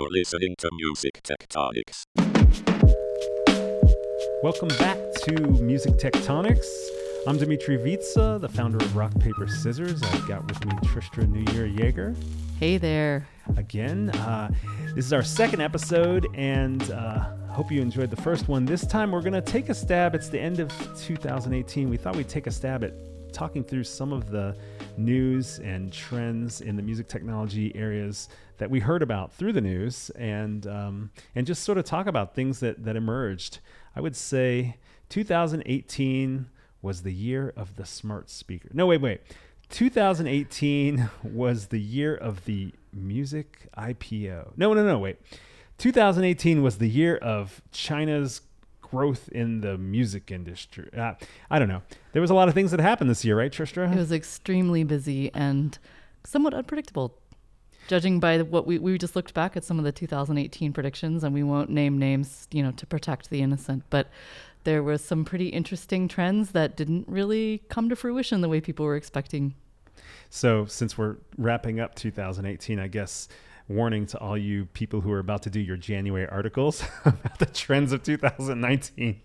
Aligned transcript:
You're 0.00 0.08
listening 0.12 0.54
to 0.56 0.70
Music 0.72 1.20
Tectonics. 1.22 2.06
Welcome 4.42 4.68
back 4.78 4.96
to 5.24 5.32
Music 5.60 5.92
Tectonics. 5.98 6.64
I'm 7.26 7.36
Dmitri 7.36 7.76
Vietze, 7.76 8.40
the 8.40 8.48
founder 8.48 8.78
of 8.78 8.96
Rock 8.96 9.12
Paper 9.20 9.46
Scissors. 9.46 10.02
I've 10.02 10.26
got 10.26 10.48
with 10.48 10.64
me 10.64 10.72
Tristra 10.88 11.26
Newyear 11.26 11.76
Yeager. 11.76 12.16
Hey 12.58 12.78
there. 12.78 13.28
Again, 13.58 14.08
uh, 14.08 14.50
this 14.94 15.04
is 15.04 15.12
our 15.12 15.22
second 15.22 15.60
episode, 15.60 16.26
and 16.32 16.90
uh, 16.92 17.36
hope 17.48 17.70
you 17.70 17.82
enjoyed 17.82 18.08
the 18.08 18.22
first 18.22 18.48
one. 18.48 18.64
This 18.64 18.86
time, 18.86 19.12
we're 19.12 19.20
going 19.20 19.34
to 19.34 19.42
take 19.42 19.68
a 19.68 19.74
stab. 19.74 20.14
It's 20.14 20.30
the 20.30 20.40
end 20.40 20.60
of 20.60 20.72
2018. 20.98 21.90
We 21.90 21.98
thought 21.98 22.16
we'd 22.16 22.26
take 22.26 22.46
a 22.46 22.50
stab 22.50 22.84
at 22.84 22.94
talking 23.30 23.64
through 23.64 23.84
some 23.84 24.12
of 24.12 24.30
the 24.30 24.56
news 24.96 25.58
and 25.60 25.92
trends 25.92 26.60
in 26.60 26.76
the 26.76 26.82
music 26.82 27.08
technology 27.08 27.74
areas 27.74 28.28
that 28.58 28.70
we 28.70 28.80
heard 28.80 29.02
about 29.02 29.32
through 29.32 29.52
the 29.52 29.60
news, 29.60 30.10
and 30.10 30.66
um, 30.66 31.10
and 31.34 31.46
just 31.46 31.62
sort 31.62 31.78
of 31.78 31.84
talk 31.84 32.06
about 32.06 32.34
things 32.34 32.60
that 32.60 32.84
that 32.84 32.96
emerged. 32.96 33.58
I 33.96 34.00
would 34.00 34.16
say 34.16 34.76
2018 35.08 36.46
was 36.82 37.02
the 37.02 37.12
year 37.12 37.52
of 37.56 37.76
the 37.76 37.84
smart 37.84 38.30
speaker. 38.30 38.68
No, 38.72 38.86
wait, 38.86 39.00
wait. 39.00 39.20
2018 39.70 41.10
was 41.22 41.66
the 41.68 41.80
year 41.80 42.14
of 42.14 42.44
the 42.44 42.72
music 42.92 43.68
IPO. 43.76 44.52
No, 44.56 44.72
no, 44.74 44.84
no, 44.84 44.98
wait. 44.98 45.16
2018 45.78 46.62
was 46.62 46.78
the 46.78 46.88
year 46.88 47.16
of 47.16 47.62
China's 47.72 48.42
growth 48.90 49.28
in 49.30 49.60
the 49.60 49.78
music 49.78 50.30
industry. 50.30 50.88
Uh, 50.96 51.14
I 51.50 51.58
don't 51.58 51.68
know. 51.68 51.82
There 52.12 52.22
was 52.22 52.30
a 52.30 52.34
lot 52.34 52.48
of 52.48 52.54
things 52.54 52.70
that 52.72 52.80
happened 52.80 53.10
this 53.10 53.24
year, 53.24 53.38
right, 53.38 53.52
Tristra? 53.52 53.92
It 53.92 53.96
was 53.96 54.12
extremely 54.12 54.84
busy 54.84 55.30
and 55.34 55.78
somewhat 56.24 56.54
unpredictable. 56.54 57.16
Judging 57.88 58.20
by 58.20 58.40
what 58.42 58.66
we 58.66 58.78
we 58.78 58.98
just 58.98 59.16
looked 59.16 59.34
back 59.34 59.56
at 59.56 59.64
some 59.64 59.78
of 59.78 59.84
the 59.84 59.90
2018 59.90 60.72
predictions, 60.72 61.24
and 61.24 61.34
we 61.34 61.42
won't 61.42 61.70
name 61.70 61.98
names, 61.98 62.46
you 62.52 62.62
know, 62.62 62.70
to 62.72 62.86
protect 62.86 63.30
the 63.30 63.42
innocent, 63.42 63.82
but 63.90 64.08
there 64.64 64.82
was 64.82 65.02
some 65.02 65.24
pretty 65.24 65.48
interesting 65.48 66.06
trends 66.06 66.52
that 66.52 66.76
didn't 66.76 67.08
really 67.08 67.62
come 67.68 67.88
to 67.88 67.96
fruition 67.96 68.42
the 68.42 68.48
way 68.48 68.60
people 68.60 68.84
were 68.84 68.96
expecting. 68.96 69.54
So, 70.28 70.66
since 70.66 70.96
we're 70.96 71.16
wrapping 71.38 71.80
up 71.80 71.94
2018, 71.94 72.78
I 72.78 72.86
guess 72.86 73.28
warning 73.70 74.04
to 74.04 74.18
all 74.18 74.36
you 74.36 74.66
people 74.66 75.00
who 75.00 75.12
are 75.12 75.20
about 75.20 75.42
to 75.42 75.50
do 75.50 75.60
your 75.60 75.76
January 75.76 76.28
articles 76.28 76.82
about 77.04 77.38
the 77.38 77.46
trends 77.46 77.92
of 77.92 78.02
2019. 78.02 79.20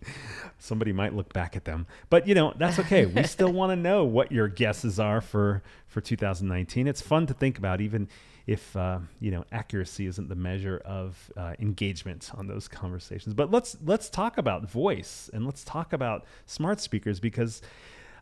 Somebody 0.59 0.93
might 0.93 1.15
look 1.15 1.33
back 1.33 1.55
at 1.55 1.65
them, 1.65 1.87
but 2.09 2.27
you 2.27 2.35
know 2.35 2.53
that's 2.55 2.79
okay. 2.79 3.05
we 3.05 3.23
still 3.37 3.52
want 3.52 3.71
to 3.71 3.75
know 3.75 4.03
what 4.03 4.31
your 4.31 4.47
guesses 4.47 4.99
are 4.99 5.19
for 5.19 5.63
for 5.87 5.99
2019. 5.99 6.87
It's 6.87 7.02
fun 7.02 7.25
to 7.27 7.33
think 7.33 7.57
about, 7.57 7.81
even 7.81 8.07
if 8.45 8.75
uh, 8.77 8.99
you 9.19 9.31
know 9.31 9.43
accuracy 9.52 10.05
isn't 10.05 10.29
the 10.29 10.35
measure 10.35 10.81
of 10.85 11.31
uh, 11.35 11.53
engagement 11.59 12.31
on 12.35 12.47
those 12.47 12.67
conversations. 12.67 13.33
But 13.33 13.52
let's 13.52 13.75
let's 13.83 14.09
talk 14.09 14.37
about 14.37 14.69
voice 14.69 15.30
and 15.33 15.45
let's 15.45 15.63
talk 15.63 15.91
about 15.91 16.25
smart 16.45 16.80
speakers 16.80 17.19
because 17.19 17.61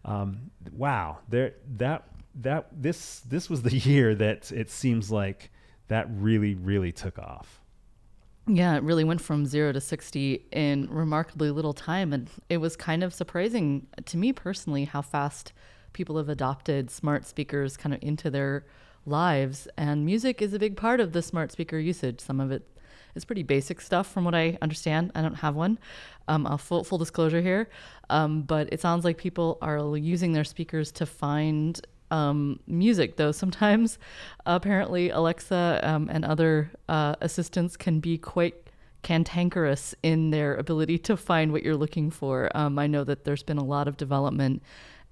um, 0.05 0.51
wow, 0.71 1.19
there 1.27 1.55
that 1.77 2.07
that 2.35 2.67
this 2.71 3.19
this 3.21 3.49
was 3.49 3.61
the 3.61 3.77
year 3.89 4.15
that 4.15 4.51
it 4.51 4.69
seems 4.69 5.11
like 5.11 5.51
that 5.93 6.07
really 6.09 6.55
really 6.55 6.91
took 6.91 7.19
off. 7.19 7.61
Yeah, 8.45 8.75
it 8.75 8.83
really 8.83 9.05
went 9.05 9.21
from 9.21 9.45
zero 9.45 9.71
to 9.71 9.79
60 9.79 10.47
in 10.51 10.89
remarkably 10.89 11.49
little 11.49 11.73
time. 11.73 12.11
And 12.11 12.29
it 12.49 12.57
was 12.57 12.75
kind 12.75 13.01
of 13.01 13.13
surprising 13.13 13.87
to 14.05 14.17
me 14.17 14.33
personally 14.33 14.83
how 14.83 15.01
fast 15.01 15.53
people 15.93 16.17
have 16.17 16.27
adopted 16.27 16.91
smart 16.91 17.25
speakers 17.25 17.77
kind 17.77 17.93
of 17.93 18.03
into 18.03 18.29
their 18.29 18.65
lives. 19.05 19.69
And 19.77 20.05
music 20.05 20.41
is 20.41 20.53
a 20.53 20.59
big 20.59 20.75
part 20.75 20.99
of 20.99 21.13
the 21.13 21.21
smart 21.21 21.53
speaker 21.53 21.79
usage. 21.79 22.19
Some 22.19 22.41
of 22.41 22.51
it 22.51 22.67
is 23.15 23.23
pretty 23.23 23.43
basic 23.43 23.79
stuff 23.79 24.11
from 24.11 24.25
what 24.25 24.35
I 24.35 24.57
understand. 24.61 25.11
I 25.15 25.21
don't 25.21 25.35
have 25.35 25.55
one. 25.55 25.79
Um, 26.27 26.45
I'll 26.45 26.57
full, 26.57 26.83
full 26.83 26.97
disclosure 26.97 27.41
here. 27.41 27.69
Um, 28.09 28.41
but 28.41 28.67
it 28.73 28.81
sounds 28.81 29.05
like 29.05 29.17
people 29.17 29.57
are 29.61 29.95
using 29.95 30.33
their 30.33 30.43
speakers 30.43 30.91
to 30.93 31.05
find 31.05 31.79
um, 32.13 32.59
music, 32.67 33.17
though 33.17 33.31
sometimes 33.31 33.97
apparently 34.45 35.09
Alexa 35.09 35.79
um, 35.83 36.09
and 36.11 36.23
other 36.23 36.71
uh, 36.87 37.15
assistants 37.21 37.75
can 37.75 37.99
be 37.99 38.17
quite 38.17 38.55
cantankerous 39.01 39.93
in 40.03 40.29
their 40.29 40.55
ability 40.55 40.97
to 40.97 41.17
find 41.17 41.51
what 41.51 41.63
you're 41.63 41.75
looking 41.75 42.09
for. 42.09 42.55
Um, 42.55 42.77
I 42.79 42.87
know 42.87 43.03
that 43.03 43.25
there's 43.25 43.43
been 43.43 43.57
a 43.57 43.63
lot 43.63 43.87
of 43.87 43.97
development 43.97 44.61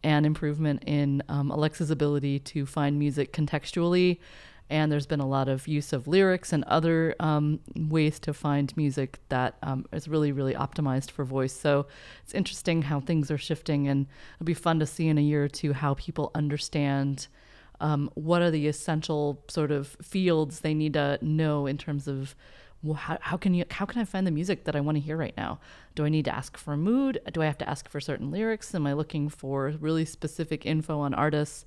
and 0.03 0.25
improvement 0.25 0.84
in 0.85 1.22
um, 1.28 1.51
Alexa's 1.51 1.91
ability 1.91 2.39
to 2.39 2.66
find 2.66 2.97
music 2.97 3.33
contextually. 3.33 4.19
And 4.72 4.90
there's 4.90 5.06
been 5.06 5.20
a 5.20 5.28
lot 5.28 5.50
of 5.50 5.68
use 5.68 5.92
of 5.92 6.08
lyrics 6.08 6.54
and 6.54 6.64
other 6.64 7.14
um, 7.20 7.59
ways 7.76 8.20
to 8.22 8.34
find 8.34 8.76
music 8.78 9.20
that 9.28 9.58
um, 9.62 9.86
is 9.92 10.08
really, 10.08 10.32
really 10.32 10.54
optimized 10.54 11.12
for 11.12 11.26
voice. 11.26 11.52
So 11.52 11.88
it's 12.24 12.34
interesting 12.34 12.84
how 12.84 13.02
things 13.02 13.30
are 13.30 13.38
shifting, 13.38 13.90
and 13.90 14.08
it'll 14.36 14.46
be 14.46 14.54
fun 14.54 14.80
to 14.80 14.86
see 14.86 15.10
in 15.10 15.18
a 15.18 15.22
year 15.22 15.44
or 15.44 15.50
two 15.50 15.74
how 15.74 15.96
people 15.96 16.31
understand 16.34 17.28
um, 17.81 18.10
what 18.14 18.42
are 18.42 18.50
the 18.50 18.68
essential 18.68 19.44
sort 19.50 19.72
of 19.72 19.98
fields 20.02 20.62
they 20.62 20.74
need 20.74 20.94
to 20.94 21.20
know 21.22 21.68
in 21.68 21.78
terms 21.78 22.08
of 22.08 22.34
well, 22.84 22.96
how, 22.96 23.18
how 23.22 23.38
can 23.38 23.53
you 23.53 23.66
how 23.69 23.86
can 23.86 24.02
I 24.02 24.06
find 24.06 24.25
the 24.25 24.31
music 24.31 24.64
that 24.64 24.75
I 24.75 24.80
want 24.80 24.96
to 24.96 25.00
hear 25.00 25.16
right 25.16 25.36
now? 25.38 25.59
Do 25.94 26.06
I 26.06 26.09
need 26.09 26.25
to 26.25 26.36
ask 26.36 26.58
for 26.58 26.74
a 26.74 26.78
mood? 26.78 27.22
Do 27.31 27.42
I 27.42 27.46
have 27.46 27.58
to 27.59 27.69
ask 27.69 27.88
for 27.88 28.00
certain 28.00 28.31
lyrics? 28.31 28.74
Am 28.74 28.88
I 28.88 28.94
looking 28.94 29.30
for 29.30 29.74
really 29.80 30.06
specific 30.06 30.66
info 30.66 31.00
on 31.00 31.14
artists? 31.14 31.66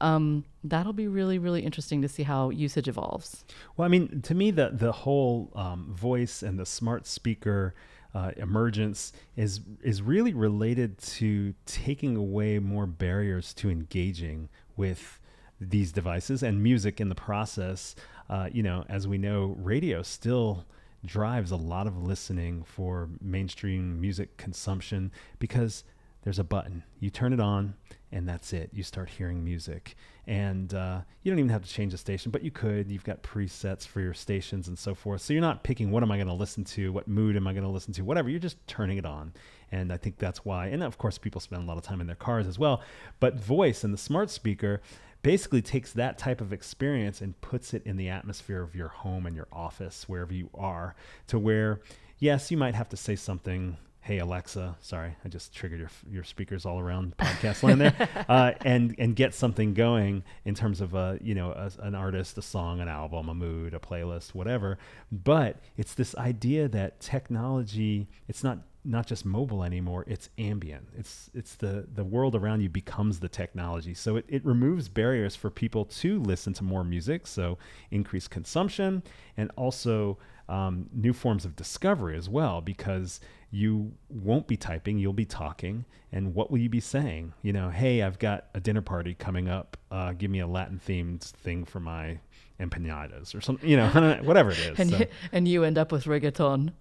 Um, 0.00 0.44
that'll 0.64 0.92
be 0.92 1.06
really 1.06 1.38
really 1.38 1.62
interesting 1.62 2.02
to 2.02 2.08
see 2.08 2.24
how 2.24 2.50
usage 2.50 2.88
evolves. 2.88 3.44
Well, 3.76 3.86
I 3.86 3.88
mean, 3.88 4.22
to 4.22 4.34
me, 4.34 4.50
the 4.50 4.70
the 4.72 4.92
whole 4.92 5.52
um, 5.54 5.94
voice 5.94 6.42
and 6.42 6.58
the 6.58 6.66
smart 6.66 7.06
speaker. 7.06 7.74
Uh, 8.14 8.30
emergence 8.38 9.12
is 9.36 9.60
is 9.82 10.00
really 10.00 10.32
related 10.32 10.96
to 10.96 11.52
taking 11.66 12.16
away 12.16 12.58
more 12.58 12.86
barriers 12.86 13.52
to 13.52 13.68
engaging 13.68 14.48
with 14.74 15.20
these 15.60 15.92
devices 15.92 16.42
and 16.42 16.62
music 16.62 17.00
in 17.00 17.08
the 17.08 17.14
process 17.14 17.94
uh, 18.28 18.48
you 18.52 18.62
know, 18.62 18.84
as 18.88 19.06
we 19.06 19.18
know, 19.18 19.56
radio 19.58 20.02
still 20.02 20.64
drives 21.04 21.50
a 21.50 21.56
lot 21.56 21.86
of 21.86 22.02
listening 22.02 22.64
for 22.64 23.08
mainstream 23.20 24.00
music 24.00 24.36
consumption 24.36 25.12
because 25.38 25.84
there's 26.22 26.40
a 26.40 26.44
button. 26.44 26.82
You 26.98 27.10
turn 27.10 27.32
it 27.32 27.38
on, 27.38 27.74
and 28.10 28.28
that's 28.28 28.52
it. 28.52 28.70
You 28.72 28.82
start 28.82 29.08
hearing 29.08 29.44
music. 29.44 29.94
And 30.26 30.74
uh, 30.74 31.02
you 31.22 31.30
don't 31.30 31.38
even 31.38 31.50
have 31.50 31.62
to 31.62 31.70
change 31.70 31.92
the 31.92 31.98
station, 31.98 32.32
but 32.32 32.42
you 32.42 32.50
could. 32.50 32.90
You've 32.90 33.04
got 33.04 33.22
presets 33.22 33.86
for 33.86 34.00
your 34.00 34.14
stations 34.14 34.66
and 34.66 34.76
so 34.76 34.92
forth. 34.92 35.20
So 35.20 35.32
you're 35.32 35.40
not 35.40 35.62
picking 35.62 35.92
what 35.92 36.02
am 36.02 36.10
I 36.10 36.16
going 36.16 36.26
to 36.26 36.32
listen 36.32 36.64
to, 36.64 36.92
what 36.92 37.06
mood 37.06 37.36
am 37.36 37.46
I 37.46 37.52
going 37.52 37.62
to 37.62 37.70
listen 37.70 37.92
to, 37.94 38.02
whatever. 38.02 38.28
You're 38.28 38.40
just 38.40 38.56
turning 38.66 38.98
it 38.98 39.06
on. 39.06 39.34
And 39.70 39.92
I 39.92 39.98
think 39.98 40.18
that's 40.18 40.44
why. 40.44 40.66
And 40.66 40.82
of 40.82 40.98
course, 40.98 41.16
people 41.16 41.40
spend 41.40 41.62
a 41.62 41.66
lot 41.66 41.76
of 41.76 41.84
time 41.84 42.00
in 42.00 42.08
their 42.08 42.16
cars 42.16 42.48
as 42.48 42.58
well. 42.58 42.82
But 43.20 43.36
voice 43.36 43.84
and 43.84 43.94
the 43.94 43.98
smart 43.98 44.30
speaker 44.30 44.82
basically 45.26 45.60
takes 45.60 45.92
that 45.92 46.16
type 46.16 46.40
of 46.40 46.52
experience 46.52 47.20
and 47.20 47.40
puts 47.40 47.74
it 47.74 47.82
in 47.84 47.96
the 47.96 48.08
atmosphere 48.08 48.62
of 48.62 48.76
your 48.76 48.86
home 48.86 49.26
and 49.26 49.34
your 49.34 49.48
office, 49.50 50.08
wherever 50.08 50.32
you 50.32 50.48
are, 50.54 50.94
to 51.26 51.36
where, 51.36 51.80
yes, 52.20 52.52
you 52.52 52.56
might 52.56 52.76
have 52.76 52.88
to 52.88 52.96
say 52.96 53.16
something. 53.16 53.76
Hey 53.98 54.18
Alexa, 54.20 54.76
sorry, 54.80 55.16
I 55.24 55.28
just 55.28 55.52
triggered 55.52 55.80
your 55.80 55.90
your 56.08 56.22
speakers 56.22 56.64
all 56.64 56.78
around 56.78 57.16
podcast 57.16 57.64
land 57.64 57.80
there, 57.80 58.08
uh, 58.28 58.52
and 58.64 58.94
and 59.00 59.16
get 59.16 59.34
something 59.34 59.74
going 59.74 60.22
in 60.44 60.54
terms 60.54 60.80
of 60.80 60.94
a 60.94 61.18
you 61.20 61.34
know 61.34 61.50
a, 61.50 61.72
an 61.80 61.96
artist, 61.96 62.38
a 62.38 62.42
song, 62.42 62.78
an 62.78 62.86
album, 62.86 63.28
a 63.28 63.34
mood, 63.34 63.74
a 63.74 63.80
playlist, 63.80 64.32
whatever. 64.32 64.78
But 65.10 65.56
it's 65.76 65.94
this 65.94 66.14
idea 66.14 66.68
that 66.68 67.00
technology, 67.00 68.06
it's 68.28 68.44
not 68.44 68.58
not 68.86 69.06
just 69.06 69.24
mobile 69.24 69.64
anymore 69.64 70.04
it's 70.06 70.30
ambient. 70.38 70.88
It's 70.96 71.30
it's 71.34 71.56
the 71.56 71.86
the 71.92 72.04
world 72.04 72.34
around 72.34 72.60
you 72.60 72.68
becomes 72.68 73.20
the 73.20 73.28
technology. 73.28 73.94
So 73.94 74.16
it, 74.16 74.24
it 74.28 74.44
removes 74.44 74.88
barriers 74.88 75.34
for 75.34 75.50
people 75.50 75.84
to 75.84 76.20
listen 76.20 76.52
to 76.54 76.64
more 76.64 76.84
music 76.84 77.26
so 77.26 77.58
increased 77.90 78.30
consumption 78.30 79.02
and 79.36 79.50
also 79.56 80.18
um, 80.48 80.88
new 80.92 81.12
forms 81.12 81.44
of 81.44 81.56
discovery 81.56 82.16
as 82.16 82.28
well 82.28 82.60
because 82.60 83.20
you 83.50 83.92
won't 84.08 84.46
be 84.46 84.56
typing 84.56 84.98
you'll 84.98 85.12
be 85.12 85.24
talking 85.24 85.84
and 86.12 86.34
what 86.34 86.50
will 86.50 86.58
you 86.58 86.68
be 86.68 86.80
saying? 86.80 87.32
You 87.42 87.52
know 87.52 87.70
hey 87.70 88.02
i've 88.02 88.18
got 88.18 88.46
a 88.54 88.60
dinner 88.60 88.82
party 88.82 89.14
coming 89.14 89.48
up 89.48 89.76
uh, 89.90 90.12
give 90.12 90.30
me 90.30 90.40
a 90.40 90.46
latin 90.46 90.80
themed 90.84 91.22
thing 91.22 91.64
for 91.64 91.80
my 91.80 92.20
empanadas 92.60 93.34
or 93.34 93.40
something, 93.40 93.68
you 93.68 93.76
know, 93.76 93.88
whatever 94.22 94.50
it 94.50 94.58
is. 94.58 94.78
and, 94.78 94.90
so. 94.90 94.98
you, 94.98 95.06
and 95.32 95.48
you 95.48 95.64
end 95.64 95.78
up 95.78 95.92
with 95.92 96.04
reggaeton, 96.04 96.72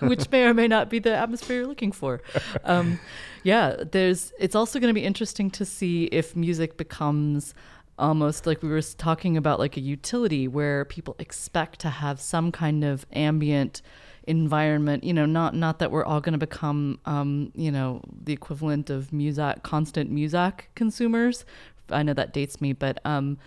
which 0.08 0.30
may 0.30 0.44
or 0.44 0.54
may 0.54 0.68
not 0.68 0.90
be 0.90 0.98
the 0.98 1.14
atmosphere 1.14 1.58
you're 1.58 1.66
looking 1.66 1.92
for. 1.92 2.20
Um, 2.64 2.98
yeah, 3.44 3.76
there's. 3.92 4.32
It's 4.38 4.54
also 4.54 4.78
going 4.78 4.92
to 4.92 4.94
be 4.94 5.04
interesting 5.04 5.50
to 5.52 5.64
see 5.64 6.04
if 6.04 6.36
music 6.36 6.76
becomes 6.76 7.54
almost 7.98 8.46
like 8.46 8.62
we 8.62 8.68
were 8.68 8.82
talking 8.82 9.36
about, 9.36 9.58
like 9.58 9.76
a 9.76 9.80
utility 9.80 10.48
where 10.48 10.84
people 10.84 11.14
expect 11.18 11.78
to 11.80 11.88
have 11.88 12.20
some 12.20 12.52
kind 12.52 12.84
of 12.84 13.06
ambient 13.12 13.80
environment 14.28 15.04
you 15.04 15.14
know 15.14 15.24
not 15.24 15.54
not 15.54 15.78
that 15.78 15.90
we're 15.90 16.04
all 16.04 16.20
going 16.20 16.34
to 16.34 16.38
become 16.38 17.00
um, 17.06 17.50
you 17.54 17.72
know 17.72 18.02
the 18.24 18.32
equivalent 18.32 18.90
of 18.90 19.10
music 19.10 19.62
constant 19.62 20.10
music 20.10 20.68
consumers 20.74 21.46
i 21.90 22.02
know 22.02 22.12
that 22.12 22.34
dates 22.34 22.60
me 22.60 22.74
but 22.74 23.00
um, 23.06 23.38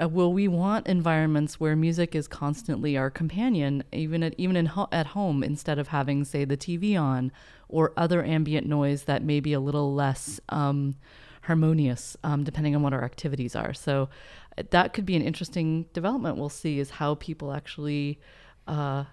Uh, 0.00 0.08
will 0.08 0.32
we 0.32 0.48
want 0.48 0.86
environments 0.86 1.58
where 1.58 1.74
music 1.74 2.14
is 2.14 2.28
constantly 2.28 2.96
our 2.96 3.10
companion, 3.10 3.82
even 3.92 4.22
at 4.22 4.34
even 4.38 4.56
in 4.56 4.66
ho- 4.66 4.88
at 4.92 5.08
home, 5.08 5.42
instead 5.42 5.78
of 5.78 5.88
having, 5.88 6.24
say, 6.24 6.44
the 6.44 6.56
TV 6.56 7.00
on 7.00 7.32
or 7.68 7.92
other 7.96 8.24
ambient 8.24 8.66
noise 8.66 9.04
that 9.04 9.22
may 9.22 9.40
be 9.40 9.52
a 9.52 9.60
little 9.60 9.94
less 9.94 10.40
um, 10.48 10.94
harmonious, 11.42 12.16
um, 12.24 12.44
depending 12.44 12.74
on 12.74 12.82
what 12.82 12.92
our 12.92 13.04
activities 13.04 13.56
are. 13.56 13.74
So 13.74 14.08
uh, 14.56 14.62
that 14.70 14.92
could 14.92 15.04
be 15.06 15.16
an 15.16 15.22
interesting 15.22 15.86
development. 15.92 16.36
We'll 16.36 16.48
see 16.48 16.78
is 16.78 16.90
how 16.90 17.16
people 17.16 17.52
actually. 17.52 18.20
Uh, 18.66 19.04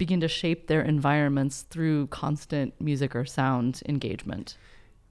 begin 0.00 0.20
to 0.20 0.28
shape 0.28 0.66
their 0.66 0.80
environments 0.80 1.60
through 1.68 2.06
constant 2.06 2.72
music 2.80 3.14
or 3.14 3.26
sound 3.26 3.82
engagement. 3.86 4.56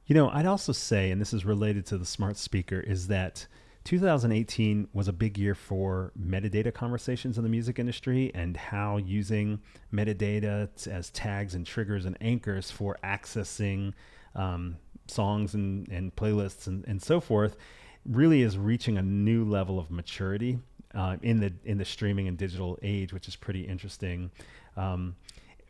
You 0.08 0.16
know, 0.16 0.30
I'd 0.32 0.48
also 0.48 0.72
say, 0.72 1.12
and 1.12 1.22
this 1.22 1.32
is 1.32 1.46
related 1.46 1.86
to 1.86 1.98
the 2.00 2.08
smart 2.08 2.38
speaker, 2.38 2.80
is 2.80 3.06
that 3.08 3.46
2018 3.90 4.88
was 4.94 5.08
a 5.08 5.12
big 5.12 5.36
year 5.36 5.56
for 5.56 6.12
metadata 6.16 6.72
conversations 6.72 7.40
in 7.40 7.44
the 7.44 7.50
music 7.50 7.80
industry 7.80 8.30
and 8.36 8.56
how 8.56 8.98
using 8.98 9.60
metadata 9.92 10.70
as 10.88 11.10
tags 11.10 11.56
and 11.56 11.66
triggers 11.66 12.06
and 12.06 12.16
anchors 12.22 12.70
for 12.70 13.00
accessing 13.04 13.92
um, 14.36 14.78
songs 15.08 15.56
and, 15.56 15.88
and 15.90 16.16
playlists 16.16 16.68
and, 16.68 16.86
and 16.88 17.02
so 17.02 17.20
forth 17.20 17.58
really 18.06 18.44
is 18.44 18.60
reaching 18.60 18.96
a 19.00 19.02
new 19.02 19.44
level 19.44 19.80
of 19.80 19.90
maturity 19.90 20.60
uh, 20.94 21.18
in 21.24 21.40
the 21.40 21.52
in 21.66 21.80
the 21.80 21.86
streaming 21.86 22.28
and 22.28 22.38
digital 22.38 22.78
age, 22.84 23.12
which 23.12 23.28
is 23.28 23.36
pretty 23.36 23.64
interesting. 23.64 24.30
Um, 24.78 25.16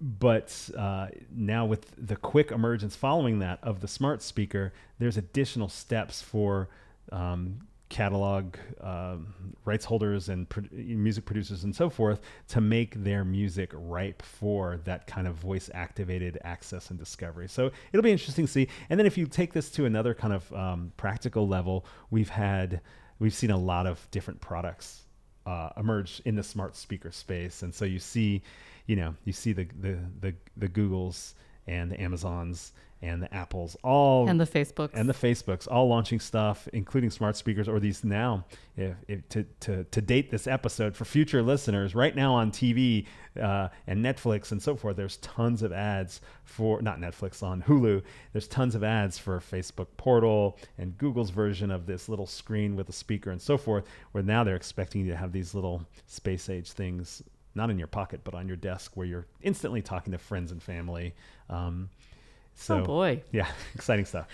but 0.02 0.70
uh, 0.78 1.08
now 1.34 1.66
with 1.66 1.86
the 1.98 2.18
quick 2.18 2.52
emergence 2.52 2.98
following 2.98 3.40
that 3.40 3.60
of 3.64 3.80
the 3.80 3.88
smart 3.88 4.22
speaker, 4.22 4.74
there's 4.98 5.16
additional 5.16 5.70
steps 5.70 6.22
for 6.22 6.68
um, 7.14 7.62
catalog 7.90 8.56
uh, 8.82 9.18
rights 9.66 9.86
holders 9.86 10.30
and 10.30 10.48
pro- 10.48 10.64
music 10.72 11.26
producers 11.26 11.64
and 11.64 11.76
so 11.76 11.90
forth 11.90 12.22
to 12.48 12.62
make 12.62 13.04
their 13.04 13.26
music 13.26 13.72
ripe 13.74 14.22
for 14.22 14.80
that 14.86 15.08
kind 15.08 15.28
of 15.28 15.36
voice 15.36 15.70
activated 15.74 16.38
access 16.44 16.92
and 16.92 17.00
discovery. 17.00 17.50
So 17.50 17.72
it'll 17.92 18.04
be 18.04 18.12
interesting 18.12 18.46
to 18.46 18.52
see. 18.52 18.68
And 18.90 19.00
then 19.00 19.08
if 19.08 19.18
you 19.18 19.26
take 19.26 19.54
this 19.54 19.70
to 19.72 19.86
another 19.86 20.14
kind 20.14 20.34
of 20.34 20.54
um, 20.54 20.92
practical 20.98 21.48
level, 21.48 21.86
we've 22.12 22.30
had 22.30 22.82
we've 23.18 23.34
seen 23.34 23.52
a 23.52 23.58
lot 23.58 23.86
of 23.88 24.08
different 24.12 24.40
products 24.40 25.02
uh, 25.46 25.70
emerge 25.76 26.22
in 26.26 26.36
the 26.36 26.44
smart 26.44 26.76
speaker 26.76 27.12
space, 27.12 27.64
and 27.64 27.74
so 27.74 27.86
you 27.86 28.00
see 28.00 28.42
you 28.90 28.96
know, 28.96 29.14
you 29.24 29.34
see 29.34 29.54
the 29.54 29.68
the 29.80 30.00
the, 30.20 30.34
the 30.58 30.68
Googles 30.68 31.36
and 31.68 31.92
the 31.92 32.02
Amazons 32.02 32.74
and 33.02 33.24
the 33.24 33.34
Apples 33.34 33.78
all 33.84 34.28
and 34.28 34.40
the 34.40 34.46
Facebooks 34.46 34.92
and 34.94 35.08
the 35.08 35.14
Facebooks 35.14 35.68
all 35.70 35.88
launching 35.88 36.20
stuff, 36.20 36.68
including 36.74 37.10
smart 37.10 37.36
speakers 37.38 37.68
or 37.68 37.80
these 37.80 38.04
now. 38.04 38.46
If, 38.76 38.96
if 39.08 39.30
to, 39.30 39.44
to 39.62 39.84
to 39.86 40.02
date 40.02 40.32
this 40.32 40.48
episode 40.48 40.96
for 40.96 41.06
future 41.06 41.42
listeners, 41.42 41.96
right 41.96 42.16
now 42.16 42.34
on 42.34 42.52
TV 42.52 43.06
uh, 43.42 43.70
and 43.88 44.04
Netflix 44.04 44.52
and 44.52 44.62
so 44.62 44.76
forth, 44.76 44.98
there's 44.98 45.18
tons 45.18 45.62
of 45.62 45.72
ads 45.72 46.20
for 46.44 46.82
not 46.82 47.00
Netflix 47.00 47.42
on 47.42 47.62
Hulu. 47.64 48.02
There's 48.34 48.48
tons 48.48 48.76
of 48.76 48.84
ads 48.84 49.18
for 49.18 49.40
Facebook 49.40 49.88
Portal 49.98 50.58
and 50.78 50.98
Google's 50.98 51.30
version 51.30 51.72
of 51.72 51.86
this 51.86 52.10
little 52.10 52.28
screen 52.28 52.76
with 52.76 52.90
a 52.90 52.94
speaker 52.94 53.32
and 53.32 53.42
so 53.42 53.58
forth. 53.58 53.86
Where 54.12 54.24
now 54.24 54.44
they're 54.44 54.56
expecting 54.56 55.06
you 55.06 55.12
to 55.12 55.18
have 55.18 55.32
these 55.32 55.54
little 55.54 55.86
space 56.06 56.50
age 56.50 56.72
things 56.72 57.24
not 57.56 57.70
in 57.70 57.80
your 57.80 57.88
pocket, 57.88 58.22
but 58.24 58.36
on 58.36 58.48
your 58.48 58.58
desk 58.58 58.92
where 58.96 59.08
you're 59.08 59.26
instantly 59.42 59.82
talking 59.82 60.12
to 60.12 60.18
friends 60.18 60.52
and 60.52 60.62
family. 60.62 61.16
Um, 61.50 61.90
so, 62.60 62.80
oh 62.80 62.84
boy, 62.84 63.24
yeah, 63.32 63.48
exciting 63.76 64.04
stuff. 64.04 64.28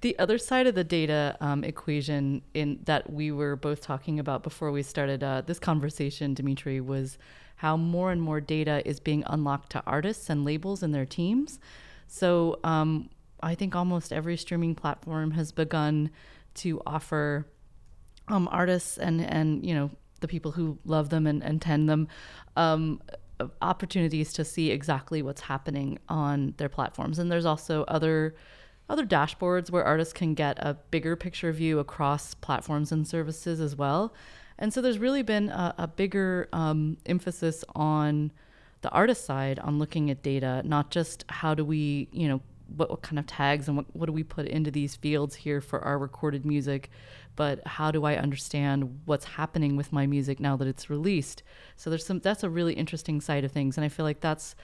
The 0.00 0.16
other 0.20 0.38
side 0.38 0.68
of 0.68 0.76
the 0.76 0.84
data 0.84 1.36
um, 1.40 1.64
equation 1.64 2.42
in 2.54 2.78
that 2.84 3.12
we 3.12 3.32
were 3.32 3.56
both 3.56 3.80
talking 3.80 4.20
about 4.20 4.44
before 4.44 4.70
we 4.70 4.84
started 4.84 5.24
uh, 5.24 5.40
this 5.40 5.58
conversation, 5.58 6.34
Dmitri, 6.34 6.80
was 6.80 7.18
how 7.56 7.76
more 7.76 8.12
and 8.12 8.22
more 8.22 8.40
data 8.40 8.80
is 8.88 9.00
being 9.00 9.24
unlocked 9.26 9.72
to 9.72 9.82
artists 9.88 10.30
and 10.30 10.44
labels 10.44 10.84
and 10.84 10.94
their 10.94 11.04
teams. 11.04 11.58
So 12.06 12.60
um, 12.62 13.10
I 13.42 13.56
think 13.56 13.74
almost 13.74 14.12
every 14.12 14.36
streaming 14.36 14.76
platform 14.76 15.32
has 15.32 15.50
begun 15.50 16.10
to 16.56 16.80
offer 16.86 17.44
um, 18.28 18.48
artists 18.52 18.98
and 18.98 19.20
and 19.20 19.66
you 19.66 19.74
know 19.74 19.90
the 20.20 20.28
people 20.28 20.52
who 20.52 20.78
love 20.84 21.10
them 21.10 21.26
and, 21.26 21.42
and 21.42 21.60
tend 21.60 21.88
them 21.88 22.06
um, 22.56 23.02
opportunities 23.60 24.32
to 24.32 24.44
see 24.44 24.70
exactly 24.70 25.22
what's 25.22 25.42
happening 25.42 25.98
on 26.08 26.54
their 26.56 26.68
platforms. 26.68 27.18
And 27.18 27.30
there's 27.30 27.46
also 27.46 27.84
other 27.84 28.34
other 28.88 29.06
dashboards 29.06 29.70
where 29.70 29.82
artists 29.82 30.12
can 30.12 30.34
get 30.34 30.58
a 30.58 30.74
bigger 30.90 31.16
picture 31.16 31.50
view 31.52 31.78
across 31.78 32.34
platforms 32.34 32.92
and 32.92 33.08
services 33.08 33.58
as 33.58 33.74
well. 33.74 34.12
And 34.58 34.74
so 34.74 34.82
there's 34.82 34.98
really 34.98 35.22
been 35.22 35.48
a, 35.48 35.74
a 35.78 35.88
bigger 35.88 36.48
um, 36.52 36.98
emphasis 37.06 37.64
on 37.74 38.30
the 38.82 38.90
artist 38.90 39.24
side 39.24 39.58
on 39.58 39.78
looking 39.78 40.10
at 40.10 40.22
data, 40.22 40.62
not 40.66 40.90
just 40.90 41.24
how 41.28 41.54
do 41.54 41.64
we, 41.64 42.08
you 42.12 42.28
know, 42.28 42.42
what, 42.76 42.90
what 42.90 43.02
kind 43.02 43.18
of 43.18 43.26
tags 43.26 43.68
and 43.68 43.76
what, 43.76 43.86
what 43.96 44.06
do 44.06 44.12
we 44.12 44.22
put 44.22 44.46
into 44.46 44.70
these 44.70 44.96
fields 44.96 45.34
here 45.34 45.60
for 45.60 45.80
our 45.80 45.98
recorded 45.98 46.44
music, 46.44 46.90
but 47.36 47.66
how 47.66 47.90
do 47.90 48.04
I 48.04 48.16
understand 48.16 49.00
what's 49.04 49.24
happening 49.24 49.76
with 49.76 49.92
my 49.92 50.06
music 50.06 50.40
now 50.40 50.56
that 50.56 50.68
it's 50.68 50.88
released? 50.90 51.42
So 51.76 51.90
there's 51.90 52.06
some 52.06 52.20
that's 52.20 52.42
a 52.42 52.50
really 52.50 52.74
interesting 52.74 53.20
side 53.20 53.44
of 53.44 53.52
things, 53.52 53.76
and 53.76 53.84
I 53.84 53.88
feel 53.88 54.04
like 54.04 54.20
that's 54.20 54.54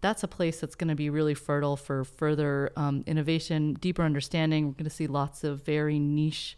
that's 0.00 0.22
a 0.22 0.28
place 0.28 0.60
that's 0.60 0.74
going 0.74 0.88
to 0.88 0.94
be 0.94 1.10
really 1.10 1.34
fertile 1.34 1.76
for 1.76 2.04
further 2.04 2.70
um, 2.76 3.02
innovation, 3.06 3.74
deeper 3.74 4.02
understanding. 4.02 4.66
We're 4.66 4.74
going 4.74 4.84
to 4.84 4.90
see 4.90 5.06
lots 5.08 5.42
of 5.42 5.64
very 5.64 5.98
niche 5.98 6.56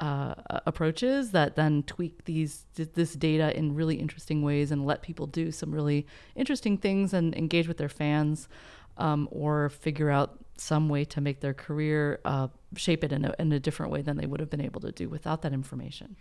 uh, 0.00 0.34
approaches 0.64 1.32
that 1.32 1.56
then 1.56 1.82
tweak 1.82 2.24
these 2.24 2.64
this 2.74 3.12
data 3.12 3.54
in 3.56 3.74
really 3.74 3.96
interesting 3.96 4.42
ways 4.42 4.70
and 4.70 4.86
let 4.86 5.02
people 5.02 5.26
do 5.26 5.52
some 5.52 5.70
really 5.70 6.06
interesting 6.34 6.78
things 6.78 7.12
and 7.12 7.34
engage 7.34 7.68
with 7.68 7.76
their 7.76 7.88
fans 7.90 8.48
um, 8.96 9.28
or 9.30 9.68
figure 9.68 10.08
out 10.08 10.38
some 10.60 10.88
way 10.88 11.04
to 11.06 11.20
make 11.20 11.40
their 11.40 11.54
career 11.54 12.20
uh, 12.24 12.48
shape 12.76 13.02
it 13.02 13.12
in 13.12 13.24
a, 13.24 13.34
in 13.38 13.52
a 13.52 13.60
different 13.60 13.90
way 13.90 14.02
than 14.02 14.16
they 14.16 14.26
would 14.26 14.40
have 14.40 14.50
been 14.50 14.60
able 14.60 14.80
to 14.80 14.92
do 14.92 15.08
without 15.08 15.42
that 15.42 15.52
information. 15.52 16.16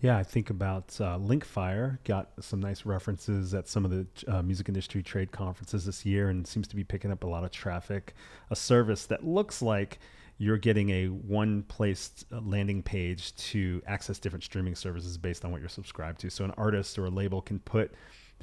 Yeah, 0.00 0.18
I 0.18 0.22
think 0.24 0.50
about 0.50 1.00
uh, 1.00 1.18
Linkfire 1.18 1.98
got 2.04 2.32
some 2.40 2.60
nice 2.60 2.84
references 2.84 3.54
at 3.54 3.68
some 3.68 3.84
of 3.84 3.90
the 3.90 4.06
uh, 4.28 4.42
music 4.42 4.68
industry 4.68 5.02
trade 5.02 5.32
conferences 5.32 5.86
this 5.86 6.04
year 6.04 6.28
and 6.28 6.46
seems 6.46 6.68
to 6.68 6.76
be 6.76 6.84
picking 6.84 7.10
up 7.10 7.24
a 7.24 7.26
lot 7.26 7.44
of 7.44 7.52
traffic. 7.52 8.14
A 8.50 8.56
service 8.56 9.06
that 9.06 9.24
looks 9.24 9.62
like 9.62 9.98
you're 10.36 10.58
getting 10.58 10.90
a 10.90 11.06
one 11.06 11.62
placed 11.62 12.26
uh, 12.32 12.40
landing 12.40 12.82
page 12.82 13.34
to 13.36 13.80
access 13.86 14.18
different 14.18 14.42
streaming 14.42 14.74
services 14.74 15.16
based 15.16 15.44
on 15.44 15.52
what 15.52 15.60
you're 15.60 15.68
subscribed 15.68 16.20
to. 16.20 16.30
So 16.30 16.44
an 16.44 16.52
artist 16.58 16.98
or 16.98 17.06
a 17.06 17.10
label 17.10 17.40
can 17.40 17.60
put 17.60 17.92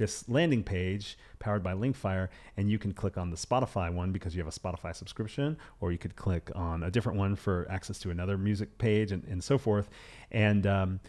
this 0.02 0.28
landing 0.28 0.64
page 0.64 1.16
powered 1.38 1.62
by 1.62 1.74
Linkfire, 1.74 2.28
and 2.56 2.68
you 2.68 2.76
can 2.76 2.92
click 2.92 3.16
on 3.16 3.30
the 3.30 3.36
Spotify 3.36 3.92
one 3.92 4.10
because 4.10 4.34
you 4.34 4.42
have 4.42 4.52
a 4.52 4.58
Spotify 4.58 4.92
subscription, 4.94 5.56
or 5.80 5.92
you 5.92 5.98
could 5.98 6.16
click 6.16 6.50
on 6.56 6.82
a 6.82 6.90
different 6.90 7.18
one 7.20 7.36
for 7.36 7.68
access 7.70 8.00
to 8.00 8.10
another 8.10 8.36
music 8.36 8.78
page 8.78 9.12
and, 9.12 9.22
and 9.30 9.44
so 9.44 9.58
forth. 9.58 9.88
And 10.32 10.66
um, 10.66 11.00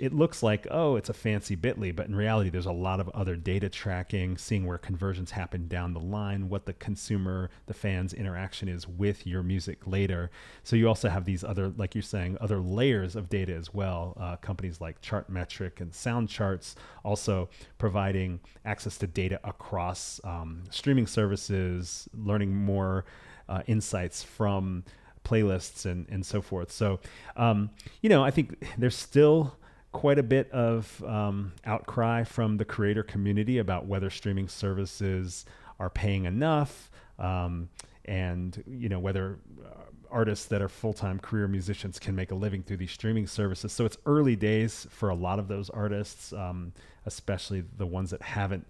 it 0.00 0.12
looks 0.12 0.42
like 0.42 0.66
oh 0.70 0.96
it's 0.96 1.08
a 1.08 1.14
fancy 1.14 1.56
bitly 1.56 1.94
but 1.94 2.06
in 2.06 2.14
reality 2.14 2.50
there's 2.50 2.66
a 2.66 2.72
lot 2.72 2.98
of 2.98 3.08
other 3.10 3.36
data 3.36 3.68
tracking 3.68 4.36
seeing 4.36 4.66
where 4.66 4.78
conversions 4.78 5.30
happen 5.30 5.68
down 5.68 5.92
the 5.92 6.00
line 6.00 6.48
what 6.48 6.66
the 6.66 6.72
consumer 6.72 7.48
the 7.66 7.74
fans 7.74 8.12
interaction 8.12 8.68
is 8.68 8.88
with 8.88 9.26
your 9.26 9.42
music 9.42 9.86
later 9.86 10.30
so 10.62 10.74
you 10.74 10.88
also 10.88 11.08
have 11.08 11.24
these 11.24 11.44
other 11.44 11.72
like 11.76 11.94
you're 11.94 12.02
saying 12.02 12.36
other 12.40 12.58
layers 12.58 13.14
of 13.14 13.28
data 13.28 13.54
as 13.54 13.72
well 13.72 14.16
uh, 14.18 14.36
companies 14.36 14.80
like 14.80 15.00
chartmetric 15.00 15.80
and 15.80 15.92
soundcharts 15.92 16.74
also 17.04 17.48
providing 17.78 18.40
access 18.64 18.98
to 18.98 19.06
data 19.06 19.38
across 19.44 20.20
um, 20.24 20.64
streaming 20.70 21.06
services 21.06 22.08
learning 22.14 22.54
more 22.54 23.04
uh, 23.48 23.62
insights 23.66 24.22
from 24.22 24.82
playlists 25.26 25.84
and, 25.84 26.06
and 26.08 26.24
so 26.24 26.40
forth. 26.40 26.70
So, 26.70 27.00
um, 27.36 27.70
you 28.00 28.08
know, 28.08 28.22
I 28.22 28.30
think 28.30 28.64
there's 28.78 28.96
still 28.96 29.56
quite 29.96 30.18
a 30.18 30.22
bit 30.22 30.50
of 30.50 31.02
um, 31.04 31.52
outcry 31.64 32.22
from 32.22 32.58
the 32.58 32.64
creator 32.66 33.02
community 33.02 33.56
about 33.56 33.86
whether 33.86 34.10
streaming 34.10 34.46
services 34.46 35.46
are 35.80 35.88
paying 35.88 36.26
enough 36.26 36.90
um, 37.18 37.70
and 38.04 38.62
you 38.66 38.90
know 38.90 38.98
whether 38.98 39.38
uh, 39.64 39.84
artists 40.10 40.44
that 40.46 40.60
are 40.60 40.68
full-time 40.68 41.18
career 41.18 41.48
musicians 41.48 41.98
can 41.98 42.14
make 42.14 42.30
a 42.30 42.34
living 42.34 42.62
through 42.62 42.76
these 42.76 42.90
streaming 42.90 43.26
services. 43.26 43.72
So 43.72 43.86
it's 43.86 43.96
early 44.04 44.36
days 44.36 44.86
for 44.90 45.08
a 45.08 45.14
lot 45.14 45.38
of 45.38 45.48
those 45.48 45.70
artists 45.70 46.30
um, 46.34 46.74
especially 47.06 47.64
the 47.78 47.86
ones 47.86 48.10
that 48.10 48.20
haven't 48.20 48.66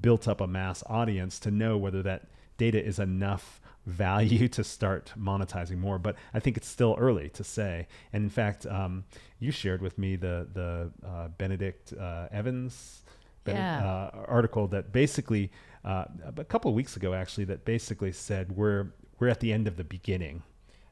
built 0.00 0.26
up 0.26 0.40
a 0.40 0.46
mass 0.46 0.82
audience 0.86 1.38
to 1.40 1.50
know 1.50 1.76
whether 1.76 2.02
that 2.04 2.28
data 2.56 2.82
is 2.82 2.98
enough 2.98 3.60
value 3.90 4.48
to 4.48 4.64
start 4.64 5.12
monetizing 5.18 5.78
more. 5.78 5.98
But 5.98 6.16
I 6.32 6.40
think 6.40 6.56
it's 6.56 6.68
still 6.68 6.96
early 6.98 7.28
to 7.30 7.44
say. 7.44 7.88
And 8.12 8.24
in 8.24 8.30
fact, 8.30 8.66
um, 8.66 9.04
you 9.38 9.50
shared 9.50 9.82
with 9.82 9.98
me 9.98 10.16
the 10.16 10.48
the 10.52 10.90
uh, 11.06 11.28
Benedict 11.28 11.92
uh, 11.92 12.28
Evans 12.30 13.02
yeah. 13.46 13.84
uh, 13.84 14.24
article 14.28 14.66
that 14.68 14.92
basically 14.92 15.50
uh, 15.84 16.04
a 16.36 16.44
couple 16.44 16.70
of 16.70 16.74
weeks 16.74 16.96
ago 16.96 17.14
actually 17.14 17.44
that 17.44 17.64
basically 17.64 18.12
said 18.12 18.52
we're 18.52 18.92
we're 19.18 19.28
at 19.28 19.40
the 19.40 19.52
end 19.52 19.66
of 19.66 19.76
the 19.76 19.84
beginning. 19.84 20.42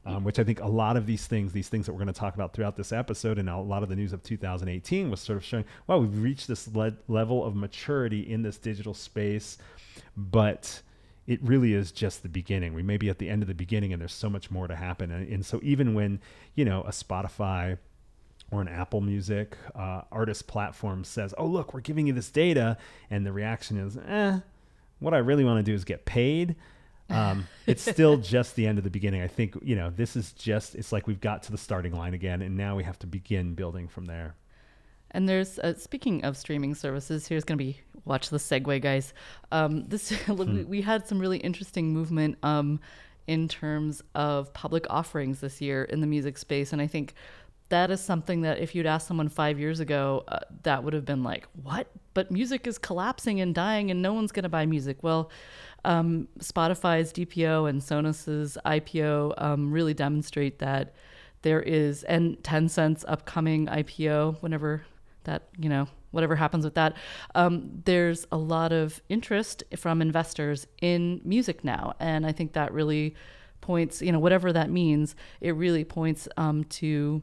Um, 0.05 0.23
which 0.23 0.39
I 0.39 0.43
think 0.43 0.59
a 0.61 0.67
lot 0.67 0.97
of 0.97 1.05
these 1.05 1.27
things, 1.27 1.51
these 1.51 1.67
things 1.67 1.85
that 1.85 1.91
we're 1.91 1.99
going 1.99 2.07
to 2.07 2.19
talk 2.19 2.33
about 2.33 2.53
throughout 2.53 2.75
this 2.75 2.91
episode, 2.91 3.37
and 3.37 3.47
a 3.47 3.57
lot 3.57 3.83
of 3.83 3.89
the 3.89 3.95
news 3.95 4.11
of 4.11 4.23
2018 4.23 5.11
was 5.11 5.19
sort 5.19 5.37
of 5.37 5.43
showing, 5.43 5.65
wow, 5.85 5.99
we've 5.99 6.23
reached 6.23 6.47
this 6.47 6.67
le- 6.73 6.95
level 7.07 7.45
of 7.45 7.55
maturity 7.55 8.21
in 8.21 8.41
this 8.41 8.57
digital 8.57 8.95
space, 8.95 9.59
but 10.17 10.81
it 11.29 11.39
really 11.43 11.75
is 11.75 11.91
just 11.91 12.23
the 12.23 12.27
beginning. 12.27 12.73
We 12.73 12.81
may 12.81 12.97
be 12.97 13.07
at 13.07 13.19
the 13.19 13.29
end 13.29 13.43
of 13.43 13.47
the 13.47 13.53
beginning, 13.53 13.93
and 13.93 14.01
there's 14.01 14.13
so 14.13 14.31
much 14.31 14.49
more 14.49 14.67
to 14.67 14.75
happen. 14.75 15.11
And, 15.11 15.31
and 15.31 15.45
so 15.45 15.59
even 15.61 15.93
when 15.93 16.19
you 16.55 16.65
know 16.65 16.81
a 16.81 16.89
Spotify 16.89 17.77
or 18.51 18.61
an 18.61 18.67
Apple 18.67 18.99
Music 18.99 19.55
uh, 19.75 20.01
artist 20.11 20.47
platform 20.47 21.03
says, 21.03 21.35
"Oh, 21.37 21.45
look, 21.45 21.71
we're 21.71 21.81
giving 21.81 22.07
you 22.07 22.13
this 22.13 22.31
data," 22.31 22.77
and 23.11 23.27
the 23.27 23.31
reaction 23.31 23.77
is, 23.77 23.95
"Eh, 23.95 24.39
what 24.97 25.13
I 25.13 25.19
really 25.19 25.45
want 25.45 25.63
to 25.63 25.71
do 25.71 25.75
is 25.75 25.85
get 25.85 26.03
paid." 26.03 26.55
Um, 27.11 27.47
it's 27.67 27.87
still 27.87 28.17
just 28.17 28.55
the 28.55 28.65
end 28.65 28.79
of 28.79 28.83
the 28.83 28.89
beginning. 28.89 29.21
I 29.21 29.27
think 29.27 29.55
you 29.61 29.75
know 29.75 29.91
this 29.95 30.15
is 30.15 30.31
just 30.31 30.73
it's 30.73 30.91
like 30.91 31.05
we've 31.05 31.21
got 31.21 31.43
to 31.43 31.51
the 31.51 31.59
starting 31.59 31.93
line 31.93 32.15
again, 32.15 32.41
and 32.41 32.57
now 32.57 32.75
we 32.75 32.83
have 32.85 32.97
to 32.99 33.07
begin 33.07 33.53
building 33.53 33.87
from 33.87 34.07
there. 34.07 34.33
And 35.11 35.27
there's 35.27 35.59
uh, 35.59 35.75
speaking 35.75 36.23
of 36.23 36.37
streaming 36.37 36.75
services. 36.75 37.27
Here's 37.27 37.43
going 37.43 37.57
to 37.57 37.63
be 37.63 37.79
watch 38.05 38.29
the 38.29 38.37
segue, 38.37 38.81
guys. 38.81 39.13
Um, 39.51 39.87
this 39.87 40.09
hmm. 40.25 40.67
we 40.67 40.81
had 40.81 41.07
some 41.07 41.19
really 41.19 41.37
interesting 41.37 41.93
movement 41.93 42.37
um, 42.43 42.79
in 43.27 43.47
terms 43.47 44.01
of 44.15 44.53
public 44.53 44.85
offerings 44.89 45.41
this 45.41 45.61
year 45.61 45.83
in 45.83 46.01
the 46.01 46.07
music 46.07 46.37
space, 46.37 46.73
and 46.73 46.81
I 46.81 46.87
think 46.87 47.13
that 47.69 47.91
is 47.91 48.01
something 48.01 48.41
that 48.41 48.59
if 48.59 48.73
you'd 48.73 48.87
asked 48.87 49.07
someone 49.07 49.29
five 49.29 49.59
years 49.59 49.79
ago, 49.79 50.23
uh, 50.27 50.39
that 50.63 50.83
would 50.83 50.93
have 50.93 51.05
been 51.05 51.23
like, 51.23 51.47
what? 51.63 51.87
But 52.15 52.31
music 52.31 52.65
is 52.67 52.77
collapsing 52.77 53.39
and 53.39 53.53
dying, 53.53 53.91
and 53.91 54.01
no 54.01 54.13
one's 54.13 54.31
going 54.31 54.43
to 54.43 54.49
buy 54.49 54.65
music. 54.65 54.97
Well, 55.01 55.29
um, 55.85 56.27
Spotify's 56.39 57.13
DPO 57.13 57.69
and 57.69 57.81
Sonos's 57.81 58.57
IPO 58.65 59.35
um, 59.37 59.71
really 59.71 59.93
demonstrate 59.93 60.59
that 60.59 60.93
there 61.43 61.61
is, 61.61 62.03
and 62.03 62.41
Tencent's 62.43 63.05
upcoming 63.07 63.67
IPO, 63.67 64.41
whenever 64.41 64.83
that, 65.29 65.43
you 65.57 65.69
know, 65.69 65.87
whatever 66.11 66.35
happens 66.35 66.65
with 66.65 66.73
that, 66.73 66.91
um, 67.35 67.81
there's 67.85 68.25
a 68.31 68.37
lot 68.37 68.71
of 68.71 69.01
interest 69.09 69.63
from 69.77 70.01
investors 70.01 70.67
in 70.81 71.21
music 71.23 71.63
now. 71.63 71.93
And 71.99 72.25
I 72.25 72.31
think 72.31 72.53
that 72.53 72.73
really 72.73 73.15
points, 73.61 74.01
you 74.01 74.11
know, 74.11 74.19
whatever 74.19 74.51
that 74.53 74.69
means, 74.69 75.15
it 75.39 75.51
really 75.51 75.83
points 75.83 76.27
um, 76.37 76.63
to 76.81 77.21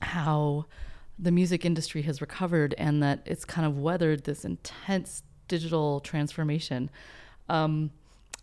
how 0.00 0.64
the 1.18 1.30
music 1.30 1.64
industry 1.64 2.02
has 2.02 2.20
recovered 2.20 2.74
and 2.78 3.02
that 3.02 3.20
it's 3.26 3.44
kind 3.44 3.66
of 3.66 3.78
weathered 3.78 4.24
this 4.24 4.44
intense 4.44 5.22
digital 5.48 6.00
transformation. 6.00 6.90
Um, 7.48 7.90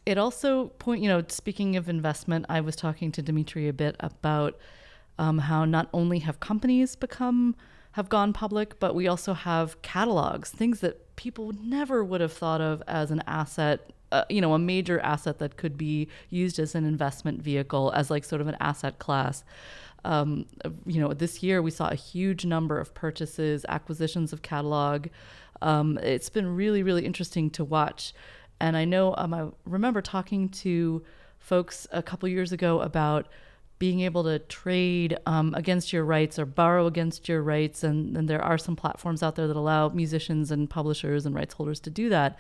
it 0.06 0.18
also 0.18 0.68
point, 0.80 1.02
you 1.02 1.10
know, 1.10 1.24
speaking 1.28 1.76
of 1.76 1.90
investment, 1.90 2.46
I 2.50 2.62
was 2.62 2.76
talking 2.76 3.12
to 3.14 3.22
Dmitri 3.22 3.68
a 3.68 3.74
bit 3.74 3.96
about 4.00 4.58
um, 5.18 5.38
how 5.38 5.66
not 5.66 5.88
only 5.94 6.20
have 6.20 6.40
companies 6.40 6.96
become 6.96 7.56
have 7.94 8.10
gone 8.10 8.34
public, 8.34 8.80
but 8.80 8.96
we 8.96 9.08
also 9.08 9.34
have 9.34 9.82
catalogs, 9.82 10.50
things 10.50 10.80
that 10.80 11.16
people 11.16 11.54
never 11.62 12.04
would 12.04 12.22
have 12.22 12.34
thought 12.34 12.60
of 12.60 12.82
as 12.88 13.12
an 13.12 13.22
asset, 13.28 13.92
uh, 14.12 14.24
you 14.30 14.42
know, 14.42 14.54
a 14.54 14.60
major 14.60 15.00
asset 15.00 15.38
that 15.40 15.58
could 15.58 15.78
be 15.78 16.08
used 16.30 16.58
as 16.60 16.74
an 16.76 16.86
investment 16.86 17.42
vehicle, 17.42 17.92
as 17.96 18.10
like 18.10 18.24
sort 18.24 18.42
of 18.42 18.48
an 18.48 18.58
asset 18.60 18.98
class. 18.98 19.44
Um, 20.06 20.48
you 20.86 21.00
know, 21.00 21.14
this 21.14 21.44
year 21.44 21.62
we 21.62 21.72
saw 21.72 21.88
a 21.90 21.96
huge 21.96 22.46
number 22.46 22.80
of 22.80 22.94
purchases, 22.96 23.64
acquisitions 23.70 24.34
of 24.34 24.42
catalog. 24.42 25.08
Um, 25.62 26.00
it's 26.00 26.30
been 26.30 26.56
really, 26.56 26.82
really 26.82 27.06
interesting 27.06 27.50
to 27.52 27.64
watch. 27.64 28.14
And 28.60 28.76
I 28.76 28.86
know 28.86 29.14
um, 29.18 29.34
I 29.34 29.48
remember 29.66 30.02
talking 30.02 30.50
to 30.50 31.04
folks 31.38 31.86
a 31.92 32.02
couple 32.02 32.28
years 32.28 32.52
ago 32.52 32.82
about 32.82 33.28
being 33.84 34.00
able 34.00 34.24
to 34.24 34.40
trade 34.40 35.18
um, 35.26 35.54
against 35.56 35.92
your 35.92 36.06
rights 36.06 36.40
or 36.40 36.46
borrow 36.46 36.88
against 36.88 37.28
your 37.28 37.42
rights. 37.42 37.84
And, 37.84 38.16
and 38.16 38.30
there 38.30 38.42
are 38.42 38.58
some 38.58 38.78
platforms 38.78 39.22
out 39.22 39.36
there 39.36 39.46
that 39.46 39.58
allow 39.58 39.90
musicians 39.90 40.52
and 40.52 40.70
publishers 40.70 41.26
and 41.26 41.36
rights 41.36 41.56
holders 41.56 41.82
to 41.82 41.90
do 41.90 42.08
that. 42.08 42.40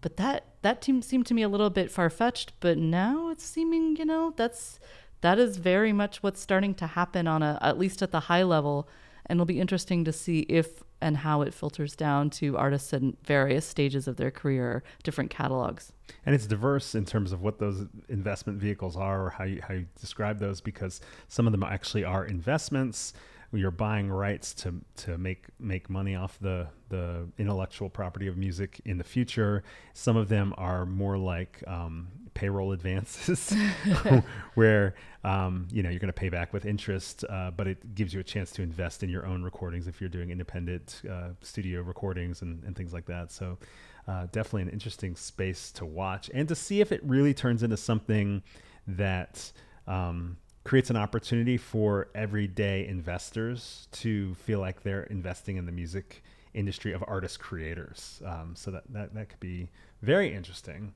But 0.00 0.16
that 0.16 0.46
that 0.62 0.82
seemed 0.82 1.26
to 1.26 1.34
me 1.34 1.42
a 1.42 1.48
little 1.50 1.68
bit 1.68 1.90
far 1.90 2.08
fetched. 2.08 2.52
But 2.60 2.78
now 2.78 3.28
it's 3.28 3.44
seeming, 3.44 3.96
you 3.96 4.06
know, 4.06 4.32
that's 4.34 4.80
that 5.20 5.38
is 5.38 5.58
very 5.58 5.92
much 5.92 6.22
what's 6.22 6.40
starting 6.40 6.72
to 6.76 6.86
happen 6.86 7.26
on 7.26 7.42
a 7.42 7.58
at 7.60 7.78
least 7.78 8.00
at 8.00 8.10
the 8.10 8.20
high 8.20 8.44
level. 8.44 8.88
And 9.28 9.36
it'll 9.36 9.46
be 9.46 9.60
interesting 9.60 10.04
to 10.04 10.12
see 10.12 10.40
if 10.40 10.82
and 11.00 11.18
how 11.18 11.42
it 11.42 11.54
filters 11.54 11.94
down 11.94 12.28
to 12.28 12.56
artists 12.56 12.92
in 12.92 13.16
various 13.24 13.64
stages 13.64 14.08
of 14.08 14.16
their 14.16 14.30
career, 14.30 14.82
different 15.04 15.30
catalogs. 15.30 15.92
And 16.26 16.34
it's 16.34 16.46
diverse 16.46 16.94
in 16.94 17.04
terms 17.04 17.32
of 17.32 17.40
what 17.40 17.58
those 17.58 17.86
investment 18.08 18.58
vehicles 18.58 18.96
are 18.96 19.26
or 19.26 19.30
how 19.30 19.44
you, 19.44 19.60
how 19.62 19.74
you 19.74 19.86
describe 20.00 20.40
those 20.40 20.60
because 20.60 21.00
some 21.28 21.46
of 21.46 21.52
them 21.52 21.62
actually 21.62 22.04
are 22.04 22.24
investments 22.24 23.12
you're 23.52 23.70
buying 23.70 24.10
rights 24.10 24.52
to 24.52 24.74
to 24.96 25.16
make 25.16 25.46
make 25.58 25.88
money 25.88 26.14
off 26.14 26.38
the 26.40 26.68
the 26.90 27.26
intellectual 27.38 27.88
property 27.88 28.26
of 28.26 28.36
music 28.36 28.80
in 28.84 28.98
the 28.98 29.04
future. 29.04 29.62
Some 29.94 30.16
of 30.16 30.28
them 30.28 30.54
are 30.58 30.84
more 30.84 31.16
like 31.16 31.62
um, 31.66 32.08
payroll 32.38 32.70
advances, 32.70 33.52
where 34.54 34.94
um, 35.24 35.66
you 35.72 35.82
know 35.82 35.90
you're 35.90 35.98
going 35.98 36.06
to 36.06 36.12
pay 36.12 36.28
back 36.28 36.52
with 36.52 36.64
interest, 36.64 37.24
uh, 37.28 37.50
but 37.50 37.66
it 37.66 37.94
gives 37.96 38.14
you 38.14 38.20
a 38.20 38.24
chance 38.24 38.52
to 38.52 38.62
invest 38.62 39.02
in 39.02 39.10
your 39.10 39.26
own 39.26 39.42
recordings 39.42 39.88
if 39.88 40.00
you're 40.00 40.08
doing 40.08 40.30
independent 40.30 41.02
uh, 41.10 41.30
studio 41.42 41.82
recordings 41.82 42.42
and, 42.42 42.62
and 42.64 42.76
things 42.76 42.92
like 42.92 43.06
that. 43.06 43.32
So. 43.32 43.58
Uh, 44.06 44.26
definitely 44.32 44.62
an 44.62 44.70
interesting 44.70 45.14
space 45.14 45.70
to 45.70 45.84
watch 45.84 46.30
and 46.32 46.48
to 46.48 46.54
see 46.54 46.80
if 46.80 46.92
it 46.92 47.04
really 47.04 47.34
turns 47.34 47.62
into 47.62 47.76
something 47.76 48.42
that 48.86 49.52
um, 49.86 50.38
creates 50.64 50.88
an 50.88 50.96
opportunity 50.96 51.58
for 51.58 52.08
everyday 52.14 52.86
investors 52.86 53.86
to 53.92 54.34
feel 54.36 54.60
like 54.60 54.82
they're 54.82 55.02
investing 55.04 55.56
in 55.58 55.66
the 55.66 55.72
music 55.72 56.22
industry 56.54 56.92
of 56.92 57.04
artist 57.06 57.38
creators. 57.38 58.22
Um, 58.24 58.54
so 58.54 58.70
that, 58.70 58.84
that, 58.90 59.14
that 59.14 59.28
could 59.28 59.40
be 59.40 59.70
very 60.02 60.34
interesting. 60.34 60.94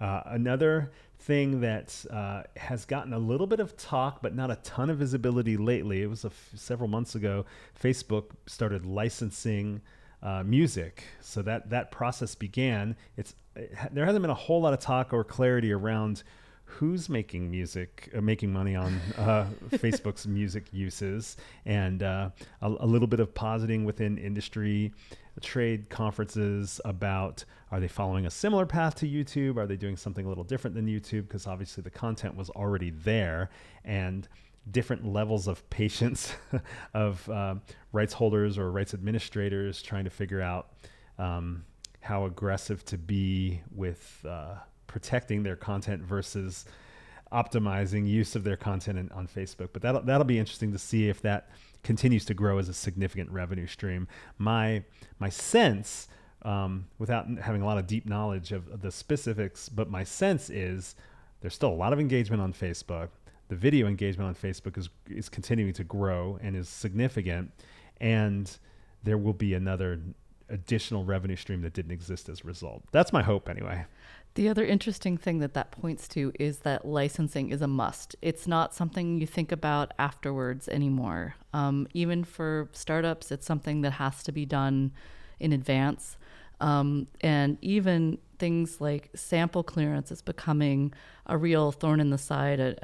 Uh, 0.00 0.22
another 0.26 0.90
thing 1.18 1.60
that 1.60 2.04
uh, 2.10 2.42
has 2.56 2.84
gotten 2.84 3.12
a 3.12 3.18
little 3.18 3.46
bit 3.46 3.60
of 3.60 3.76
talk, 3.76 4.22
but 4.22 4.34
not 4.34 4.50
a 4.50 4.56
ton 4.56 4.88
of 4.88 4.98
visibility 4.98 5.56
lately, 5.56 6.02
it 6.02 6.08
was 6.08 6.24
several 6.54 6.88
months 6.88 7.14
ago, 7.14 7.44
Facebook 7.80 8.30
started 8.46 8.86
licensing 8.86 9.82
uh, 10.22 10.42
music. 10.42 11.04
So 11.20 11.42
that, 11.42 11.70
that 11.70 11.90
process 11.90 12.34
began. 12.34 12.96
It's, 13.16 13.34
it, 13.54 13.76
there 13.92 14.06
hasn't 14.06 14.22
been 14.22 14.30
a 14.30 14.34
whole 14.34 14.62
lot 14.62 14.72
of 14.72 14.80
talk 14.80 15.12
or 15.12 15.24
clarity 15.24 15.72
around 15.72 16.22
who's 16.64 17.08
making 17.08 17.50
music, 17.50 18.10
uh, 18.16 18.20
making 18.20 18.52
money 18.52 18.76
on 18.76 19.00
uh, 19.18 19.46
Facebook's 19.70 20.26
music 20.26 20.64
uses, 20.72 21.36
and 21.66 22.02
uh, 22.02 22.30
a, 22.62 22.68
a, 22.68 22.86
little 22.86 23.08
bit 23.08 23.18
of 23.18 23.34
positing 23.34 23.84
within 23.84 24.16
industry 24.18 24.92
trade 25.40 25.90
conferences 25.90 26.80
about 26.84 27.44
are 27.70 27.80
they 27.80 27.88
following 27.88 28.26
a 28.26 28.30
similar 28.30 28.66
path 28.66 28.96
to 28.96 29.06
YouTube? 29.06 29.56
Are 29.56 29.66
they 29.66 29.76
doing 29.76 29.96
something 29.96 30.26
a 30.26 30.28
little 30.28 30.44
different 30.44 30.74
than 30.74 30.86
YouTube? 30.86 31.28
Because 31.28 31.46
obviously 31.46 31.82
the 31.82 31.90
content 31.90 32.36
was 32.36 32.50
already 32.50 32.90
there, 32.90 33.50
and 33.84 34.28
different 34.70 35.06
levels 35.06 35.48
of 35.48 35.68
patience 35.70 36.34
of 36.94 37.28
uh, 37.28 37.54
rights 37.92 38.12
holders 38.12 38.58
or 38.58 38.70
rights 38.70 38.94
administrators 38.94 39.82
trying 39.82 40.04
to 40.04 40.10
figure 40.10 40.40
out 40.40 40.72
um, 41.18 41.64
how 42.00 42.24
aggressive 42.24 42.84
to 42.86 42.98
be 42.98 43.60
with 43.74 44.24
uh, 44.28 44.54
protecting 44.86 45.42
their 45.42 45.56
content 45.56 46.02
versus 46.02 46.64
optimizing 47.32 48.08
use 48.08 48.34
of 48.34 48.42
their 48.42 48.56
content 48.56 48.98
in, 48.98 49.10
on 49.12 49.26
Facebook. 49.26 49.68
But 49.72 49.82
that'll 49.82 50.02
that'll 50.02 50.24
be 50.24 50.38
interesting 50.38 50.72
to 50.72 50.78
see 50.78 51.08
if 51.08 51.22
that 51.22 51.50
continues 51.82 52.24
to 52.26 52.34
grow 52.34 52.58
as 52.58 52.68
a 52.68 52.74
significant 52.74 53.30
revenue 53.30 53.66
stream. 53.66 54.08
My 54.38 54.84
my 55.18 55.28
sense, 55.28 56.08
um, 56.42 56.86
without 56.98 57.26
having 57.38 57.62
a 57.62 57.66
lot 57.66 57.78
of 57.78 57.86
deep 57.86 58.06
knowledge 58.06 58.52
of, 58.52 58.68
of 58.68 58.80
the 58.82 58.90
specifics, 58.90 59.68
but 59.68 59.90
my 59.90 60.04
sense 60.04 60.50
is 60.50 60.94
there's 61.40 61.54
still 61.54 61.70
a 61.70 61.74
lot 61.74 61.92
of 61.92 62.00
engagement 62.00 62.42
on 62.42 62.52
Facebook. 62.52 63.08
The 63.48 63.56
video 63.56 63.86
engagement 63.86 64.28
on 64.28 64.34
Facebook 64.34 64.78
is 64.78 64.88
is 65.08 65.28
continuing 65.28 65.72
to 65.74 65.84
grow 65.84 66.38
and 66.42 66.56
is 66.56 66.68
significant, 66.68 67.50
and 68.00 68.50
there 69.02 69.18
will 69.18 69.32
be 69.32 69.54
another 69.54 70.00
additional 70.50 71.04
revenue 71.04 71.36
stream 71.36 71.62
that 71.62 71.72
didn't 71.72 71.92
exist 71.92 72.28
as 72.28 72.40
a 72.40 72.44
result. 72.44 72.82
That's 72.92 73.12
my 73.12 73.22
hope, 73.22 73.48
anyway. 73.48 73.84
The 74.40 74.48
other 74.48 74.64
interesting 74.64 75.18
thing 75.18 75.40
that 75.40 75.52
that 75.52 75.70
points 75.70 76.08
to 76.08 76.32
is 76.40 76.60
that 76.60 76.86
licensing 76.86 77.50
is 77.50 77.60
a 77.60 77.66
must. 77.66 78.16
It's 78.22 78.46
not 78.46 78.72
something 78.72 79.20
you 79.20 79.26
think 79.26 79.52
about 79.52 79.92
afterwards 79.98 80.66
anymore. 80.66 81.34
Um, 81.52 81.86
even 81.92 82.24
for 82.24 82.70
startups, 82.72 83.30
it's 83.30 83.44
something 83.44 83.82
that 83.82 83.90
has 83.90 84.22
to 84.22 84.32
be 84.32 84.46
done 84.46 84.92
in 85.40 85.52
advance. 85.52 86.16
Um, 86.58 87.06
and 87.20 87.58
even 87.60 88.16
things 88.38 88.80
like 88.80 89.10
sample 89.14 89.62
clearance 89.62 90.10
is 90.10 90.22
becoming 90.22 90.94
a 91.26 91.36
real 91.36 91.70
thorn 91.70 92.00
in 92.00 92.08
the 92.08 92.16
side 92.16 92.60
it, 92.60 92.78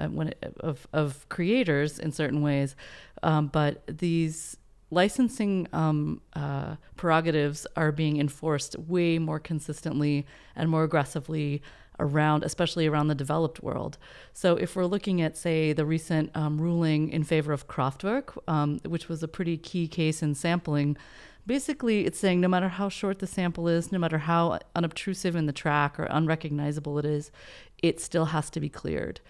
of, 0.60 0.86
of 0.92 1.26
creators 1.30 1.98
in 1.98 2.12
certain 2.12 2.42
ways. 2.42 2.76
Um, 3.22 3.46
but 3.46 3.82
these 3.86 4.58
licensing 4.90 5.66
um, 5.72 6.20
uh, 6.34 6.76
prerogatives 6.96 7.66
are 7.76 7.92
being 7.92 8.18
enforced 8.18 8.78
way 8.78 9.18
more 9.18 9.40
consistently 9.40 10.26
and 10.54 10.70
more 10.70 10.84
aggressively 10.84 11.62
around, 11.98 12.44
especially 12.44 12.86
around 12.86 13.08
the 13.08 13.14
developed 13.14 13.62
world. 13.62 13.98
So, 14.32 14.56
if 14.56 14.76
we're 14.76 14.86
looking 14.86 15.22
at, 15.22 15.36
say, 15.36 15.72
the 15.72 15.86
recent 15.86 16.30
um, 16.36 16.60
ruling 16.60 17.08
in 17.08 17.24
favor 17.24 17.52
of 17.52 17.68
Kraftwerk, 17.68 18.36
um, 18.46 18.80
which 18.84 19.08
was 19.08 19.22
a 19.22 19.28
pretty 19.28 19.56
key 19.56 19.88
case 19.88 20.22
in 20.22 20.34
sampling, 20.34 20.96
basically 21.46 22.04
it's 22.04 22.18
saying 22.18 22.40
no 22.40 22.48
matter 22.48 22.68
how 22.68 22.88
short 22.88 23.20
the 23.20 23.26
sample 23.26 23.68
is, 23.68 23.92
no 23.92 23.98
matter 23.98 24.18
how 24.18 24.58
unobtrusive 24.74 25.34
in 25.36 25.46
the 25.46 25.52
track 25.52 25.98
or 25.98 26.04
unrecognizable 26.04 26.98
it 26.98 27.04
is, 27.04 27.30
it 27.82 28.00
still 28.00 28.26
has 28.26 28.50
to 28.50 28.60
be 28.60 28.68
cleared. 28.68 29.20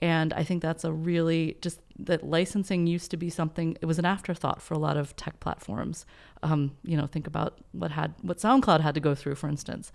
And 0.00 0.32
I 0.34 0.44
think 0.44 0.62
that's 0.62 0.84
a 0.84 0.92
really 0.92 1.56
just 1.62 1.80
that 1.98 2.22
licensing 2.22 2.86
used 2.86 3.10
to 3.12 3.16
be 3.16 3.30
something. 3.30 3.78
It 3.80 3.86
was 3.86 3.98
an 3.98 4.04
afterthought 4.04 4.60
for 4.60 4.74
a 4.74 4.78
lot 4.78 4.96
of 4.98 5.16
tech 5.16 5.40
platforms. 5.40 6.04
Um, 6.42 6.76
you 6.84 6.96
know, 6.96 7.06
think 7.06 7.26
about 7.26 7.58
what 7.72 7.90
had 7.90 8.14
what 8.20 8.38
SoundCloud 8.38 8.80
had 8.80 8.94
to 8.94 9.00
go 9.00 9.14
through, 9.14 9.36
for 9.36 9.48
instance. 9.48 9.92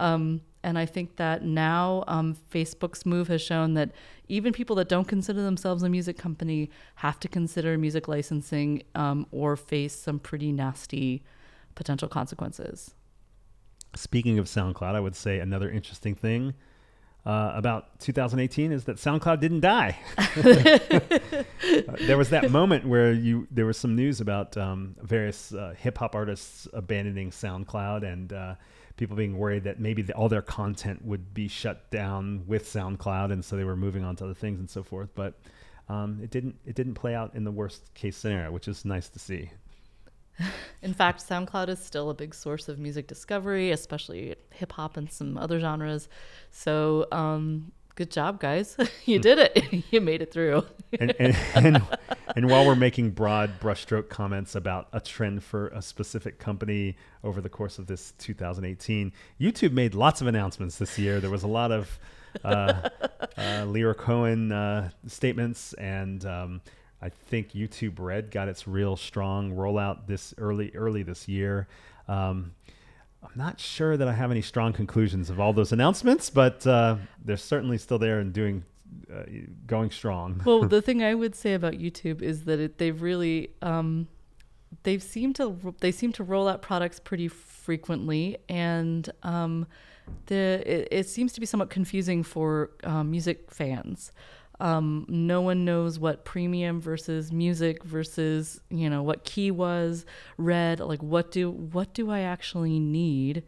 Um, 0.00 0.40
and 0.62 0.78
I 0.78 0.86
think 0.86 1.16
that 1.16 1.44
now 1.44 2.04
um, 2.06 2.36
Facebook's 2.50 3.04
move 3.04 3.28
has 3.28 3.42
shown 3.42 3.74
that 3.74 3.90
even 4.28 4.52
people 4.52 4.76
that 4.76 4.88
don't 4.88 5.06
consider 5.06 5.42
themselves 5.42 5.82
a 5.82 5.88
music 5.88 6.16
company 6.16 6.70
have 6.96 7.20
to 7.20 7.28
consider 7.28 7.76
music 7.76 8.08
licensing 8.08 8.82
um, 8.94 9.26
or 9.32 9.56
face 9.56 9.94
some 9.94 10.18
pretty 10.18 10.50
nasty 10.50 11.22
potential 11.74 12.08
consequences. 12.08 12.94
Speaking 13.94 14.38
of 14.38 14.46
SoundCloud, 14.46 14.94
I 14.94 15.00
would 15.00 15.16
say 15.16 15.40
another 15.40 15.70
interesting 15.70 16.14
thing 16.14 16.54
uh, 17.24 17.52
about 17.54 18.00
2018 18.00 18.72
is 18.72 18.84
that 18.84 18.96
SoundCloud 18.96 19.38
didn't 19.40 19.60
die. 19.60 19.96
uh, 20.18 21.96
there 22.00 22.18
was 22.18 22.30
that 22.30 22.50
moment 22.50 22.84
where 22.86 23.12
you 23.12 23.46
there 23.50 23.66
was 23.66 23.76
some 23.76 23.94
news 23.94 24.20
about 24.20 24.56
um, 24.56 24.96
various 25.02 25.54
uh, 25.54 25.74
hip 25.78 25.98
hop 25.98 26.16
artists 26.16 26.66
abandoning 26.72 27.30
SoundCloud 27.30 28.02
and 28.02 28.32
uh, 28.32 28.54
people 28.96 29.16
being 29.16 29.38
worried 29.38 29.64
that 29.64 29.78
maybe 29.78 30.02
the, 30.02 30.12
all 30.14 30.28
their 30.28 30.42
content 30.42 31.04
would 31.04 31.32
be 31.32 31.46
shut 31.46 31.90
down 31.90 32.44
with 32.46 32.64
SoundCloud, 32.64 33.32
and 33.32 33.44
so 33.44 33.56
they 33.56 33.64
were 33.64 33.76
moving 33.76 34.04
on 34.04 34.16
to 34.16 34.24
other 34.24 34.34
things 34.34 34.58
and 34.58 34.68
so 34.68 34.82
forth. 34.82 35.10
But 35.14 35.38
um, 35.88 36.18
it 36.22 36.30
didn't 36.30 36.56
it 36.66 36.74
didn't 36.74 36.94
play 36.94 37.14
out 37.14 37.34
in 37.36 37.44
the 37.44 37.52
worst 37.52 37.94
case 37.94 38.16
scenario, 38.16 38.50
which 38.50 38.66
is 38.66 38.84
nice 38.84 39.08
to 39.10 39.20
see. 39.20 39.50
In 40.82 40.94
fact, 40.94 41.26
SoundCloud 41.26 41.68
is 41.68 41.78
still 41.78 42.10
a 42.10 42.14
big 42.14 42.34
source 42.34 42.68
of 42.68 42.78
music 42.78 43.06
discovery, 43.06 43.70
especially 43.70 44.34
hip 44.50 44.72
hop 44.72 44.96
and 44.96 45.10
some 45.10 45.38
other 45.38 45.60
genres. 45.60 46.08
So, 46.50 47.06
um, 47.12 47.72
good 47.94 48.10
job, 48.10 48.40
guys. 48.40 48.76
you 49.04 49.18
did 49.18 49.38
it. 49.38 49.84
you 49.90 50.00
made 50.00 50.22
it 50.22 50.32
through. 50.32 50.64
and, 50.98 51.14
and, 51.18 51.36
and, 51.54 51.82
and, 52.36 52.50
while 52.50 52.66
we're 52.66 52.74
making 52.74 53.10
broad 53.10 53.60
brushstroke 53.60 54.08
comments 54.08 54.54
about 54.54 54.88
a 54.92 55.00
trend 55.00 55.42
for 55.42 55.68
a 55.68 55.82
specific 55.82 56.38
company 56.38 56.96
over 57.24 57.40
the 57.40 57.48
course 57.48 57.78
of 57.78 57.86
this 57.86 58.12
2018, 58.18 59.12
YouTube 59.40 59.72
made 59.72 59.94
lots 59.94 60.20
of 60.20 60.26
announcements 60.26 60.78
this 60.78 60.98
year. 60.98 61.20
There 61.20 61.30
was 61.30 61.42
a 61.42 61.48
lot 61.48 61.72
of 61.72 61.98
uh, 62.44 62.88
uh, 63.36 63.94
Cohen 63.94 64.52
uh, 64.52 64.90
statements 65.06 65.72
and. 65.74 66.24
Um, 66.24 66.60
I 67.02 67.08
think 67.08 67.52
YouTube 67.52 67.98
Red 67.98 68.30
got 68.30 68.48
its 68.48 68.68
real 68.68 68.96
strong 68.96 69.52
rollout 69.52 70.06
this 70.06 70.32
early 70.38 70.70
early 70.74 71.02
this 71.02 71.28
year. 71.28 71.66
Um, 72.08 72.52
I'm 73.22 73.30
not 73.36 73.60
sure 73.60 73.96
that 73.96 74.08
I 74.08 74.12
have 74.12 74.30
any 74.30 74.42
strong 74.42 74.72
conclusions 74.72 75.30
of 75.30 75.38
all 75.38 75.52
those 75.52 75.72
announcements, 75.72 76.30
but 76.30 76.66
uh, 76.66 76.96
they're 77.24 77.36
certainly 77.36 77.78
still 77.78 77.98
there 77.98 78.18
and 78.18 78.32
doing 78.32 78.64
uh, 79.12 79.22
going 79.66 79.90
strong. 79.90 80.42
well, 80.44 80.64
the 80.64 80.82
thing 80.86 81.02
I 81.02 81.14
would 81.14 81.34
say 81.34 81.54
about 81.54 81.74
YouTube 81.74 82.22
is 82.22 82.44
that 82.44 82.60
it, 82.60 82.78
they've 82.78 83.00
really 83.00 83.50
um, 83.62 84.08
they've 84.82 85.02
seemed 85.02 85.36
to 85.36 85.74
they 85.80 85.92
seem 85.92 86.12
to 86.12 86.24
roll 86.24 86.48
out 86.48 86.62
products 86.62 87.00
pretty 87.00 87.28
frequently, 87.28 88.38
and 88.48 89.10
um, 89.22 89.66
the 90.26 90.62
it, 90.66 90.88
it, 90.90 91.08
seems 91.08 91.32
to 91.32 91.40
be 91.40 91.46
somewhat 91.46 91.70
confusing 91.70 92.22
for 92.22 92.70
um, 92.84 93.10
music 93.10 93.50
fans. 93.50 94.12
Um, 94.62 95.06
no 95.08 95.40
one 95.40 95.64
knows 95.64 95.98
what 95.98 96.24
premium 96.24 96.80
versus 96.80 97.32
music 97.32 97.82
versus 97.82 98.60
you 98.70 98.88
know 98.88 99.02
what 99.02 99.24
key 99.24 99.50
was 99.50 100.06
read. 100.38 100.78
Like 100.78 101.02
what 101.02 101.32
do 101.32 101.50
what 101.50 101.92
do 101.92 102.10
I 102.12 102.20
actually 102.20 102.78
need 102.78 103.42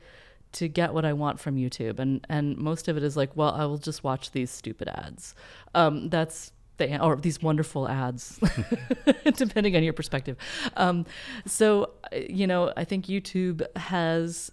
to 0.52 0.66
get 0.66 0.92
what 0.92 1.04
I 1.04 1.12
want 1.12 1.38
from 1.38 1.54
YouTube? 1.54 2.00
And 2.00 2.26
and 2.28 2.58
most 2.58 2.88
of 2.88 2.96
it 2.96 3.04
is 3.04 3.16
like, 3.16 3.30
well, 3.36 3.54
I 3.54 3.64
will 3.64 3.78
just 3.78 4.02
watch 4.02 4.32
these 4.32 4.50
stupid 4.50 4.88
ads. 4.88 5.36
Um, 5.72 6.08
that's 6.08 6.50
the, 6.78 7.00
or 7.00 7.14
these 7.14 7.40
wonderful 7.40 7.88
ads, 7.88 8.40
depending 9.36 9.76
on 9.76 9.84
your 9.84 9.92
perspective. 9.92 10.36
Um, 10.76 11.06
so 11.46 11.90
you 12.12 12.48
know, 12.48 12.72
I 12.76 12.82
think 12.82 13.06
YouTube 13.06 13.64
has 13.76 14.50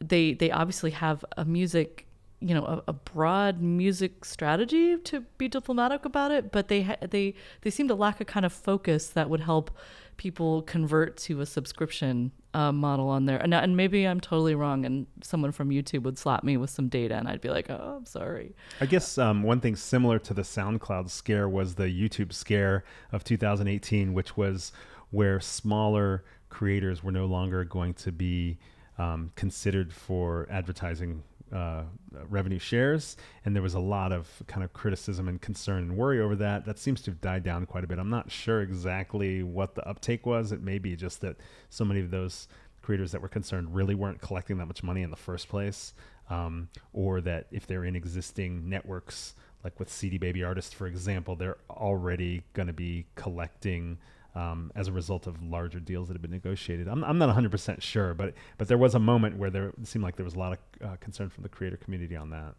they 0.00 0.34
they 0.34 0.52
obviously 0.52 0.92
have 0.92 1.24
a 1.36 1.44
music 1.44 2.03
you 2.44 2.54
know 2.54 2.64
a, 2.64 2.82
a, 2.88 2.92
broad 2.92 3.60
music 3.62 4.24
strategy 4.24 4.98
to 4.98 5.20
be 5.38 5.48
diplomatic 5.48 6.04
about 6.04 6.30
it 6.30 6.52
but 6.52 6.68
they 6.68 6.82
ha- 6.82 6.96
they 7.00 7.34
they 7.62 7.70
seem 7.70 7.88
to 7.88 7.94
lack 7.94 8.20
a 8.20 8.24
kind 8.24 8.44
of 8.44 8.52
focus 8.52 9.08
that 9.08 9.30
would 9.30 9.40
help 9.40 9.70
people 10.18 10.62
convert 10.62 11.16
to 11.16 11.40
a 11.40 11.46
subscription 11.46 12.30
uh, 12.52 12.70
model 12.70 13.08
on 13.08 13.24
there. 13.24 13.38
And, 13.38 13.52
and 13.52 13.76
maybe 13.76 14.06
i'm 14.06 14.20
totally 14.20 14.54
wrong 14.54 14.84
and 14.84 15.06
someone 15.22 15.52
from 15.52 15.70
youtube 15.70 16.02
would 16.02 16.18
slap 16.18 16.44
me 16.44 16.56
with 16.56 16.70
some 16.70 16.88
data 16.88 17.14
and 17.16 17.26
i'd 17.28 17.40
be 17.40 17.48
like 17.48 17.70
oh 17.70 17.94
i'm 17.96 18.06
sorry. 18.06 18.54
I 18.80 18.86
guess 18.86 19.16
um, 19.16 19.42
one 19.42 19.60
thing 19.60 19.74
similar 19.74 20.18
to 20.20 20.34
the 20.34 20.42
soundcloud 20.42 21.08
scare 21.10 21.48
was 21.48 21.74
the 21.74 21.84
youtube 21.84 22.32
scare 22.32 22.84
of 23.10 23.24
2018 23.24 24.12
which 24.12 24.36
was 24.36 24.70
where 25.10 25.40
smaller 25.40 26.24
creators 26.50 27.02
were 27.02 27.12
no 27.12 27.26
longer 27.26 27.64
going 27.64 27.94
to 27.94 28.12
be 28.12 28.58
um, 28.98 29.32
considered 29.34 29.92
for 29.92 30.46
advertising 30.50 31.22
uh, 31.54 31.84
revenue 32.28 32.58
shares, 32.58 33.16
and 33.44 33.54
there 33.54 33.62
was 33.62 33.74
a 33.74 33.80
lot 33.80 34.12
of 34.12 34.28
kind 34.46 34.64
of 34.64 34.72
criticism 34.72 35.28
and 35.28 35.40
concern 35.40 35.84
and 35.84 35.96
worry 35.96 36.20
over 36.20 36.34
that. 36.36 36.64
That 36.66 36.78
seems 36.78 37.00
to 37.02 37.12
have 37.12 37.20
died 37.20 37.44
down 37.44 37.64
quite 37.66 37.84
a 37.84 37.86
bit. 37.86 37.98
I'm 37.98 38.10
not 38.10 38.30
sure 38.30 38.60
exactly 38.60 39.42
what 39.42 39.74
the 39.74 39.88
uptake 39.88 40.26
was. 40.26 40.52
It 40.52 40.62
may 40.62 40.78
be 40.78 40.96
just 40.96 41.20
that 41.20 41.36
so 41.70 41.84
many 41.84 42.00
of 42.00 42.10
those 42.10 42.48
creators 42.82 43.12
that 43.12 43.22
were 43.22 43.28
concerned 43.28 43.74
really 43.74 43.94
weren't 43.94 44.20
collecting 44.20 44.58
that 44.58 44.66
much 44.66 44.82
money 44.82 45.02
in 45.02 45.10
the 45.10 45.16
first 45.16 45.48
place, 45.48 45.94
um, 46.28 46.68
or 46.92 47.20
that 47.20 47.46
if 47.50 47.66
they're 47.66 47.84
in 47.84 47.96
existing 47.96 48.68
networks, 48.68 49.34
like 49.62 49.78
with 49.78 49.90
CD 49.90 50.18
Baby 50.18 50.42
Artist, 50.42 50.74
for 50.74 50.86
example, 50.86 51.36
they're 51.36 51.56
already 51.70 52.42
going 52.52 52.66
to 52.66 52.74
be 52.74 53.06
collecting 53.14 53.98
um, 54.34 54.72
as 54.74 54.88
a 54.88 54.92
result 54.92 55.26
of 55.26 55.42
larger 55.42 55.80
deals 55.80 56.08
that 56.08 56.14
have 56.14 56.22
been 56.22 56.30
negotiated. 56.30 56.88
I'm, 56.88 57.04
I'm 57.04 57.18
not 57.18 57.34
100% 57.34 57.80
sure, 57.80 58.14
but 58.14 58.34
but 58.58 58.68
there 58.68 58.78
was 58.78 58.94
a 58.94 58.98
moment 58.98 59.38
where 59.38 59.50
there 59.50 59.72
seemed 59.84 60.04
like 60.04 60.16
there 60.16 60.24
was 60.24 60.34
a 60.34 60.38
lot 60.38 60.52
of 60.52 60.58
uh, 60.86 60.96
concern 60.96 61.30
from 61.30 61.42
the 61.42 61.48
creator 61.48 61.76
community 61.76 62.16
on 62.16 62.30
that. 62.30 62.54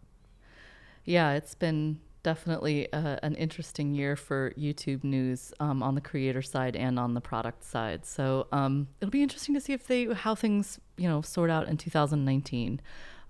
Yeah, 1.04 1.34
it's 1.34 1.56
been 1.56 2.00
definitely 2.24 2.92
uh, 2.92 3.18
an 3.22 3.36
interesting 3.36 3.94
year 3.94 4.16
for 4.16 4.52
YouTube 4.58 5.04
news 5.04 5.54
um, 5.60 5.84
on 5.84 5.94
the 5.94 6.02
creator 6.02 6.42
side 6.42 6.76
and 6.76 6.98
on 6.98 7.14
the 7.14 7.22
product 7.22 7.64
side. 7.64 8.04
So 8.04 8.48
um, 8.52 8.88
it'll 9.00 9.12
be 9.12 9.22
interesting 9.22 9.54
to 9.54 9.62
see 9.62 9.74
if 9.74 9.86
they 9.86 10.06
how 10.06 10.34
things 10.34 10.80
you 10.98 11.08
know 11.08 11.22
sort 11.22 11.52
out 11.52 11.68
in 11.68 11.78
2019. 11.78 12.82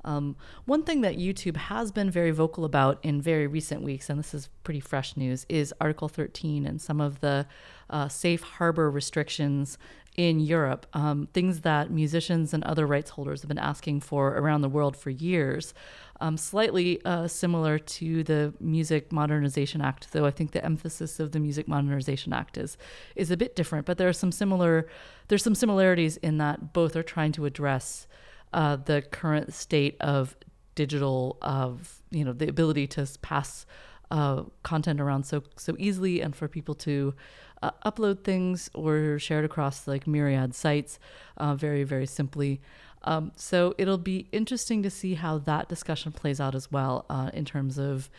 Um, 0.05 0.35
one 0.65 0.83
thing 0.83 1.01
that 1.01 1.17
YouTube 1.17 1.57
has 1.57 1.91
been 1.91 2.09
very 2.09 2.31
vocal 2.31 2.63
about 2.63 2.99
in 3.03 3.21
very 3.21 3.47
recent 3.47 3.81
weeks, 3.81 4.09
and 4.09 4.17
this 4.17 4.33
is 4.33 4.49
pretty 4.63 4.79
fresh 4.79 5.17
news, 5.17 5.45
is 5.49 5.73
Article 5.81 6.07
13 6.07 6.65
and 6.65 6.79
some 6.79 7.01
of 7.01 7.19
the 7.19 7.47
uh, 7.89 8.07
safe 8.07 8.43
harbor 8.43 8.89
restrictions 8.89 9.77
in 10.15 10.39
Europe, 10.39 10.85
um, 10.93 11.27
things 11.33 11.61
that 11.61 11.91
musicians 11.91 12.53
and 12.53 12.63
other 12.63 12.85
rights 12.87 13.11
holders 13.11 13.41
have 13.41 13.49
been 13.49 13.57
asking 13.57 13.99
for 13.99 14.29
around 14.29 14.61
the 14.61 14.69
world 14.69 14.95
for 14.95 15.09
years. 15.09 15.73
Um, 16.21 16.37
slightly 16.37 17.03
uh, 17.03 17.27
similar 17.27 17.77
to 17.77 18.23
the 18.23 18.53
Music 18.61 19.11
Modernization 19.11 19.81
Act, 19.81 20.13
though 20.13 20.25
I 20.25 20.31
think 20.31 20.51
the 20.51 20.63
emphasis 20.63 21.19
of 21.19 21.33
the 21.33 21.39
Music 21.41 21.67
Modernization 21.67 22.31
Act 22.31 22.57
is 22.57 22.77
is 23.17 23.31
a 23.31 23.35
bit 23.35 23.57
different. 23.57 23.85
But 23.85 23.97
there 23.97 24.07
are 24.07 24.13
some 24.13 24.31
similar 24.31 24.87
there's 25.27 25.43
some 25.43 25.55
similarities 25.55 26.15
in 26.17 26.37
that 26.37 26.71
both 26.71 26.95
are 26.95 27.03
trying 27.03 27.33
to 27.33 27.45
address 27.45 28.07
uh, 28.55 28.77
the 28.77 29.01
current 29.11 29.53
state 29.53 29.97
of 29.99 30.35
digital 30.75 31.37
of 31.41 32.01
you 32.09 32.23
know 32.23 32.33
the 32.33 32.47
ability 32.47 32.87
to 32.87 33.07
pass 33.21 33.65
uh, 34.11 34.43
content 34.63 34.99
around 34.99 35.25
so 35.25 35.43
so 35.57 35.75
easily 35.77 36.21
and 36.21 36.35
for 36.35 36.47
people 36.47 36.73
to 36.73 37.13
uh, 37.61 37.71
upload 37.85 38.23
things 38.23 38.69
or 38.73 39.19
share 39.19 39.39
it 39.39 39.45
across 39.45 39.87
like 39.87 40.07
myriad 40.07 40.55
sites 40.55 40.97
uh, 41.37 41.53
very 41.53 41.83
very 41.83 42.05
simply. 42.07 42.61
Um, 43.03 43.33
so 43.35 43.75
it'll 43.77 43.99
be 43.99 44.27
interesting 44.31 44.81
to 44.81 44.89
see 44.89 45.13
how 45.13 45.37
that 45.39 45.69
discussion 45.69 46.11
plays 46.11 46.39
out 46.39 46.55
as 46.55 46.71
well 46.71 47.05
uh, 47.07 47.29
in 47.33 47.45
terms 47.45 47.77
of 47.77 48.09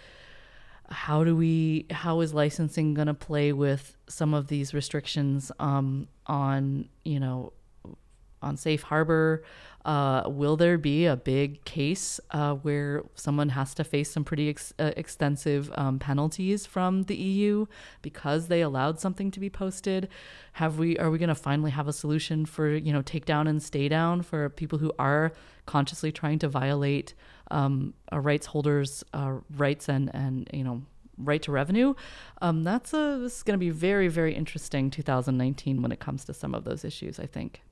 how 0.91 1.25
do 1.25 1.35
we 1.35 1.87
how 1.91 2.21
is 2.21 2.35
licensing 2.35 2.95
going 2.95 3.09
to 3.09 3.15
play 3.15 3.53
with 3.53 3.97
some 4.07 4.35
of 4.35 4.49
these 4.49 4.75
restrictions 4.75 5.51
um, 5.59 6.09
on 6.27 6.89
you 7.05 7.19
know 7.19 7.53
on 8.43 8.57
safe 8.57 8.83
harbor? 8.83 9.43
Uh, 9.87 10.25
will 10.27 10.57
there 10.57 10.77
be 10.77 11.07
a 11.07 11.15
big 11.15 11.65
case 11.65 12.19
uh, 12.33 12.55
where 12.55 13.05
someone 13.15 13.51
has 13.51 13.73
to 13.73 13.85
face 13.85 14.11
some 14.11 14.25
pretty 14.25 14.49
ex- 14.49 14.75
uh, 14.81 14.91
extensive 14.97 15.71
um, 15.77 16.01
penalties 16.01 16.67
from 16.67 17.05
the 17.05 17.15
EU 17.15 17.67
because 18.03 18.49
they 18.49 18.63
allowed 18.63 18.99
something 18.99 19.31
to 19.31 19.39
be 19.39 19.49
posted? 19.49 20.09
Have 20.55 20.77
we 20.77 20.99
are 20.99 21.09
we 21.09 21.19
going 21.19 21.29
to 21.29 21.37
finally 21.37 21.71
have 21.71 21.87
a 21.87 21.93
solution 21.93 22.47
for 22.47 22.69
you 22.69 22.93
know 22.93 23.01
take 23.01 23.27
down 23.27 23.47
and 23.47 23.63
stay 23.63 23.89
down 23.89 24.23
for 24.23 24.49
people 24.49 24.81
who 24.81 24.93
are 24.99 25.33
consciously 25.67 26.11
trying 26.11 26.41
to 26.41 26.49
violate 26.49 27.15
um, 27.53 27.95
a 28.11 28.21
rights 28.21 28.47
holders' 28.47 29.05
uh, 29.15 29.35
rights 29.57 29.89
and 29.89 30.11
and 30.13 30.51
you 30.53 30.65
know 30.65 30.83
right 31.17 31.43
to 31.43 31.53
revenue. 31.53 31.95
Um, 32.43 32.65
that's 32.65 32.93
a 32.93 33.19
this 33.21 33.37
is 33.37 33.43
going 33.45 33.55
to 33.55 33.65
be 33.65 33.71
very 33.71 34.09
very 34.09 34.35
interesting 34.35 34.91
2019 34.91 35.81
when 35.81 35.93
it 35.93 36.01
comes 36.01 36.25
to 36.25 36.35
some 36.35 36.57
of 36.57 36.65
those 36.65 36.85
issues. 36.85 37.21
I 37.21 37.27
think. 37.27 37.63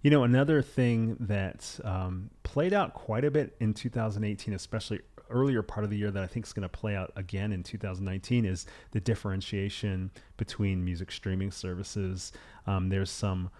You 0.00 0.10
know, 0.12 0.22
another 0.22 0.62
thing 0.62 1.16
that 1.20 1.80
um, 1.82 2.30
played 2.44 2.72
out 2.72 2.94
quite 2.94 3.24
a 3.24 3.30
bit 3.32 3.56
in 3.58 3.74
2018, 3.74 4.54
especially 4.54 5.00
earlier 5.28 5.60
part 5.60 5.82
of 5.82 5.90
the 5.90 5.96
year 5.96 6.10
that 6.12 6.22
I 6.22 6.26
think 6.26 6.46
is 6.46 6.52
going 6.52 6.62
to 6.62 6.68
play 6.68 6.94
out 6.94 7.12
again 7.16 7.52
in 7.52 7.64
2019 7.64 8.44
is 8.44 8.66
the 8.92 9.00
differentiation 9.00 10.10
between 10.36 10.84
music 10.84 11.10
streaming 11.10 11.50
services. 11.50 12.32
Um, 12.66 12.88
there's 12.88 13.10
some 13.10 13.50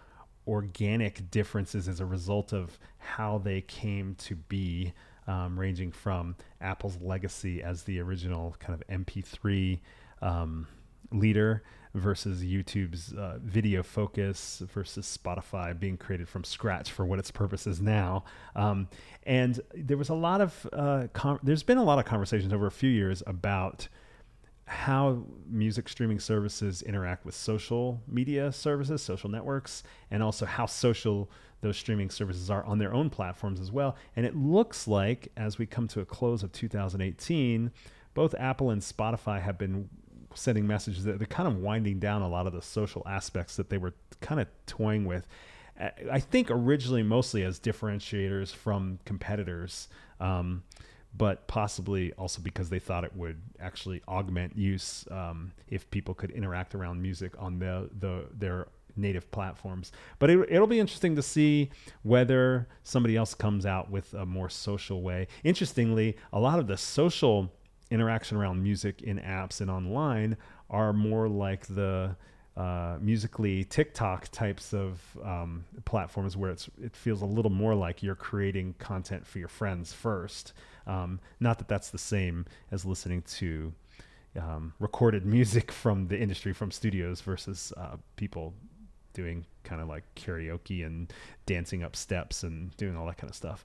organic 0.46 1.28
differences 1.30 1.88
as 1.88 1.98
a 1.98 2.06
result 2.06 2.52
of 2.52 2.78
how 2.98 3.38
they 3.38 3.60
came 3.62 4.14
to 4.16 4.36
be, 4.36 4.92
um, 5.26 5.58
ranging 5.58 5.90
from 5.90 6.36
Apple's 6.60 6.98
legacy 7.02 7.62
as 7.62 7.82
the 7.82 8.00
original 8.00 8.54
kind 8.60 8.80
of 8.80 8.86
MP3 8.88 9.80
um, 10.22 10.68
leader 11.10 11.64
versus 11.94 12.42
YouTube's 12.42 13.12
uh, 13.12 13.38
video 13.42 13.82
focus 13.82 14.62
versus 14.72 15.18
Spotify 15.22 15.78
being 15.78 15.96
created 15.96 16.28
from 16.28 16.44
scratch 16.44 16.90
for 16.90 17.04
what 17.06 17.18
its 17.18 17.30
purpose 17.30 17.66
is 17.66 17.80
now. 17.80 18.24
Um, 18.54 18.88
and 19.24 19.60
there 19.74 19.96
was 19.96 20.08
a 20.08 20.14
lot 20.14 20.40
of, 20.40 20.68
uh, 20.72 21.06
there's 21.42 21.62
been 21.62 21.78
a 21.78 21.84
lot 21.84 21.98
of 21.98 22.04
conversations 22.04 22.52
over 22.52 22.66
a 22.66 22.70
few 22.70 22.90
years 22.90 23.22
about 23.26 23.88
how 24.68 25.24
music 25.48 25.88
streaming 25.88 26.20
services 26.20 26.82
interact 26.82 27.24
with 27.24 27.34
social 27.34 28.02
media 28.06 28.52
services, 28.52 29.02
social 29.02 29.30
networks, 29.30 29.82
and 30.10 30.22
also 30.22 30.44
how 30.44 30.66
social 30.66 31.30
those 31.60 31.76
streaming 31.76 32.10
services 32.10 32.50
are 32.50 32.62
on 32.64 32.78
their 32.78 32.92
own 32.92 33.10
platforms 33.10 33.60
as 33.60 33.72
well. 33.72 33.96
And 34.14 34.24
it 34.26 34.36
looks 34.36 34.86
like 34.86 35.28
as 35.36 35.58
we 35.58 35.66
come 35.66 35.88
to 35.88 36.00
a 36.00 36.04
close 36.04 36.42
of 36.42 36.52
2018, 36.52 37.72
both 38.14 38.34
Apple 38.38 38.70
and 38.70 38.82
Spotify 38.82 39.40
have 39.40 39.58
been 39.58 39.88
sending 40.34 40.66
messages 40.66 41.04
that 41.04 41.18
they're 41.18 41.26
kind 41.26 41.48
of 41.48 41.56
winding 41.56 41.98
down 41.98 42.22
a 42.22 42.28
lot 42.28 42.46
of 42.46 42.52
the 42.52 42.62
social 42.62 43.02
aspects 43.06 43.56
that 43.56 43.70
they 43.70 43.78
were 43.78 43.94
kind 44.20 44.40
of 44.40 44.48
toying 44.66 45.04
with. 45.04 45.26
I 46.10 46.18
think 46.18 46.50
originally 46.50 47.04
mostly 47.04 47.44
as 47.44 47.60
differentiators 47.60 48.52
from 48.52 48.98
competitors, 49.04 49.88
um, 50.18 50.64
but 51.16 51.46
possibly 51.46 52.12
also 52.14 52.42
because 52.42 52.68
they 52.68 52.80
thought 52.80 53.04
it 53.04 53.14
would 53.14 53.40
actually 53.60 54.02
augment 54.08 54.56
use 54.56 55.06
um, 55.10 55.52
if 55.68 55.88
people 55.90 56.14
could 56.14 56.32
interact 56.32 56.74
around 56.74 57.00
music 57.00 57.32
on 57.38 57.60
the, 57.60 57.88
the 57.96 58.24
their 58.36 58.66
native 58.96 59.30
platforms. 59.30 59.92
But 60.18 60.30
it, 60.30 60.48
it'll 60.50 60.66
be 60.66 60.80
interesting 60.80 61.14
to 61.16 61.22
see 61.22 61.70
whether 62.02 62.68
somebody 62.82 63.16
else 63.16 63.34
comes 63.34 63.64
out 63.64 63.90
with 63.90 64.12
a 64.14 64.26
more 64.26 64.48
social 64.48 65.02
way. 65.02 65.28
Interestingly, 65.44 66.16
a 66.32 66.40
lot 66.40 66.58
of 66.58 66.66
the 66.66 66.76
social 66.76 67.52
interaction 67.90 68.36
around 68.36 68.62
music 68.62 69.02
in 69.02 69.18
apps 69.18 69.60
and 69.60 69.70
online 69.70 70.36
are 70.70 70.92
more 70.92 71.28
like 71.28 71.66
the 71.66 72.16
uh, 72.56 72.98
Musical.ly 73.00 73.64
TikTok 73.68 74.28
types 74.32 74.74
of 74.74 75.00
um, 75.24 75.64
platforms 75.84 76.36
where 76.36 76.50
it's 76.50 76.68
it 76.82 76.94
feels 76.96 77.22
a 77.22 77.26
little 77.26 77.52
more 77.52 77.74
like 77.74 78.02
you're 78.02 78.16
creating 78.16 78.74
content 78.78 79.24
for 79.24 79.38
your 79.38 79.48
friends 79.48 79.92
first. 79.92 80.52
Um, 80.86 81.20
not 81.38 81.58
that 81.58 81.68
that's 81.68 81.90
the 81.90 81.98
same 81.98 82.46
as 82.72 82.84
listening 82.84 83.22
to 83.22 83.72
um, 84.36 84.72
recorded 84.80 85.24
music 85.36 85.70
from 85.70 86.08
the 86.08 86.18
industry 86.18 86.52
from 86.52 86.72
studios 86.72 87.20
versus 87.20 87.72
uh, 87.76 87.96
people 88.16 88.54
doing 89.12 89.46
kind 89.62 89.80
of 89.80 89.88
like 89.88 90.02
karaoke 90.16 90.84
and 90.84 91.12
dancing 91.46 91.84
up 91.84 91.94
steps 91.94 92.42
and 92.42 92.76
doing 92.76 92.96
all 92.96 93.06
that 93.06 93.18
kind 93.18 93.30
of 93.30 93.36
stuff. 93.36 93.64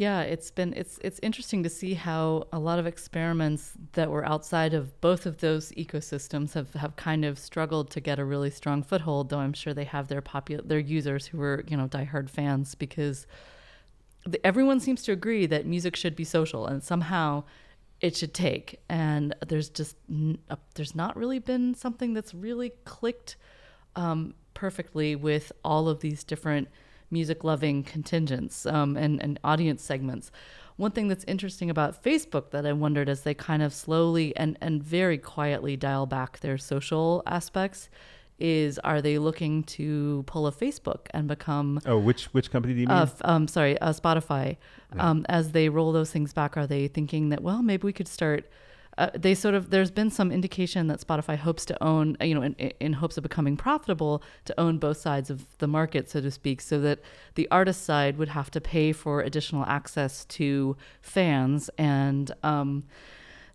Yeah, 0.00 0.22
it's 0.22 0.50
been 0.50 0.72
it's 0.72 0.98
it's 1.04 1.20
interesting 1.22 1.62
to 1.62 1.68
see 1.68 1.92
how 1.92 2.48
a 2.54 2.58
lot 2.58 2.78
of 2.78 2.86
experiments 2.86 3.74
that 3.92 4.08
were 4.10 4.24
outside 4.24 4.72
of 4.72 4.98
both 5.02 5.26
of 5.26 5.40
those 5.40 5.72
ecosystems 5.72 6.54
have, 6.54 6.72
have 6.72 6.96
kind 6.96 7.22
of 7.22 7.38
struggled 7.38 7.90
to 7.90 8.00
get 8.00 8.18
a 8.18 8.24
really 8.24 8.48
strong 8.48 8.82
foothold. 8.82 9.28
Though 9.28 9.40
I'm 9.40 9.52
sure 9.52 9.74
they 9.74 9.84
have 9.84 10.08
their 10.08 10.22
popular 10.22 10.62
their 10.64 10.78
users 10.78 11.26
who 11.26 11.42
are 11.42 11.66
you 11.68 11.76
know 11.76 11.86
diehard 11.86 12.30
fans 12.30 12.74
because 12.74 13.26
the, 14.24 14.40
everyone 14.46 14.80
seems 14.80 15.02
to 15.02 15.12
agree 15.12 15.44
that 15.44 15.66
music 15.66 15.96
should 15.96 16.16
be 16.16 16.24
social 16.24 16.66
and 16.66 16.82
somehow 16.82 17.44
it 18.00 18.16
should 18.16 18.32
take. 18.32 18.80
And 18.88 19.34
there's 19.48 19.68
just 19.68 19.96
there's 20.76 20.94
not 20.94 21.14
really 21.14 21.40
been 21.40 21.74
something 21.74 22.14
that's 22.14 22.32
really 22.32 22.72
clicked 22.86 23.36
um, 23.96 24.32
perfectly 24.54 25.14
with 25.14 25.52
all 25.62 25.90
of 25.90 26.00
these 26.00 26.24
different 26.24 26.68
music 27.10 27.44
loving 27.44 27.82
contingents 27.82 28.66
um, 28.66 28.96
and, 28.96 29.22
and 29.22 29.38
audience 29.44 29.82
segments. 29.82 30.30
One 30.76 30.92
thing 30.92 31.08
that's 31.08 31.24
interesting 31.24 31.68
about 31.68 32.02
Facebook 32.02 32.50
that 32.50 32.64
I 32.64 32.72
wondered 32.72 33.08
as 33.08 33.22
they 33.22 33.34
kind 33.34 33.62
of 33.62 33.74
slowly 33.74 34.34
and, 34.36 34.56
and 34.60 34.82
very 34.82 35.18
quietly 35.18 35.76
dial 35.76 36.06
back 36.06 36.40
their 36.40 36.56
social 36.56 37.22
aspects 37.26 37.90
is 38.38 38.78
are 38.78 39.02
they 39.02 39.18
looking 39.18 39.62
to 39.62 40.24
pull 40.26 40.46
a 40.46 40.52
Facebook 40.52 41.08
and 41.10 41.28
become 41.28 41.78
oh 41.84 41.98
which 41.98 42.24
which 42.32 42.50
company 42.50 42.72
do 42.72 42.80
you 42.80 42.86
mean? 42.86 42.96
Uh, 42.96 43.06
um, 43.22 43.46
sorry, 43.46 43.78
uh, 43.80 43.92
Spotify. 43.92 44.56
Yeah. 44.96 45.10
Um, 45.10 45.26
as 45.28 45.52
they 45.52 45.68
roll 45.68 45.92
those 45.92 46.10
things 46.10 46.32
back, 46.32 46.56
are 46.56 46.66
they 46.66 46.88
thinking 46.88 47.28
that 47.28 47.42
well 47.42 47.62
maybe 47.62 47.84
we 47.84 47.92
could 47.92 48.08
start 48.08 48.48
uh, 49.00 49.08
they 49.14 49.34
sort 49.34 49.54
of 49.54 49.70
there's 49.70 49.90
been 49.90 50.10
some 50.10 50.30
indication 50.30 50.86
that 50.88 51.00
Spotify 51.00 51.36
hopes 51.36 51.64
to 51.64 51.82
own, 51.82 52.18
you 52.20 52.34
know, 52.34 52.42
in, 52.42 52.54
in, 52.54 52.92
hopes 52.92 53.16
of 53.16 53.22
becoming 53.22 53.56
profitable, 53.56 54.22
to 54.44 54.60
own 54.60 54.76
both 54.76 54.98
sides 54.98 55.30
of 55.30 55.56
the 55.56 55.66
market, 55.66 56.10
so 56.10 56.20
to 56.20 56.30
speak, 56.30 56.60
so 56.60 56.78
that 56.80 57.00
the 57.34 57.48
artist 57.50 57.82
side 57.82 58.18
would 58.18 58.28
have 58.28 58.50
to 58.50 58.60
pay 58.60 58.92
for 58.92 59.22
additional 59.22 59.64
access 59.64 60.26
to 60.26 60.76
fans 61.00 61.70
and. 61.78 62.30
Um, 62.42 62.84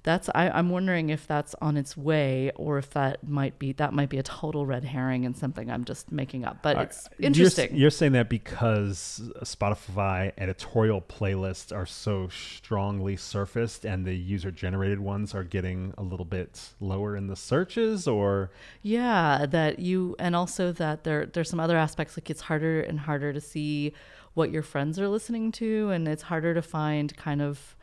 that's 0.06 0.30
I, 0.36 0.58
am 0.58 0.70
wondering 0.70 1.10
if 1.10 1.26
that's 1.26 1.56
on 1.62 1.78
its 1.78 1.98
way 1.98 2.52
or 2.56 2.78
if 2.78 2.92
that 2.92 3.28
might 3.28 3.58
be 3.58 3.74
that 3.74 3.92
might 3.92 4.08
be 4.08 4.20
a 4.20 4.24
total 4.24 4.66
red 4.66 4.84
herring 4.86 5.26
and 5.26 5.36
something 5.36 5.70
I'm 5.70 5.84
just 5.84 6.12
making 6.12 6.46
up. 6.46 6.62
But 6.62 6.78
it's 6.78 7.10
interesting. 7.20 7.72
You're, 7.72 7.80
you're, 7.82 7.90
saying 7.90 8.12
that 8.12 8.30
because 8.30 9.30
Spotify 9.42 10.32
editorial 10.38 11.02
playlists 11.02 11.76
are 11.76 11.88
so 11.88 12.30
strongly 12.30 13.18
surfaced 13.18 13.84
and 13.84 14.06
the 14.06 14.16
user 14.16 14.52
generated 14.52 15.00
ones 15.00 15.34
are 15.34 15.44
getting 15.44 15.94
a 15.98 16.04
little 16.04 16.26
bit 16.26 16.70
lower 16.80 17.18
in 17.18 17.26
the 17.26 17.36
searches 17.36 18.08
or 18.08 18.52
Yeah, 18.84 19.48
that 19.50 19.80
you 19.80 20.16
and 20.20 20.36
also 20.36 20.72
that 20.74 21.04
there 21.04 21.26
there's 21.26 21.50
some 21.50 21.60
other 21.60 21.78
aspects 21.78 22.16
like 22.16 22.30
it's 22.30 22.42
harder 22.42 22.80
and 22.80 23.00
harder 23.00 23.34
to 23.34 23.42
see 23.42 23.92
what 24.36 24.52
your 24.52 24.62
friends 24.62 25.00
are 25.00 25.10
listening 25.10 25.52
to 25.54 25.90
and 25.90 26.08
it's 26.08 26.24
harder 26.24 26.54
to 26.54 26.62
find 26.62 27.18
kind 27.18 27.42
of 27.42 27.76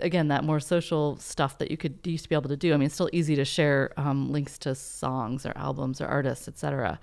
again 0.00 0.28
that 0.28 0.44
more 0.44 0.60
social 0.60 1.16
stuff 1.16 1.58
that 1.58 1.70
you 1.70 1.76
could 1.76 1.98
used 2.04 2.24
to 2.24 2.28
be 2.28 2.34
able 2.34 2.48
to 2.48 2.56
do. 2.56 2.74
I 2.74 2.76
mean, 2.76 2.86
it's 2.86 2.94
still 2.94 3.10
easy 3.12 3.36
to 3.36 3.44
share 3.44 3.92
um, 3.96 4.30
links 4.30 4.58
to 4.58 4.74
songs 4.74 5.46
or 5.46 5.52
albums 5.56 6.00
or 6.00 6.06
artists, 6.06 6.48
etc. 6.48 6.98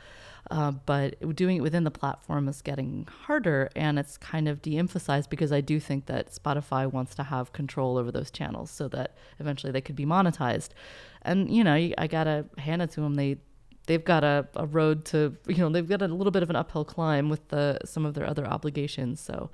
Uh, 0.51 0.71
but 0.71 1.35
doing 1.35 1.57
it 1.57 1.61
within 1.61 1.83
the 1.85 1.91
platform 1.91 2.47
is 2.47 2.61
getting 2.61 3.07
harder, 3.25 3.69
and 3.75 3.97
it's 3.97 4.17
kind 4.17 4.47
of 4.47 4.61
de-emphasized 4.61 5.29
because 5.29 5.51
I 5.53 5.61
do 5.61 5.79
think 5.79 6.05
that 6.07 6.31
Spotify 6.31 6.91
wants 6.91 7.15
to 7.15 7.23
have 7.23 7.53
control 7.53 7.97
over 7.97 8.11
those 8.11 8.29
channels 8.29 8.69
so 8.69 8.87
that 8.89 9.15
eventually 9.39 9.71
they 9.71 9.81
could 9.81 9.95
be 9.95 10.05
monetized. 10.05 10.69
And 11.21 11.49
you 11.49 11.63
know, 11.63 11.73
I 11.73 12.07
gotta 12.07 12.45
hand 12.57 12.81
it 12.81 12.91
to 12.91 13.01
them; 13.01 13.15
they 13.15 13.37
they've 13.87 14.03
got 14.03 14.23
a, 14.23 14.47
a 14.55 14.65
road 14.65 15.05
to 15.05 15.35
you 15.47 15.57
know 15.57 15.69
they've 15.69 15.87
got 15.87 16.01
a 16.01 16.07
little 16.07 16.31
bit 16.31 16.43
of 16.43 16.49
an 16.49 16.55
uphill 16.55 16.85
climb 16.85 17.29
with 17.29 17.47
the 17.49 17.79
some 17.85 18.05
of 18.05 18.13
their 18.13 18.27
other 18.27 18.45
obligations. 18.45 19.21
So 19.21 19.49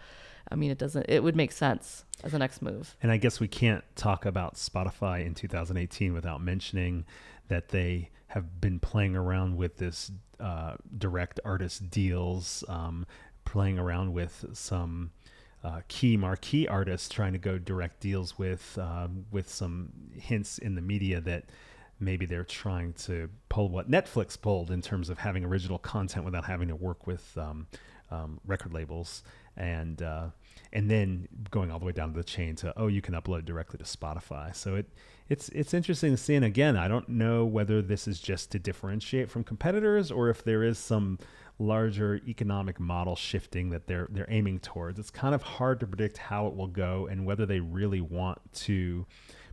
I 0.52 0.56
mean, 0.56 0.72
it 0.72 0.78
doesn't. 0.78 1.06
It 1.08 1.24
would 1.24 1.36
make 1.36 1.52
sense 1.52 2.06
as 2.24 2.34
a 2.34 2.40
next 2.40 2.62
move. 2.62 2.96
And 3.02 3.12
I 3.12 3.18
guess 3.18 3.40
we 3.40 3.48
can't 3.48 3.84
talk 3.96 4.26
about 4.26 4.56
Spotify 4.56 5.26
in 5.26 5.36
2018 5.36 6.14
without 6.14 6.42
mentioning 6.42 7.06
that 7.48 7.70
they 7.70 8.10
have 8.28 8.60
been 8.62 8.80
playing 8.80 9.16
around 9.16 9.58
with 9.58 9.78
this 9.78 10.12
uh, 10.40 10.76
direct 10.98 11.40
artist 11.46 11.90
deals, 11.90 12.64
um, 12.68 13.06
playing 13.46 13.80
around 13.80 14.14
with 14.14 14.46
some. 14.54 15.12
Uh, 15.62 15.82
key 15.90 16.16
marquee 16.16 16.70
artists 16.70 17.10
trying 17.10 17.34
to 17.34 17.38
go 17.38 17.58
direct 17.58 18.00
deals 18.00 18.40
with 18.40 18.78
um, 18.82 19.26
with 19.30 19.50
some 19.50 19.92
hints 20.18 20.58
in 20.58 20.74
the 20.74 20.82
media 20.82 21.20
that 21.20 21.44
maybe 22.00 22.26
they're 22.26 22.46
trying 22.46 22.94
to 22.94 23.30
pull 23.50 23.68
what 23.68 23.92
Netflix 23.92 24.40
pulled 24.40 24.72
in 24.72 24.82
terms 24.82 25.10
of 25.10 25.18
having 25.18 25.44
original 25.44 25.78
content 25.78 26.24
without 26.24 26.46
having 26.46 26.70
to 26.70 26.76
work 26.76 27.06
with 27.06 27.38
um, 27.38 27.68
um, 28.12 28.40
record 28.46 28.74
labels 28.74 29.22
and 29.60 30.02
uh, 30.02 30.28
and 30.74 30.90
then 30.90 31.28
going 31.52 31.72
all 31.72 31.80
the 31.80 31.86
way 31.86 31.92
down 31.92 32.12
to 32.12 32.18
the 32.18 32.24
chain 32.24 32.56
to 32.56 32.74
oh 32.78 32.88
you 32.88 33.02
can 33.02 33.14
upload 33.14 33.46
directly 33.46 33.78
to 33.78 33.84
Spotify. 33.84 34.56
So 34.56 34.76
it 34.76 34.88
it's 35.28 35.50
it's 35.50 35.74
interesting 35.74 36.12
to 36.12 36.18
see. 36.18 36.36
And 36.36 36.46
again, 36.46 36.76
I 36.76 36.88
don't 36.88 37.08
know 37.10 37.46
whether 37.46 37.82
this 37.82 38.08
is 38.08 38.20
just 38.20 38.52
to 38.52 38.60
differentiate 38.60 39.30
from 39.30 39.44
competitors 39.44 40.12
or 40.12 40.30
if 40.30 40.44
there 40.44 40.64
is 40.64 40.80
some 40.80 41.20
larger 41.60 42.22
economic 42.26 42.80
model 42.80 43.16
shifting 43.16 43.70
that 43.70 43.86
they're 43.86 44.08
they're 44.10 44.30
aiming 44.30 44.60
towards. 44.60 44.98
It's 44.98 45.12
kind 45.12 45.36
of 45.36 45.44
hard 45.44 45.80
to 45.82 45.88
predict 45.88 46.18
how 46.18 46.48
it 46.48 46.56
will 46.56 46.68
go 46.68 47.08
and 47.08 47.26
whether 47.26 47.46
they 47.46 47.60
really 47.60 48.02
want 48.02 48.40
to 48.54 49.06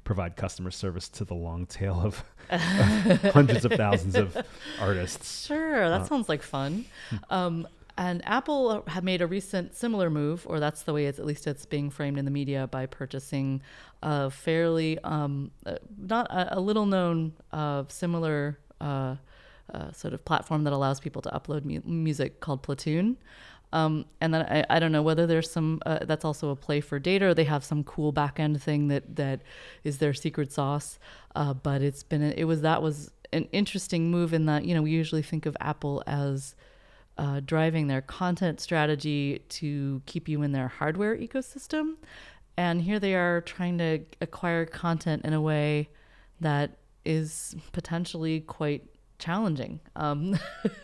provide 0.05 0.37
customer 0.37 0.71
service 0.71 1.09
to 1.09 1.25
the 1.25 1.35
long 1.35 1.67
tail 1.67 2.01
of, 2.01 2.25
of 2.49 2.61
hundreds 3.33 3.65
of 3.65 3.73
thousands 3.73 4.15
of 4.15 4.37
artists. 4.81 5.47
Sure, 5.47 5.89
that 5.89 6.03
uh, 6.03 6.05
sounds 6.05 6.29
like 6.29 6.43
fun. 6.43 6.87
Um, 7.29 7.67
and 7.99 8.27
Apple 8.27 8.85
had 8.89 9.05
made 9.05 9.23
a 9.23 9.27
recent 9.27 9.75
similar 9.75 10.11
move, 10.11 10.47
or 10.47 10.61
that's 10.61 10.83
the 10.83 10.93
way 10.93 11.07
it's 11.07 11.19
at 11.19 11.25
least 11.25 11.47
it's 11.47 11.65
being 11.65 11.89
framed 11.89 12.19
in 12.19 12.25
the 12.25 12.31
media 12.31 12.67
by 12.67 12.87
purchasing 12.87 13.63
a 14.03 14.31
fairly 14.31 14.99
um, 15.01 15.51
uh, 15.65 15.77
not 15.97 16.31
a, 16.31 16.59
a, 16.59 16.61
little 16.61 16.85
known 16.85 17.33
uh, 17.53 17.85
similar 17.89 18.59
uh, 18.81 19.17
uh, 19.73 19.93
sort 19.93 20.13
of 20.13 20.25
platform 20.25 20.65
that 20.65 20.73
allows 20.73 21.01
people 21.01 21.23
to 21.23 21.31
upload 21.31 21.65
mu- 21.65 21.81
music 21.85 22.41
called 22.41 22.63
Platoon. 22.63 23.17
Um, 23.73 24.05
and 24.21 24.33
then 24.33 24.43
I, 24.43 24.77
I 24.77 24.79
don't 24.79 24.93
know 24.93 25.03
whether 25.03 25.27
there's 25.27 25.51
some 25.51 25.81
uh, 25.87 26.01
that's 26.03 26.25
also 26.25 26.51
a 26.51 26.57
play 26.57 26.81
for 26.81 26.99
data 26.99 27.27
or 27.27 27.35
they 27.35 27.45
have 27.45 27.65
some 27.65 27.83
cool 27.83 28.13
backend 28.13 28.61
thing 28.61 28.89
that 28.89 29.17
that 29.17 29.41
is 29.85 29.99
their 29.99 30.15
secret 30.15 30.53
sauce. 30.53 30.99
Uh, 31.35 31.53
but 31.55 31.83
it's 31.83 32.03
been 32.03 32.23
it 32.23 32.45
was 32.45 32.61
that 32.61 32.83
was 32.83 33.11
an 33.33 33.49
interesting 33.53 34.11
move 34.11 34.33
in 34.33 34.47
that 34.47 34.65
you 34.65 34.75
know 34.75 34.83
we 34.83 34.91
usually 34.91 35.23
think 35.23 35.47
of 35.47 35.57
Apple 35.61 36.03
as 36.07 36.55
uh, 37.19 37.41
driving 37.45 37.87
their 37.87 38.03
content 38.03 38.61
strategy 38.61 39.43
to 39.49 40.03
keep 40.07 40.29
you 40.29 40.43
in 40.43 40.53
their 40.53 40.69
hardware 40.69 41.17
ecosystem, 41.17 41.95
and 42.57 42.83
here 42.83 42.99
they 42.99 43.15
are 43.15 43.41
trying 43.41 43.79
to 43.79 44.01
acquire 44.21 44.65
content 44.65 45.25
in 45.25 45.33
a 45.33 45.41
way 45.41 45.89
that 46.41 46.79
is 47.05 47.55
potentially 47.73 48.41
quite 48.41 48.85
challenging. 49.19 49.81
Um, 49.95 50.39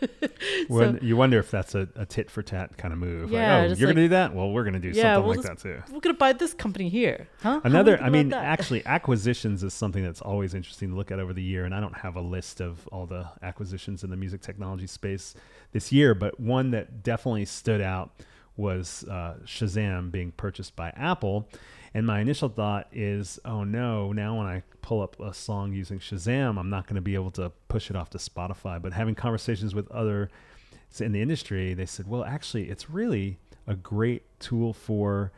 when 0.67 0.99
so, 0.99 1.05
you 1.05 1.15
wonder 1.15 1.39
if 1.39 1.51
that's 1.51 1.75
a, 1.75 1.87
a, 1.95 2.05
tit 2.05 2.29
for 2.29 2.41
tat 2.41 2.77
kind 2.77 2.93
of 2.93 2.99
move. 2.99 3.31
Yeah, 3.31 3.57
like, 3.57 3.71
oh, 3.71 3.73
you're 3.75 3.87
like, 3.87 3.95
gonna 3.95 4.05
do 4.05 4.09
that? 4.09 4.35
Well, 4.35 4.51
we're 4.51 4.63
gonna 4.63 4.79
do 4.79 4.89
yeah, 4.89 5.15
something 5.15 5.23
we'll 5.23 5.37
like 5.37 5.45
just, 5.45 5.63
that 5.63 5.85
too. 5.87 5.93
We're 5.93 5.99
gonna 5.99 6.15
buy 6.15 6.33
this 6.33 6.53
company 6.53 6.89
here, 6.89 7.27
huh? 7.41 7.61
Another, 7.63 8.01
I 8.01 8.09
mean, 8.09 8.33
actually, 8.33 8.85
acquisitions 8.85 9.63
is 9.63 9.73
something 9.73 10.03
that's 10.03 10.21
always 10.21 10.53
interesting 10.53 10.91
to 10.91 10.95
look 10.95 11.11
at 11.11 11.19
over 11.19 11.33
the 11.33 11.43
year. 11.43 11.65
And 11.65 11.73
I 11.73 11.79
don't 11.79 11.97
have 11.97 12.15
a 12.15 12.21
list 12.21 12.61
of 12.61 12.87
all 12.87 13.05
the 13.05 13.27
acquisitions 13.41 14.03
in 14.03 14.09
the 14.09 14.17
music 14.17 14.41
technology 14.41 14.87
space 14.87 15.35
this 15.71 15.91
year, 15.91 16.13
but 16.15 16.39
one 16.39 16.71
that 16.71 17.03
definitely 17.03 17.45
stood 17.45 17.81
out 17.81 18.11
was 18.55 19.03
uh, 19.09 19.35
Shazam 19.45 20.11
being 20.11 20.31
purchased 20.31 20.75
by 20.75 20.89
Apple. 20.95 21.49
And 21.93 22.07
my 22.07 22.21
initial 22.21 22.49
thought 22.49 22.87
is, 22.91 23.39
oh 23.45 23.63
no, 23.63 24.11
now 24.11 24.37
when 24.37 24.47
I 24.47 24.63
pull 24.81 25.01
up 25.01 25.19
a 25.19 25.33
song 25.33 25.73
using 25.73 25.99
Shazam, 25.99 26.59
I'm 26.59 26.69
not 26.69 26.87
going 26.87 26.95
to 26.95 27.01
be 27.01 27.13
able 27.13 27.31
to 27.31 27.51
push 27.67 27.89
it 27.89 27.95
off 27.95 28.09
to 28.11 28.17
Spotify. 28.17 28.81
But 28.81 28.93
having 28.93 29.13
conversations 29.13 29.75
with 29.75 29.89
other 29.91 30.29
in 30.99 31.11
the 31.11 31.21
industry, 31.21 31.73
they 31.73 31.85
said, 31.85 32.07
well, 32.07 32.23
actually, 32.23 32.69
it's 32.69 32.89
really 32.89 33.37
a 33.67 33.75
great 33.75 34.23
tool 34.39 34.73
for 34.73 35.31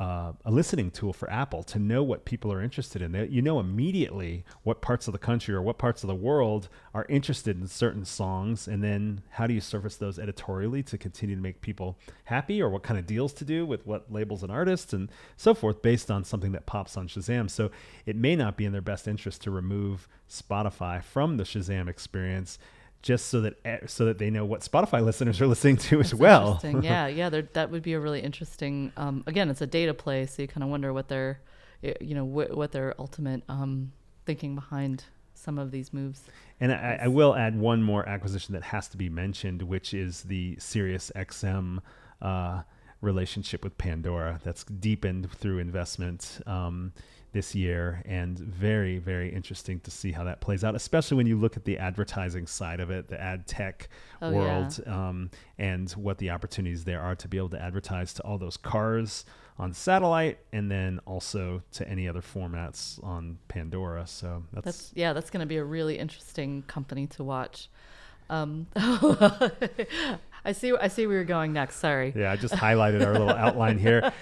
uh, 0.00 0.32
a 0.46 0.50
listening 0.50 0.90
tool 0.90 1.12
for 1.12 1.30
Apple 1.30 1.62
to 1.62 1.78
know 1.78 2.02
what 2.02 2.24
people 2.24 2.50
are 2.50 2.62
interested 2.62 3.02
in. 3.02 3.12
They, 3.12 3.26
you 3.26 3.42
know 3.42 3.60
immediately 3.60 4.46
what 4.62 4.80
parts 4.80 5.06
of 5.06 5.12
the 5.12 5.18
country 5.18 5.54
or 5.54 5.60
what 5.60 5.76
parts 5.76 6.02
of 6.02 6.08
the 6.08 6.14
world 6.14 6.70
are 6.94 7.04
interested 7.10 7.60
in 7.60 7.66
certain 7.66 8.06
songs, 8.06 8.66
and 8.66 8.82
then 8.82 9.20
how 9.32 9.46
do 9.46 9.52
you 9.52 9.60
surface 9.60 9.96
those 9.96 10.18
editorially 10.18 10.82
to 10.84 10.96
continue 10.96 11.36
to 11.36 11.42
make 11.42 11.60
people 11.60 11.98
happy, 12.24 12.62
or 12.62 12.70
what 12.70 12.82
kind 12.82 12.98
of 12.98 13.06
deals 13.06 13.34
to 13.34 13.44
do 13.44 13.66
with 13.66 13.86
what 13.86 14.10
labels 14.10 14.42
and 14.42 14.50
artists 14.50 14.94
and 14.94 15.10
so 15.36 15.52
forth, 15.52 15.82
based 15.82 16.10
on 16.10 16.24
something 16.24 16.52
that 16.52 16.64
pops 16.64 16.96
on 16.96 17.06
Shazam. 17.06 17.50
So 17.50 17.70
it 18.06 18.16
may 18.16 18.34
not 18.34 18.56
be 18.56 18.64
in 18.64 18.72
their 18.72 18.80
best 18.80 19.06
interest 19.06 19.42
to 19.42 19.50
remove 19.50 20.08
Spotify 20.30 21.04
from 21.04 21.36
the 21.36 21.44
Shazam 21.44 21.88
experience 21.88 22.58
just 23.02 23.26
so 23.26 23.40
that 23.40 23.58
eh, 23.64 23.78
so 23.86 24.04
that 24.06 24.18
they 24.18 24.30
know 24.30 24.44
what 24.44 24.60
Spotify 24.60 25.04
listeners 25.04 25.40
are 25.40 25.46
listening 25.46 25.76
to 25.78 25.98
That's 25.98 26.12
as 26.12 26.14
well. 26.14 26.60
yeah, 26.82 27.06
yeah, 27.06 27.28
that 27.30 27.70
would 27.70 27.82
be 27.82 27.94
a 27.94 28.00
really 28.00 28.20
interesting. 28.20 28.92
Um, 28.96 29.24
again, 29.26 29.50
it's 29.50 29.60
a 29.60 29.66
data 29.66 29.94
play, 29.94 30.26
so 30.26 30.42
you 30.42 30.48
kind 30.48 30.62
of 30.62 30.70
wonder 30.70 30.92
what 30.92 31.08
their, 31.08 31.40
you 31.82 32.14
know, 32.14 32.24
wh- 32.24 32.56
what 32.56 32.72
their 32.72 32.94
ultimate 32.98 33.42
um, 33.48 33.92
thinking 34.26 34.54
behind 34.54 35.04
some 35.34 35.58
of 35.58 35.70
these 35.70 35.92
moves. 35.92 36.22
And 36.60 36.72
I, 36.72 37.00
I, 37.04 37.08
will 37.08 37.34
add 37.34 37.58
one 37.58 37.82
more 37.82 38.06
acquisition 38.06 38.52
that 38.52 38.62
has 38.64 38.88
to 38.88 38.98
be 38.98 39.08
mentioned, 39.08 39.62
which 39.62 39.94
is 39.94 40.24
the 40.24 40.56
Sirius 40.58 41.10
XM. 41.16 41.78
Uh, 42.20 42.62
relationship 43.00 43.64
with 43.64 43.76
Pandora 43.78 44.40
that's 44.44 44.64
deepened 44.64 45.30
through 45.32 45.58
investment. 45.58 46.40
Um, 46.46 46.92
this 47.32 47.54
year 47.54 48.02
and 48.06 48.38
very 48.38 48.98
very 48.98 49.32
interesting 49.32 49.78
to 49.80 49.90
see 49.90 50.10
how 50.10 50.24
that 50.24 50.40
plays 50.40 50.64
out 50.64 50.74
especially 50.74 51.16
when 51.16 51.26
you 51.26 51.36
look 51.36 51.56
at 51.56 51.64
the 51.64 51.78
advertising 51.78 52.46
side 52.46 52.80
of 52.80 52.90
it 52.90 53.08
the 53.08 53.20
ad 53.20 53.46
tech 53.46 53.88
oh, 54.20 54.32
world 54.32 54.80
yeah. 54.84 55.08
um, 55.08 55.30
and 55.58 55.90
what 55.92 56.18
the 56.18 56.30
opportunities 56.30 56.84
there 56.84 57.00
are 57.00 57.14
to 57.14 57.28
be 57.28 57.36
able 57.36 57.48
to 57.48 57.60
advertise 57.60 58.12
to 58.12 58.22
all 58.22 58.36
those 58.36 58.56
cars 58.56 59.24
on 59.58 59.72
satellite 59.72 60.38
and 60.52 60.70
then 60.70 60.98
also 61.06 61.62
to 61.70 61.88
any 61.88 62.08
other 62.08 62.22
formats 62.22 63.02
on 63.04 63.38
pandora 63.46 64.06
so 64.06 64.42
that's, 64.52 64.64
that's 64.64 64.92
yeah 64.94 65.12
that's 65.12 65.30
going 65.30 65.40
to 65.40 65.46
be 65.46 65.56
a 65.56 65.64
really 65.64 65.98
interesting 65.98 66.62
company 66.62 67.06
to 67.06 67.22
watch 67.22 67.68
um, 68.28 68.66
I 70.44 70.52
see. 70.52 70.72
I 70.76 70.88
see 70.88 71.06
where 71.06 71.16
you're 71.16 71.24
going 71.24 71.52
next. 71.52 71.76
Sorry. 71.76 72.12
Yeah, 72.16 72.32
I 72.32 72.36
just 72.36 72.54
highlighted 72.54 73.04
our 73.04 73.12
little 73.12 73.30
outline 73.30 73.78
here. 73.78 74.12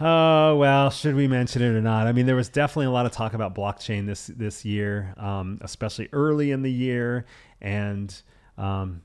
Oh 0.00 0.56
well, 0.58 0.90
should 0.90 1.14
we 1.14 1.28
mention 1.28 1.62
it 1.62 1.68
or 1.68 1.80
not? 1.80 2.06
I 2.06 2.12
mean, 2.12 2.26
there 2.26 2.36
was 2.36 2.48
definitely 2.48 2.86
a 2.86 2.90
lot 2.90 3.06
of 3.06 3.12
talk 3.12 3.34
about 3.34 3.54
blockchain 3.54 4.06
this 4.06 4.26
this 4.26 4.64
year, 4.64 5.14
um, 5.16 5.58
especially 5.62 6.08
early 6.12 6.50
in 6.50 6.62
the 6.62 6.72
year, 6.72 7.26
and 7.60 8.14
um, 8.58 9.02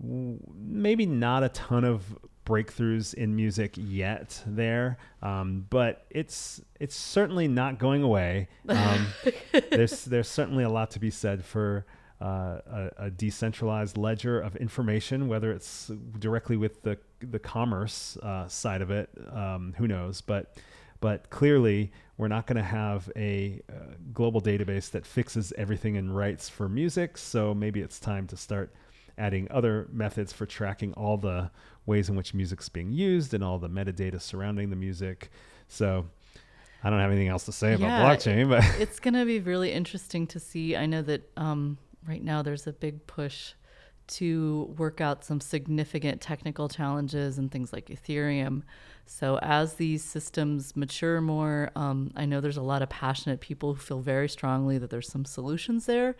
maybe 0.00 1.06
not 1.06 1.42
a 1.42 1.48
ton 1.50 1.84
of 1.84 2.16
breakthroughs 2.44 3.14
in 3.14 3.34
music 3.34 3.74
yet 3.76 4.42
there, 4.46 4.98
um, 5.22 5.66
but 5.70 6.06
it's 6.10 6.60
it's 6.78 6.96
certainly 6.96 7.48
not 7.48 7.78
going 7.78 8.02
away. 8.02 8.48
Um, 8.68 9.06
there's 9.70 10.04
there's 10.04 10.28
certainly 10.28 10.64
a 10.64 10.68
lot 10.68 10.90
to 10.92 10.98
be 10.98 11.10
said 11.10 11.44
for 11.44 11.86
uh, 12.24 12.58
a, 12.66 12.90
a, 13.06 13.10
decentralized 13.10 13.98
ledger 13.98 14.40
of 14.40 14.56
information, 14.56 15.28
whether 15.28 15.52
it's 15.52 15.90
directly 16.18 16.56
with 16.56 16.82
the 16.82 16.96
the 17.20 17.38
commerce 17.38 18.16
uh, 18.22 18.48
side 18.48 18.80
of 18.80 18.90
it, 18.90 19.10
um, 19.30 19.74
who 19.76 19.86
knows? 19.86 20.22
But 20.22 20.56
but 21.00 21.28
clearly, 21.28 21.92
we're 22.16 22.28
not 22.28 22.46
going 22.46 22.56
to 22.56 22.62
have 22.62 23.12
a 23.14 23.60
uh, 23.68 23.92
global 24.14 24.40
database 24.40 24.90
that 24.92 25.04
fixes 25.04 25.52
everything 25.58 25.96
in 25.96 26.10
rights 26.10 26.48
for 26.48 26.66
music. 26.66 27.18
So 27.18 27.52
maybe 27.52 27.82
it's 27.82 28.00
time 28.00 28.26
to 28.28 28.38
start 28.38 28.72
adding 29.18 29.46
other 29.50 29.86
methods 29.92 30.32
for 30.32 30.46
tracking 30.46 30.94
all 30.94 31.18
the 31.18 31.50
ways 31.84 32.08
in 32.08 32.16
which 32.16 32.32
music's 32.32 32.70
being 32.70 32.90
used 32.90 33.34
and 33.34 33.44
all 33.44 33.58
the 33.58 33.68
metadata 33.68 34.18
surrounding 34.18 34.70
the 34.70 34.76
music. 34.76 35.30
So 35.68 36.06
I 36.82 36.88
don't 36.88 37.00
have 37.00 37.10
anything 37.10 37.28
else 37.28 37.44
to 37.44 37.52
say 37.52 37.76
yeah, 37.76 37.76
about 37.76 38.18
blockchain, 38.18 38.48
but 38.48 38.64
it's 38.80 38.98
going 38.98 39.14
to 39.14 39.26
be 39.26 39.40
really 39.40 39.72
interesting 39.72 40.26
to 40.28 40.40
see. 40.40 40.74
I 40.74 40.86
know 40.86 41.02
that 41.02 41.30
um, 41.36 41.76
right 42.06 42.22
now 42.22 42.42
there's 42.42 42.66
a 42.66 42.72
big 42.72 43.06
push 43.06 43.54
to 44.06 44.74
work 44.76 45.00
out 45.00 45.24
some 45.24 45.40
significant 45.40 46.20
technical 46.20 46.68
challenges 46.68 47.38
and 47.38 47.50
things 47.50 47.72
like 47.72 47.86
Ethereum. 47.86 48.62
So, 49.06 49.38
as 49.38 49.74
these 49.74 50.02
systems 50.02 50.76
mature 50.76 51.20
more, 51.20 51.70
um, 51.76 52.10
I 52.16 52.24
know 52.24 52.40
there's 52.40 52.56
a 52.56 52.62
lot 52.62 52.82
of 52.82 52.88
passionate 52.88 53.40
people 53.40 53.74
who 53.74 53.80
feel 53.80 54.00
very 54.00 54.28
strongly 54.28 54.78
that 54.78 54.90
there's 54.90 55.08
some 55.08 55.24
solutions 55.24 55.86
there. 55.86 56.16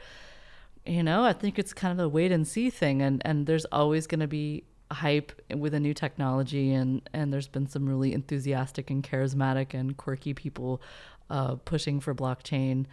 You 0.87 1.03
know, 1.03 1.25
I 1.25 1.33
think 1.33 1.59
it's 1.59 1.73
kind 1.73 1.99
of 1.99 2.05
a 2.05 2.09
wait 2.09 2.31
and 2.31 2.47
see 2.47 2.69
thing, 2.71 3.01
and, 3.01 3.23
and 3.25 3.47
there's 3.47 3.65
always 3.67 4.07
going 4.07 4.21
to 4.21 4.27
be 4.27 4.65
hype 4.91 5.33
with 5.55 5.73
a 5.73 5.81
new 5.81 5.95
technology, 5.95 6.73
and, 6.73 7.09
and 7.13 7.33
there's 7.33 7.49
been 7.49 7.67
some 7.67 7.89
really 7.89 8.13
enthusiastic 8.13 8.91
and 8.91 9.03
charismatic 9.03 9.73
and 9.73 9.97
quirky 9.97 10.35
people 10.35 10.83
uh, 11.31 11.57
pushing 11.65 12.01
for 12.01 12.15
blockchain. 12.15 12.85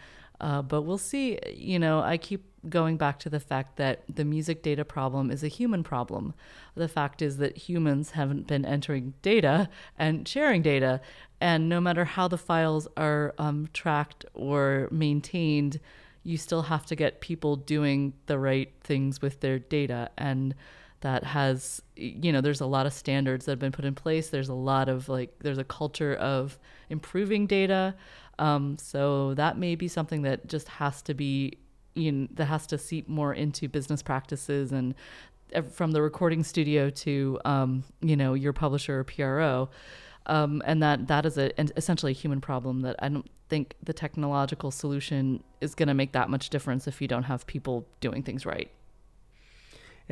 Uh, 0.42 0.60
but 0.60 0.82
we'll 0.82 0.98
see. 0.98 1.38
You 1.54 1.78
know, 1.78 2.00
I 2.00 2.18
keep 2.18 2.44
going 2.68 2.96
back 2.96 3.18
to 3.20 3.30
the 3.30 3.40
fact 3.40 3.76
that 3.76 4.02
the 4.12 4.24
music 4.24 4.62
data 4.62 4.84
problem 4.84 5.30
is 5.30 5.42
a 5.42 5.48
human 5.48 5.82
problem. 5.82 6.34
The 6.74 6.88
fact 6.88 7.22
is 7.22 7.36
that 7.38 7.56
humans 7.56 8.10
haven't 8.10 8.46
been 8.46 8.64
entering 8.64 9.14
data 9.22 9.68
and 9.98 10.26
sharing 10.26 10.62
data. 10.62 11.00
And 11.40 11.68
no 11.68 11.80
matter 11.80 12.04
how 12.04 12.28
the 12.28 12.38
files 12.38 12.88
are 12.96 13.34
um, 13.38 13.68
tracked 13.72 14.24
or 14.34 14.88
maintained, 14.90 15.80
you 16.24 16.36
still 16.36 16.62
have 16.62 16.86
to 16.86 16.96
get 16.96 17.20
people 17.20 17.56
doing 17.56 18.14
the 18.26 18.38
right 18.38 18.72
things 18.80 19.22
with 19.22 19.40
their 19.40 19.58
data. 19.58 20.10
And 20.18 20.54
that 21.02 21.22
has, 21.24 21.82
you 21.94 22.32
know, 22.32 22.40
there's 22.40 22.60
a 22.60 22.66
lot 22.66 22.86
of 22.86 22.92
standards 22.92 23.44
that 23.44 23.52
have 23.52 23.58
been 23.58 23.72
put 23.72 23.84
in 23.84 23.94
place. 23.94 24.30
There's 24.30 24.48
a 24.48 24.54
lot 24.54 24.88
of 24.88 25.08
like, 25.08 25.38
there's 25.40 25.58
a 25.58 25.64
culture 25.64 26.14
of 26.14 26.58
improving 26.88 27.46
data. 27.46 27.94
Um, 28.38 28.78
so 28.78 29.34
that 29.34 29.58
may 29.58 29.74
be 29.74 29.88
something 29.88 30.22
that 30.22 30.48
just 30.48 30.68
has 30.68 31.02
to 31.02 31.14
be, 31.14 31.58
know, 32.10 32.28
that 32.32 32.46
has 32.46 32.66
to 32.68 32.78
seep 32.78 33.08
more 33.08 33.34
into 33.34 33.68
business 33.68 34.02
practices 34.02 34.72
and 34.72 34.94
from 35.70 35.92
the 35.92 36.02
recording 36.02 36.42
studio 36.42 36.90
to 36.90 37.38
um, 37.44 37.84
you 38.00 38.16
know 38.16 38.34
your 38.34 38.52
publisher 38.52 39.00
or 39.00 39.04
PRO, 39.04 39.68
um, 40.26 40.62
and 40.64 40.82
that 40.82 41.08
that 41.08 41.26
is 41.26 41.36
a, 41.38 41.58
an, 41.60 41.70
essentially 41.76 42.12
a 42.12 42.14
human 42.14 42.40
problem 42.40 42.80
that 42.82 42.96
I 43.00 43.08
don't 43.08 43.28
think 43.48 43.74
the 43.82 43.92
technological 43.92 44.70
solution 44.70 45.42
is 45.60 45.74
going 45.74 45.88
to 45.88 45.94
make 45.94 46.12
that 46.12 46.30
much 46.30 46.48
difference 46.50 46.88
if 46.88 47.02
you 47.02 47.08
don't 47.08 47.24
have 47.24 47.46
people 47.46 47.86
doing 48.00 48.22
things 48.22 48.46
right. 48.46 48.70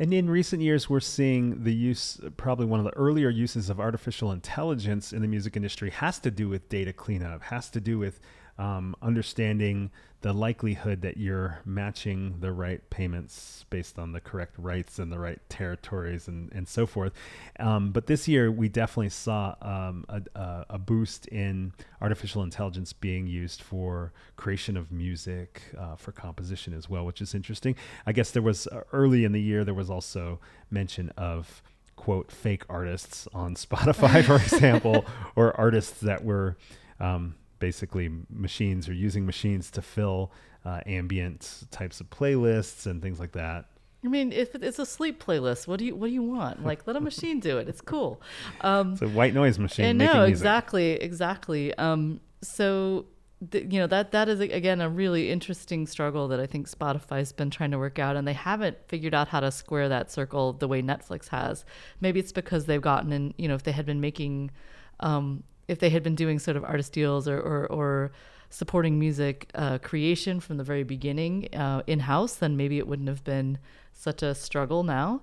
And 0.01 0.15
in 0.15 0.31
recent 0.31 0.63
years, 0.63 0.89
we're 0.89 0.99
seeing 0.99 1.63
the 1.63 1.71
use, 1.71 2.19
probably 2.35 2.65
one 2.65 2.79
of 2.79 2.85
the 2.85 2.97
earlier 2.97 3.29
uses 3.29 3.69
of 3.69 3.79
artificial 3.79 4.31
intelligence 4.31 5.13
in 5.13 5.21
the 5.21 5.27
music 5.27 5.55
industry 5.55 5.91
has 5.91 6.17
to 6.21 6.31
do 6.31 6.49
with 6.49 6.67
data 6.69 6.91
cleanup, 6.91 7.43
has 7.43 7.69
to 7.69 7.79
do 7.79 7.99
with 7.99 8.19
um, 8.61 8.95
understanding 9.01 9.89
the 10.21 10.31
likelihood 10.31 11.01
that 11.01 11.17
you're 11.17 11.59
matching 11.65 12.35
the 12.41 12.51
right 12.51 12.87
payments 12.91 13.65
based 13.71 13.97
on 13.97 14.11
the 14.11 14.21
correct 14.21 14.53
rights 14.55 14.99
and 14.99 15.11
the 15.11 15.17
right 15.17 15.39
territories 15.49 16.27
and, 16.27 16.51
and 16.53 16.67
so 16.67 16.85
forth. 16.85 17.11
Um, 17.59 17.91
but 17.91 18.05
this 18.05 18.27
year, 18.27 18.51
we 18.51 18.69
definitely 18.69 19.09
saw 19.09 19.55
um, 19.63 20.05
a, 20.07 20.65
a, 20.69 20.77
boost 20.77 21.25
in 21.29 21.73
artificial 22.01 22.43
intelligence 22.43 22.93
being 22.93 23.25
used 23.25 23.63
for 23.63 24.13
creation 24.35 24.77
of 24.77 24.91
music, 24.91 25.63
uh, 25.75 25.95
for 25.95 26.11
composition 26.11 26.75
as 26.75 26.87
well, 26.87 27.03
which 27.03 27.19
is 27.19 27.33
interesting. 27.33 27.75
I 28.05 28.11
guess 28.11 28.29
there 28.29 28.43
was 28.43 28.67
uh, 28.67 28.81
early 28.93 29.25
in 29.25 29.31
the 29.31 29.41
year, 29.41 29.65
there 29.65 29.73
was 29.73 29.89
also 29.89 30.39
mention 30.69 31.09
of 31.17 31.63
quote 31.95 32.31
fake 32.31 32.63
artists 32.69 33.27
on 33.33 33.55
Spotify, 33.65 34.23
for 34.23 34.35
example, 34.35 35.03
or 35.35 35.59
artists 35.59 35.99
that 36.01 36.23
were 36.23 36.57
um, 36.99 37.33
basically 37.61 38.11
machines 38.29 38.89
or 38.89 38.93
using 38.93 39.25
machines 39.25 39.71
to 39.71 39.81
fill 39.81 40.33
uh, 40.65 40.81
ambient 40.85 41.63
types 41.71 42.01
of 42.01 42.09
playlists 42.09 42.85
and 42.85 43.01
things 43.01 43.19
like 43.19 43.31
that. 43.31 43.67
I 44.03 44.07
mean, 44.07 44.31
if 44.31 44.55
it's 44.55 44.79
a 44.79 44.85
sleep 44.85 45.23
playlist, 45.23 45.67
what 45.67 45.77
do 45.79 45.85
you 45.85 45.95
what 45.95 46.07
do 46.07 46.13
you 46.13 46.23
want? 46.23 46.65
Like, 46.71 46.87
let 46.87 46.95
a 46.95 46.99
machine 46.99 47.39
do 47.39 47.57
it. 47.57 47.67
It's 47.67 47.81
cool. 47.81 48.21
Um, 48.61 48.93
it's 48.93 49.01
a 49.01 49.07
white 49.07 49.33
noise 49.33 49.59
machine. 49.59 49.97
No, 49.97 50.23
exactly, 50.23 50.93
exactly. 50.93 51.73
Um, 51.77 52.19
so, 52.41 53.05
you 53.53 53.79
know 53.79 53.87
that 53.87 54.11
that 54.11 54.29
is 54.29 54.39
again 54.39 54.81
a 54.81 54.89
really 54.89 55.31
interesting 55.31 55.87
struggle 55.87 56.27
that 56.27 56.39
I 56.39 56.45
think 56.45 56.69
Spotify's 56.69 57.31
been 57.31 57.49
trying 57.49 57.71
to 57.71 57.77
work 57.77 57.99
out, 57.99 58.15
and 58.15 58.27
they 58.27 58.33
haven't 58.33 58.77
figured 58.87 59.13
out 59.13 59.27
how 59.27 59.39
to 59.39 59.51
square 59.51 59.89
that 59.89 60.11
circle 60.11 60.53
the 60.53 60.67
way 60.67 60.81
Netflix 60.81 61.27
has. 61.29 61.65
Maybe 61.99 62.19
it's 62.19 62.31
because 62.31 62.65
they've 62.65 62.81
gotten 62.81 63.11
in. 63.11 63.33
You 63.37 63.47
know, 63.47 63.55
if 63.55 63.63
they 63.63 63.71
had 63.71 63.85
been 63.85 64.01
making 64.01 64.51
um, 64.99 65.43
if 65.71 65.79
they 65.79 65.89
had 65.89 66.03
been 66.03 66.15
doing 66.15 66.37
sort 66.37 66.57
of 66.57 66.65
artist 66.65 66.91
deals 66.91 67.29
or, 67.29 67.39
or, 67.39 67.65
or 67.67 68.11
supporting 68.49 68.99
music 68.99 69.49
uh, 69.55 69.77
creation 69.77 70.41
from 70.41 70.57
the 70.57 70.65
very 70.65 70.83
beginning 70.83 71.47
uh, 71.55 71.81
in 71.87 72.01
house, 72.01 72.35
then 72.35 72.57
maybe 72.57 72.77
it 72.77 72.85
wouldn't 72.85 73.07
have 73.07 73.23
been 73.23 73.57
such 73.93 74.21
a 74.21 74.35
struggle 74.35 74.83
now. 74.83 75.21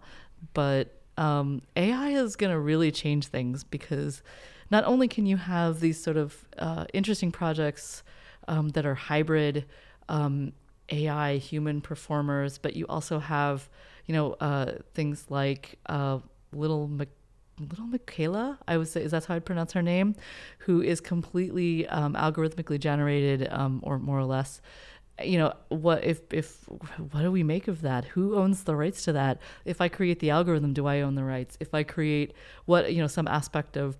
But 0.54 0.94
um, 1.18 1.60
AI 1.76 2.08
is 2.10 2.34
going 2.34 2.50
to 2.50 2.58
really 2.58 2.90
change 2.90 3.26
things 3.26 3.62
because 3.62 4.22
not 4.70 4.84
only 4.84 5.06
can 5.06 5.26
you 5.26 5.36
have 5.36 5.80
these 5.80 6.02
sort 6.02 6.16
of 6.16 6.46
uh, 6.56 6.86
interesting 6.94 7.30
projects 7.30 8.02
um, 8.48 8.70
that 8.70 8.86
are 8.86 8.94
hybrid 8.94 9.66
um, 10.08 10.52
AI 10.88 11.36
human 11.36 11.82
performers, 11.82 12.56
but 12.56 12.74
you 12.74 12.86
also 12.88 13.18
have, 13.18 13.68
you 14.06 14.14
know, 14.14 14.32
uh, 14.40 14.78
things 14.94 15.26
like 15.28 15.78
uh, 15.86 16.20
Little 16.54 16.88
Mc- 16.88 17.17
little 17.60 17.86
Miquela, 17.86 18.58
I 18.66 18.76
would 18.76 18.88
say, 18.88 19.02
is 19.02 19.12
that 19.12 19.24
how 19.26 19.34
I'd 19.34 19.44
pronounce 19.44 19.72
her 19.72 19.82
name, 19.82 20.14
who 20.58 20.82
is 20.82 21.00
completely 21.00 21.86
um, 21.88 22.14
algorithmically 22.14 22.78
generated, 22.78 23.48
um, 23.50 23.80
or 23.82 23.98
more 23.98 24.18
or 24.18 24.24
less. 24.24 24.60
You 25.22 25.38
know 25.38 25.52
what? 25.68 26.04
If 26.04 26.32
if 26.32 26.64
what 26.68 27.22
do 27.22 27.32
we 27.32 27.42
make 27.42 27.66
of 27.66 27.80
that? 27.82 28.04
Who 28.06 28.36
owns 28.36 28.64
the 28.64 28.76
rights 28.76 29.04
to 29.04 29.12
that? 29.14 29.40
If 29.64 29.80
I 29.80 29.88
create 29.88 30.20
the 30.20 30.30
algorithm, 30.30 30.72
do 30.72 30.86
I 30.86 31.00
own 31.00 31.16
the 31.16 31.24
rights? 31.24 31.56
If 31.58 31.74
I 31.74 31.82
create 31.82 32.34
what 32.66 32.92
you 32.92 33.00
know, 33.00 33.08
some 33.08 33.26
aspect 33.26 33.76
of 33.76 33.96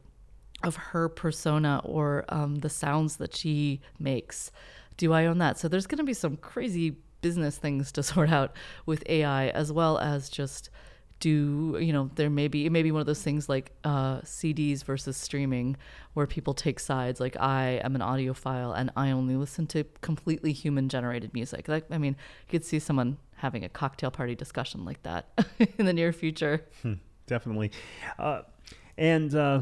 of 0.62 0.76
her 0.76 1.08
persona 1.08 1.80
or 1.84 2.24
um, 2.28 2.56
the 2.56 2.68
sounds 2.68 3.16
that 3.16 3.34
she 3.34 3.80
makes, 3.98 4.50
do 4.96 5.12
I 5.12 5.26
own 5.26 5.38
that? 5.38 5.58
So 5.58 5.68
there's 5.68 5.86
going 5.86 5.98
to 5.98 6.04
be 6.04 6.14
some 6.14 6.36
crazy 6.36 6.96
business 7.20 7.56
things 7.56 7.92
to 7.92 8.02
sort 8.14 8.30
out 8.30 8.54
with 8.86 9.02
AI, 9.08 9.48
as 9.48 9.72
well 9.72 9.98
as 9.98 10.28
just 10.28 10.70
do 11.20 11.76
you 11.80 11.92
know 11.92 12.10
there 12.14 12.30
may 12.30 12.48
be 12.48 12.66
it 12.66 12.70
may 12.70 12.82
be 12.82 12.92
one 12.92 13.00
of 13.00 13.06
those 13.06 13.22
things 13.22 13.48
like 13.48 13.72
uh, 13.84 14.20
CDs 14.20 14.84
versus 14.84 15.16
streaming 15.16 15.76
where 16.14 16.26
people 16.26 16.54
take 16.54 16.80
sides. 16.80 17.20
Like 17.20 17.36
I 17.38 17.80
am 17.84 17.94
an 17.94 18.00
audiophile 18.00 18.76
and 18.76 18.90
I 18.96 19.10
only 19.10 19.36
listen 19.36 19.66
to 19.68 19.84
completely 20.00 20.52
human 20.52 20.88
generated 20.88 21.34
music. 21.34 21.68
Like 21.68 21.84
I 21.90 21.98
mean 21.98 22.16
you 22.46 22.50
could 22.50 22.64
see 22.64 22.78
someone 22.78 23.18
having 23.36 23.64
a 23.64 23.68
cocktail 23.68 24.10
party 24.10 24.34
discussion 24.34 24.84
like 24.84 25.02
that 25.02 25.28
in 25.78 25.86
the 25.86 25.92
near 25.92 26.12
future. 26.12 26.66
Hmm, 26.82 26.94
definitely. 27.26 27.72
Uh, 28.18 28.42
and 28.96 29.34
uh, 29.34 29.60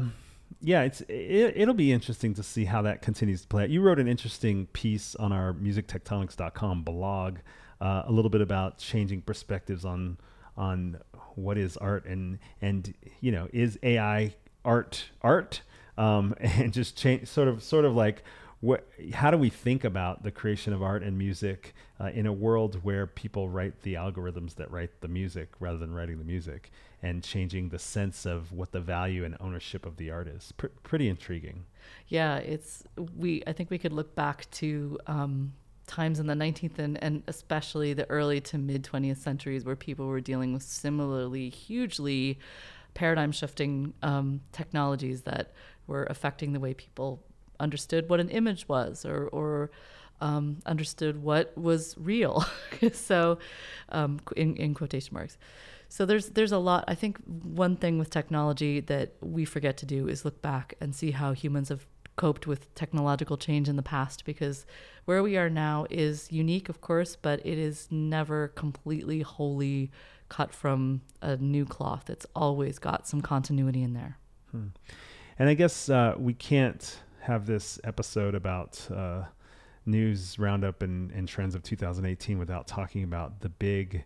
yeah 0.61 0.81
it's 0.81 1.01
it, 1.07 1.67
will 1.67 1.73
be 1.73 1.91
interesting 1.91 2.33
to 2.33 2.43
see 2.43 2.65
how 2.65 2.81
that 2.83 3.01
continues 3.01 3.41
to 3.41 3.47
play 3.47 3.63
out. 3.63 3.69
You 3.69 3.81
wrote 3.81 3.99
an 3.99 4.07
interesting 4.07 4.67
piece 4.67 5.15
on 5.15 5.31
our 5.31 5.53
musictectonics.com 5.53 6.83
blog 6.83 7.37
uh, 7.81 8.03
a 8.05 8.11
little 8.11 8.29
bit 8.29 8.41
about 8.41 8.77
changing 8.77 9.21
perspectives 9.21 9.85
on 9.85 10.17
on 10.57 10.99
what 11.35 11.57
is 11.57 11.77
art 11.77 12.05
and 12.05 12.39
and 12.61 12.93
you 13.21 13.31
know 13.31 13.47
is 13.53 13.77
AI 13.83 14.35
art 14.65 15.05
art? 15.21 15.61
Um, 15.97 16.35
and 16.39 16.73
just 16.73 16.97
change 16.97 17.27
sort 17.27 17.47
of 17.47 17.63
sort 17.63 17.85
of 17.85 17.95
like 17.95 18.23
what 18.59 18.87
how 19.13 19.29
do 19.29 19.37
we 19.37 19.49
think 19.49 19.83
about 19.83 20.23
the 20.23 20.31
creation 20.31 20.73
of 20.73 20.81
art 20.81 21.03
and 21.03 21.17
music 21.17 21.75
uh, 21.99 22.05
in 22.05 22.25
a 22.25 22.33
world 22.33 22.83
where 22.83 23.05
people 23.05 23.49
write 23.49 23.81
the 23.83 23.93
algorithms 23.93 24.55
that 24.55 24.71
write 24.71 25.01
the 25.01 25.07
music 25.07 25.49
rather 25.59 25.77
than 25.77 25.93
writing 25.93 26.17
the 26.17 26.25
music 26.25 26.71
and 27.03 27.23
changing 27.23 27.69
the 27.69 27.77
sense 27.77 28.25
of 28.25 28.51
what 28.51 28.71
the 28.71 28.79
value 28.79 29.23
and 29.23 29.37
ownership 29.39 29.85
of 29.85 29.97
the 29.97 30.09
art 30.09 30.27
is? 30.27 30.51
Pr- 30.53 30.67
pretty 30.81 31.07
intriguing. 31.07 31.65
Yeah 32.07 32.37
it's 32.37 32.83
we 33.15 33.43
i 33.45 33.53
think 33.53 33.69
we 33.69 33.77
could 33.77 33.93
look 33.93 34.15
back 34.15 34.49
to 34.51 34.97
um, 35.05 35.53
times 35.87 36.19
in 36.19 36.27
the 36.27 36.33
19th 36.33 36.77
and, 36.77 37.01
and 37.03 37.23
especially 37.27 37.93
the 37.93 38.09
early 38.09 38.39
to 38.41 38.57
mid 38.57 38.83
20th 38.83 39.17
centuries 39.17 39.65
where 39.65 39.75
people 39.75 40.05
were 40.07 40.21
dealing 40.21 40.53
with 40.53 40.63
similarly 40.63 41.49
hugely 41.49 42.37
paradigm 42.93 43.31
shifting 43.31 43.93
um, 44.03 44.41
technologies 44.51 45.21
that 45.21 45.53
were 45.87 46.05
affecting 46.09 46.53
the 46.53 46.59
way 46.59 46.73
people 46.73 47.23
understood 47.59 48.09
what 48.09 48.19
an 48.19 48.29
image 48.29 48.67
was 48.67 49.05
or, 49.05 49.27
or 49.29 49.71
um, 50.19 50.57
understood 50.65 51.21
what 51.21 51.57
was 51.57 51.95
real. 51.97 52.45
so, 52.93 53.39
um, 53.89 54.19
in, 54.35 54.55
in 54.57 54.73
quotation 54.73 55.13
marks. 55.13 55.37
So 55.89 56.05
there's 56.05 56.29
there's 56.29 56.51
a 56.51 56.57
lot. 56.57 56.83
I 56.87 56.95
think 56.95 57.17
one 57.25 57.77
thing 57.77 57.97
with 57.97 58.09
technology 58.09 58.81
that 58.81 59.13
we 59.21 59.45
forget 59.45 59.77
to 59.77 59.85
do 59.85 60.09
is 60.09 60.25
look 60.25 60.41
back 60.41 60.73
and 60.81 60.93
see 60.93 61.11
how 61.11 61.31
humans 61.31 61.69
have 61.69 61.85
coped 62.17 62.47
with 62.47 62.73
technological 62.75 63.37
change 63.37 63.69
in 63.69 63.77
the 63.77 63.83
past 63.83 64.25
because 64.25 64.65
where 65.05 65.23
we 65.23 65.37
are 65.37 65.49
now 65.49 65.85
is 65.89 66.29
unique, 66.31 66.67
of 66.67 66.81
course, 66.81 67.15
but 67.15 67.39
it 67.45 67.57
is 67.57 67.87
never 67.89 68.49
completely 68.49 69.21
wholly 69.21 69.89
cut 70.27 70.53
from 70.53 71.01
a 71.21 71.37
new 71.37 71.65
cloth. 71.65 72.09
It's 72.09 72.25
always 72.35 72.79
got 72.79 73.07
some 73.07 73.21
continuity 73.21 73.83
in 73.83 73.93
there. 73.93 74.17
Hmm. 74.51 74.67
And 75.39 75.47
I 75.47 75.53
guess 75.53 75.89
uh, 75.89 76.15
we 76.17 76.33
can't 76.33 76.99
have 77.21 77.45
this 77.45 77.79
episode 77.83 78.35
about 78.35 78.85
uh, 78.93 79.23
news 79.85 80.37
roundup 80.37 80.81
and, 80.81 81.11
and 81.11 81.27
trends 81.27 81.55
of 81.55 81.63
2018 81.63 82.37
without 82.37 82.67
talking 82.67 83.03
about 83.03 83.39
the 83.39 83.49
big 83.49 84.03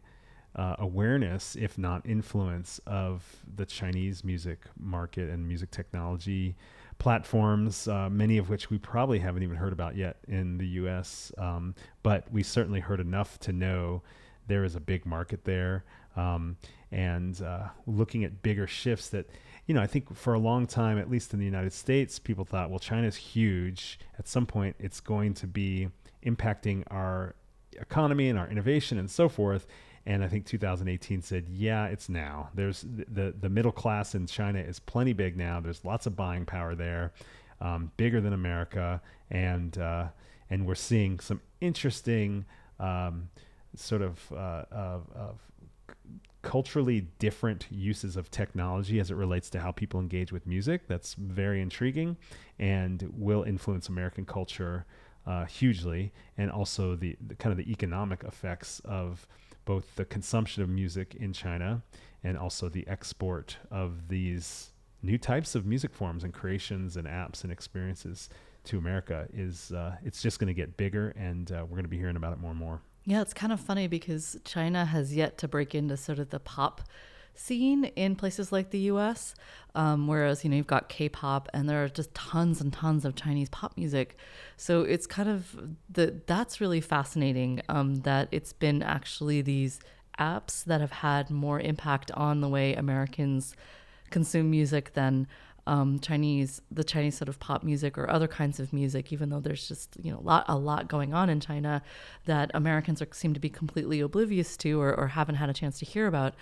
uh, 0.56 0.76
awareness, 0.80 1.56
if 1.56 1.78
not 1.78 2.06
influence, 2.06 2.80
of 2.86 3.24
the 3.56 3.66
Chinese 3.66 4.24
music 4.24 4.60
market 4.78 5.30
and 5.30 5.48
music 5.48 5.72
technology 5.72 6.56
platforms, 7.02 7.88
uh, 7.88 8.08
many 8.12 8.38
of 8.38 8.48
which 8.48 8.70
we 8.70 8.78
probably 8.78 9.18
haven't 9.18 9.42
even 9.42 9.56
heard 9.56 9.74
about 9.74 9.96
yet 9.98 10.18
in 10.28 10.60
the 10.60 10.68
US. 10.68 11.32
Um, 11.36 11.74
but 12.04 12.32
we 12.32 12.44
certainly 12.44 12.80
heard 12.80 13.00
enough 13.00 13.40
to 13.40 13.52
know 13.52 14.04
there 14.46 14.64
is 14.64 14.76
a 14.76 14.80
big 14.80 15.04
market 15.08 15.44
there. 15.44 15.84
Um, 16.16 16.58
and 16.92 17.42
uh, 17.42 17.70
looking 17.88 18.24
at 18.24 18.44
bigger 18.44 18.68
shifts 18.68 19.10
that, 19.10 19.28
you 19.66 19.74
know, 19.74 19.82
I 19.82 19.88
think 19.88 20.16
for 20.16 20.36
a 20.36 20.40
long 20.40 20.68
time, 20.68 21.00
at 21.00 21.10
least 21.10 21.34
in 21.34 21.40
the 21.40 21.46
United 21.46 21.74
States, 21.74 22.20
people 22.20 22.46
thought, 22.46 22.70
well, 22.70 22.78
China's 22.78 23.16
huge. 23.16 23.98
At 24.20 24.28
some 24.28 24.46
point, 24.46 24.76
it's 24.78 25.00
going 25.00 25.34
to 25.36 25.48
be 25.48 25.88
impacting 26.24 26.84
our 26.92 27.34
economy 27.80 28.30
and 28.30 28.38
our 28.38 28.48
innovation 28.48 29.00
and 29.00 29.10
so 29.10 29.28
forth. 29.28 29.66
And 30.06 30.24
I 30.24 30.28
think 30.28 30.46
2018 30.46 31.22
said, 31.22 31.48
yeah, 31.50 31.86
it's 31.86 32.10
now. 32.10 32.50
There's 32.56 32.84
the 32.88 33.34
the 33.40 33.50
middle 33.50 33.72
class 33.72 34.16
in 34.16 34.26
China 34.26 34.60
is 34.60 34.80
plenty 34.80 35.14
big 35.14 35.38
now. 35.38 35.60
There's 35.60 35.86
lots 35.86 36.08
of 36.08 36.16
buying 36.16 36.46
power 36.46 36.74
there, 36.74 37.14
um, 37.60 37.92
bigger 37.98 38.20
than 38.20 38.34
America, 38.34 39.02
and 39.30 39.78
uh, 39.78 40.08
and 40.50 40.66
we're 40.66 40.76
seeing 40.76 41.20
some 41.20 41.40
interesting 41.62 42.46
um, 42.80 43.30
sort 43.76 44.02
of, 44.02 44.32
uh, 44.32 44.64
of, 44.72 45.08
of 45.16 45.40
culturally 46.42 47.08
different 47.20 47.68
uses 47.70 48.18
of 48.18 48.32
technology 48.32 49.00
as 49.00 49.12
it 49.12 49.16
relates 49.16 49.50
to 49.52 49.60
how 49.60 49.72
people 49.72 50.00
engage 50.00 50.32
with 50.32 50.46
music. 50.48 50.88
That's 50.88 51.14
very 51.14 51.62
intriguing 51.62 52.18
and 52.60 53.10
will 53.16 53.44
influence 53.44 53.88
American 53.88 54.26
culture 54.26 54.86
uh, 55.26 55.46
hugely, 55.46 56.12
and 56.38 56.50
also 56.52 56.96
the, 56.96 57.16
the, 57.26 57.36
kind 57.36 57.52
of 57.52 57.58
the 57.64 57.72
economic 57.72 58.24
effects 58.24 58.82
of 58.84 59.28
both 59.66 59.96
the 59.96 60.06
consumption 60.06 60.64
of 60.64 60.70
music 60.70 61.16
in 61.16 61.34
China 61.34 61.82
and 62.24 62.38
also 62.38 62.70
the 62.70 62.88
export 62.88 63.58
of 63.70 64.08
these 64.08 64.72
new 65.02 65.18
types 65.18 65.56
of 65.56 65.66
music 65.66 65.94
forms 65.94 66.24
and 66.24 66.34
creations 66.34 66.98
and 66.98 67.08
apps 67.08 67.44
and 67.44 67.52
experiences 67.52 68.30
to 68.64 68.78
America 68.78 69.28
is 69.34 69.72
uh, 69.72 69.96
it's 70.04 70.22
just 70.22 70.40
going 70.40 70.48
to 70.48 70.54
get 70.54 70.78
bigger, 70.78 71.10
and 71.18 71.52
uh, 71.52 71.64
we're 71.64 71.76
going 71.76 71.84
to 71.84 71.90
be 71.90 71.98
hearing 71.98 72.16
about 72.16 72.34
it 72.34 72.40
more 72.40 72.52
and 72.52 72.60
more. 72.60 72.82
Yeah, 73.06 73.22
it's 73.22 73.34
kind 73.34 73.52
of 73.52 73.60
funny 73.60 73.88
because 73.88 74.38
China 74.46 74.86
has 74.86 75.16
yet 75.16 75.40
to 75.40 75.48
break 75.48 75.74
into 75.74 75.98
sort 75.98 76.20
of 76.20 76.30
the 76.30 76.40
pop 76.40 76.82
scene 77.34 77.86
in 77.96 78.16
places 78.16 78.52
like 78.52 78.70
the 78.72 78.80
US. 78.80 79.36
Um, 79.74 80.08
whereas, 80.08 80.44
you 80.44 80.50
know, 80.50 80.58
you've 80.58 80.68
got 80.68 80.90
K 80.90 81.08
pop 81.08 81.48
and 81.54 81.70
there 81.70 81.84
are 81.84 81.90
just 81.90 82.14
tons 82.14 82.60
and 82.60 82.74
tons 82.74 83.06
of 83.06 83.16
Chinese 83.16 83.50
pop 83.50 83.78
music. 83.78 84.18
So 84.58 84.82
it's 84.82 85.08
kind 85.08 85.30
of 85.30 85.76
the 85.90 86.22
that's 86.26 86.60
really 86.60 86.82
fascinating 86.82 87.62
um, 87.70 88.02
that 88.02 88.28
it's 88.32 88.54
been 88.54 88.84
actually 88.84 89.42
these 89.42 89.80
apps 90.20 90.64
that 90.66 90.82
have 90.82 90.92
had 90.92 91.30
more 91.30 91.60
impact 91.60 92.12
on 92.12 92.42
the 92.42 92.50
way 92.50 92.76
Americans 92.76 93.56
consume 94.10 94.52
music 94.52 94.94
than 94.94 95.28
um, 95.68 96.00
Chinese, 96.00 96.62
the 96.72 96.84
Chinese 96.84 97.16
sort 97.16 97.30
of 97.30 97.40
pop 97.40 97.64
music 97.64 97.98
or 97.98 98.10
other 98.10 98.28
kinds 98.28 98.60
of 98.60 98.74
music, 98.74 99.14
even 99.14 99.30
though 99.30 99.40
there's 99.40 99.68
just 99.68 99.96
you 100.02 100.12
know 100.12 100.20
a 100.20 100.22
lot 100.22 100.46
a 100.48 100.58
lot 100.58 100.88
going 100.88 101.14
on 101.14 101.30
in 101.30 101.40
China 101.40 101.82
that 102.26 102.52
Americans 102.54 103.02
are, 103.02 103.08
seem 103.12 103.34
to 103.34 103.40
be 103.40 103.50
completely 103.50 104.00
oblivious 104.00 104.58
to 104.58 104.82
or, 104.82 104.94
or 104.94 105.08
haven't 105.08 105.36
had 105.36 105.50
a 105.50 105.54
chance 105.54 105.80
to 105.80 105.86
hear 105.86 106.08
about. 106.08 106.34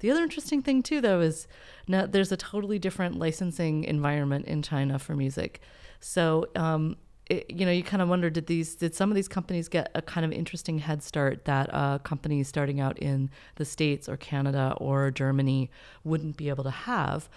The 0.00 0.10
other 0.10 0.22
interesting 0.22 0.62
thing 0.62 0.82
too, 0.82 1.00
though, 1.00 1.20
is 1.20 1.46
now 1.88 2.06
there's 2.06 2.32
a 2.32 2.36
totally 2.36 2.78
different 2.78 3.18
licensing 3.18 3.84
environment 3.84 4.46
in 4.46 4.62
China 4.62 4.98
for 4.98 5.14
music. 5.14 5.60
So 6.00 6.48
um, 6.54 6.96
it, 7.28 7.50
you 7.50 7.66
know, 7.66 7.72
you 7.72 7.82
kind 7.82 8.02
of 8.02 8.08
wonder 8.08 8.30
did 8.30 8.46
these 8.46 8.76
did 8.76 8.94
some 8.94 9.10
of 9.10 9.14
these 9.14 9.28
companies 9.28 9.68
get 9.68 9.90
a 9.94 10.02
kind 10.02 10.24
of 10.24 10.32
interesting 10.32 10.78
head 10.78 11.02
start 11.02 11.44
that 11.46 11.70
companies 12.04 12.48
starting 12.48 12.80
out 12.80 12.98
in 12.98 13.30
the 13.56 13.64
states 13.64 14.08
or 14.08 14.16
Canada 14.16 14.74
or 14.78 15.10
Germany 15.10 15.70
wouldn't 16.04 16.36
be 16.36 16.48
able 16.48 16.64
to 16.64 16.70
have, 16.70 17.28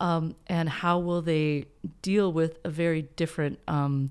um, 0.00 0.34
and 0.48 0.68
how 0.68 0.98
will 0.98 1.22
they 1.22 1.66
deal 2.02 2.32
with 2.32 2.58
a 2.64 2.70
very 2.70 3.02
different 3.02 3.58
um, 3.68 4.10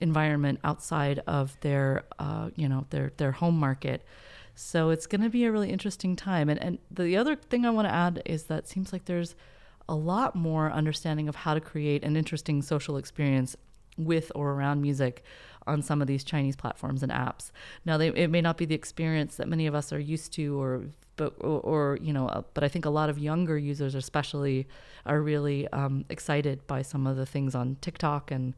environment 0.00 0.60
outside 0.64 1.20
of 1.26 1.58
their 1.60 2.04
uh, 2.18 2.50
you 2.54 2.68
know 2.68 2.86
their 2.90 3.12
their 3.16 3.32
home 3.32 3.58
market. 3.58 4.04
So 4.54 4.90
it's 4.90 5.06
going 5.06 5.22
to 5.22 5.30
be 5.30 5.44
a 5.44 5.52
really 5.52 5.70
interesting 5.70 6.16
time. 6.16 6.48
And 6.48 6.62
and 6.62 6.78
the 6.90 7.16
other 7.16 7.36
thing 7.36 7.64
I 7.66 7.70
want 7.70 7.88
to 7.88 7.94
add 7.94 8.22
is 8.24 8.44
that 8.44 8.68
seems 8.68 8.92
like 8.92 9.06
there's 9.06 9.34
a 9.88 9.94
lot 9.94 10.34
more 10.34 10.70
understanding 10.70 11.28
of 11.28 11.36
how 11.36 11.54
to 11.54 11.60
create 11.60 12.04
an 12.04 12.16
interesting 12.16 12.62
social 12.62 12.96
experience 12.96 13.56
with 13.96 14.32
or 14.34 14.52
around 14.52 14.80
music 14.80 15.22
on 15.66 15.82
some 15.82 16.00
of 16.00 16.08
these 16.08 16.24
Chinese 16.24 16.56
platforms 16.56 17.02
and 17.02 17.12
apps. 17.12 17.50
Now, 17.84 17.96
they, 17.96 18.08
it 18.08 18.28
may 18.28 18.40
not 18.40 18.56
be 18.56 18.64
the 18.64 18.74
experience 18.74 19.36
that 19.36 19.48
many 19.48 19.66
of 19.66 19.74
us 19.74 19.92
are 19.92 19.98
used 19.98 20.32
to, 20.34 20.60
or 20.60 20.84
but 21.16 21.34
or, 21.40 21.60
or 21.60 21.98
you 22.00 22.12
know, 22.12 22.28
uh, 22.28 22.42
but 22.54 22.64
I 22.64 22.68
think 22.68 22.84
a 22.84 22.90
lot 22.90 23.08
of 23.08 23.18
younger 23.18 23.56
users, 23.56 23.94
especially, 23.94 24.66
are 25.06 25.20
really 25.20 25.68
um, 25.68 26.04
excited 26.08 26.66
by 26.66 26.82
some 26.82 27.06
of 27.06 27.16
the 27.16 27.26
things 27.26 27.54
on 27.54 27.76
TikTok 27.80 28.30
and 28.30 28.54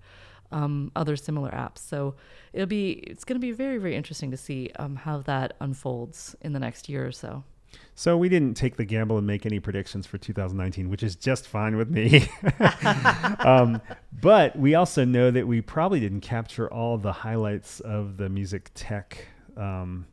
um, 0.52 0.90
other 0.96 1.16
similar 1.16 1.50
apps. 1.50 1.78
So 1.78 2.14
it'll 2.52 2.66
be 2.66 2.92
it's 2.92 3.24
going 3.24 3.36
to 3.36 3.44
be 3.46 3.52
very 3.52 3.78
very 3.78 3.94
interesting 3.94 4.30
to 4.30 4.36
see 4.36 4.70
um, 4.78 4.96
how 4.96 5.18
that 5.22 5.54
unfolds 5.60 6.36
in 6.40 6.52
the 6.52 6.60
next 6.60 6.88
year 6.88 7.06
or 7.06 7.12
so. 7.12 7.44
So 7.94 8.16
we 8.16 8.28
didn't 8.28 8.54
take 8.54 8.76
the 8.76 8.84
gamble 8.84 9.18
and 9.18 9.26
make 9.26 9.46
any 9.46 9.60
predictions 9.60 10.06
for 10.06 10.18
2019, 10.18 10.88
which 10.88 11.02
is 11.02 11.16
just 11.16 11.48
fine 11.48 11.76
with 11.76 11.90
me. 11.90 12.28
um, 13.40 13.80
but 14.20 14.56
we 14.58 14.74
also 14.74 15.04
know 15.04 15.30
that 15.30 15.46
we 15.46 15.60
probably 15.60 16.00
didn't 16.00 16.20
capture 16.20 16.72
all 16.72 16.98
the 16.98 17.12
highlights 17.12 17.80
of 17.80 18.16
the 18.16 18.28
music 18.28 18.70
tech 18.74 19.26
um, 19.56 20.06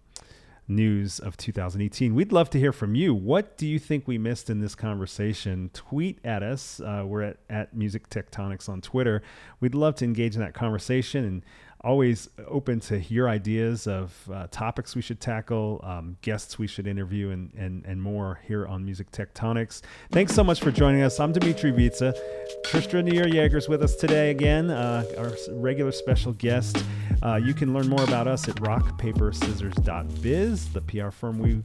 news 0.68 1.20
of 1.20 1.38
2018. 1.38 2.16
We'd 2.16 2.32
love 2.32 2.50
to 2.52 2.60
hear 2.60 2.72
from 2.72 2.96
you. 2.96 3.14
What 3.14 3.58
do 3.58 3.68
you 3.68 3.80
think 3.80 4.08
we 4.08 4.18
missed 4.18 4.50
in 4.50 4.62
this 4.62 4.76
conversation? 4.76 5.70
Tweet 5.74 6.20
at 6.24 6.44
us. 6.44 6.80
Uh, 6.80 7.04
we're 7.06 7.24
at, 7.24 7.38
at 7.50 7.76
Music 7.76 8.10
Tectonics 8.10 8.70
on 8.70 8.82
Twitter. 8.82 9.22
We'd 9.60 9.76
love 9.76 9.96
to 9.96 10.06
engage 10.06 10.36
in 10.36 10.42
that 10.42 10.54
conversation 10.54 11.26
and 11.26 11.46
always 11.84 12.30
open 12.48 12.80
to 12.80 12.98
hear 12.98 13.28
ideas 13.28 13.88
of 13.88 14.18
uh, 14.34 14.48
topics 14.52 14.96
we 14.96 15.02
should 15.02 15.20
tackle, 15.20 15.82
um, 15.84 16.16
guests 16.22 16.58
we 16.58 16.66
should 16.66 16.88
interview, 16.88 17.32
and, 17.32 17.52
and, 17.58 17.84
and 17.86 18.02
more 18.02 18.40
here 18.48 18.66
on 18.66 18.86
Music 18.86 19.12
Tectonics. 19.12 19.82
Thanks 20.12 20.34
so 20.34 20.44
much 20.44 20.62
for 20.62 20.72
joining 20.72 21.02
us. 21.02 21.20
I'm 21.20 21.34
Dmitri 21.34 21.74
Vietze. 21.74 22.18
Tristra 22.66 23.06
Newyear 23.06 23.30
Yeager's 23.32 23.68
with 23.68 23.84
us 23.84 23.96
today 23.96 24.32
again, 24.32 24.72
uh, 24.72 25.04
our 25.18 25.34
regular 25.52 25.92
special 25.92 26.32
guest. 26.34 26.84
Uh, 27.22 27.36
you 27.36 27.54
can 27.54 27.74
learn 27.74 27.88
more 27.88 28.04
about 28.04 28.28
us 28.28 28.48
at 28.48 28.56
rockpaperscissors.biz, 28.56 30.74
the 30.74 30.82
PR 30.82 31.10
firm 31.10 31.40
we, 31.40 31.62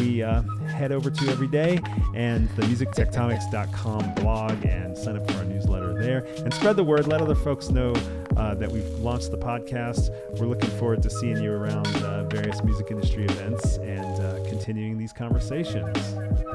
we 0.00 0.22
uh, 0.22 0.42
head 0.68 0.92
over 0.92 1.10
to 1.10 1.28
every 1.28 1.48
day, 1.48 1.80
and 2.14 2.48
the 2.50 2.62
musictectonics.com 2.62 4.14
blog, 4.14 4.64
and 4.64 4.96
sign 4.96 5.16
up 5.16 5.28
for 5.30 5.38
our 5.38 5.44
newsletter 5.44 6.00
there. 6.00 6.24
And 6.44 6.54
spread 6.54 6.76
the 6.76 6.84
word. 6.84 7.08
Let 7.08 7.20
other 7.20 7.34
folks 7.34 7.70
know 7.70 7.92
uh, 8.36 8.54
that 8.54 8.70
we've 8.70 8.88
launched 9.00 9.30
the 9.30 9.36
podcast. 9.60 10.10
We're 10.38 10.46
looking 10.46 10.70
forward 10.70 11.02
to 11.02 11.10
seeing 11.10 11.42
you 11.42 11.52
around 11.52 11.86
uh, 12.02 12.24
various 12.24 12.62
music 12.62 12.90
industry 12.90 13.24
events 13.24 13.76
and 13.78 14.20
uh, 14.20 14.42
continuing 14.48 14.98
these 14.98 15.12
conversations. 15.12 15.96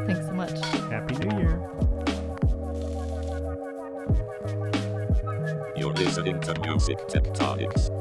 Thanks 0.06 0.26
so 0.26 0.34
much. 0.34 0.60
Happy 0.89 1.16
New 1.16 1.38
Year. 1.38 1.70
You're 5.76 5.93
listening 5.93 6.39
to 6.41 6.60
Music 6.62 6.97
Tectonics. 7.08 7.91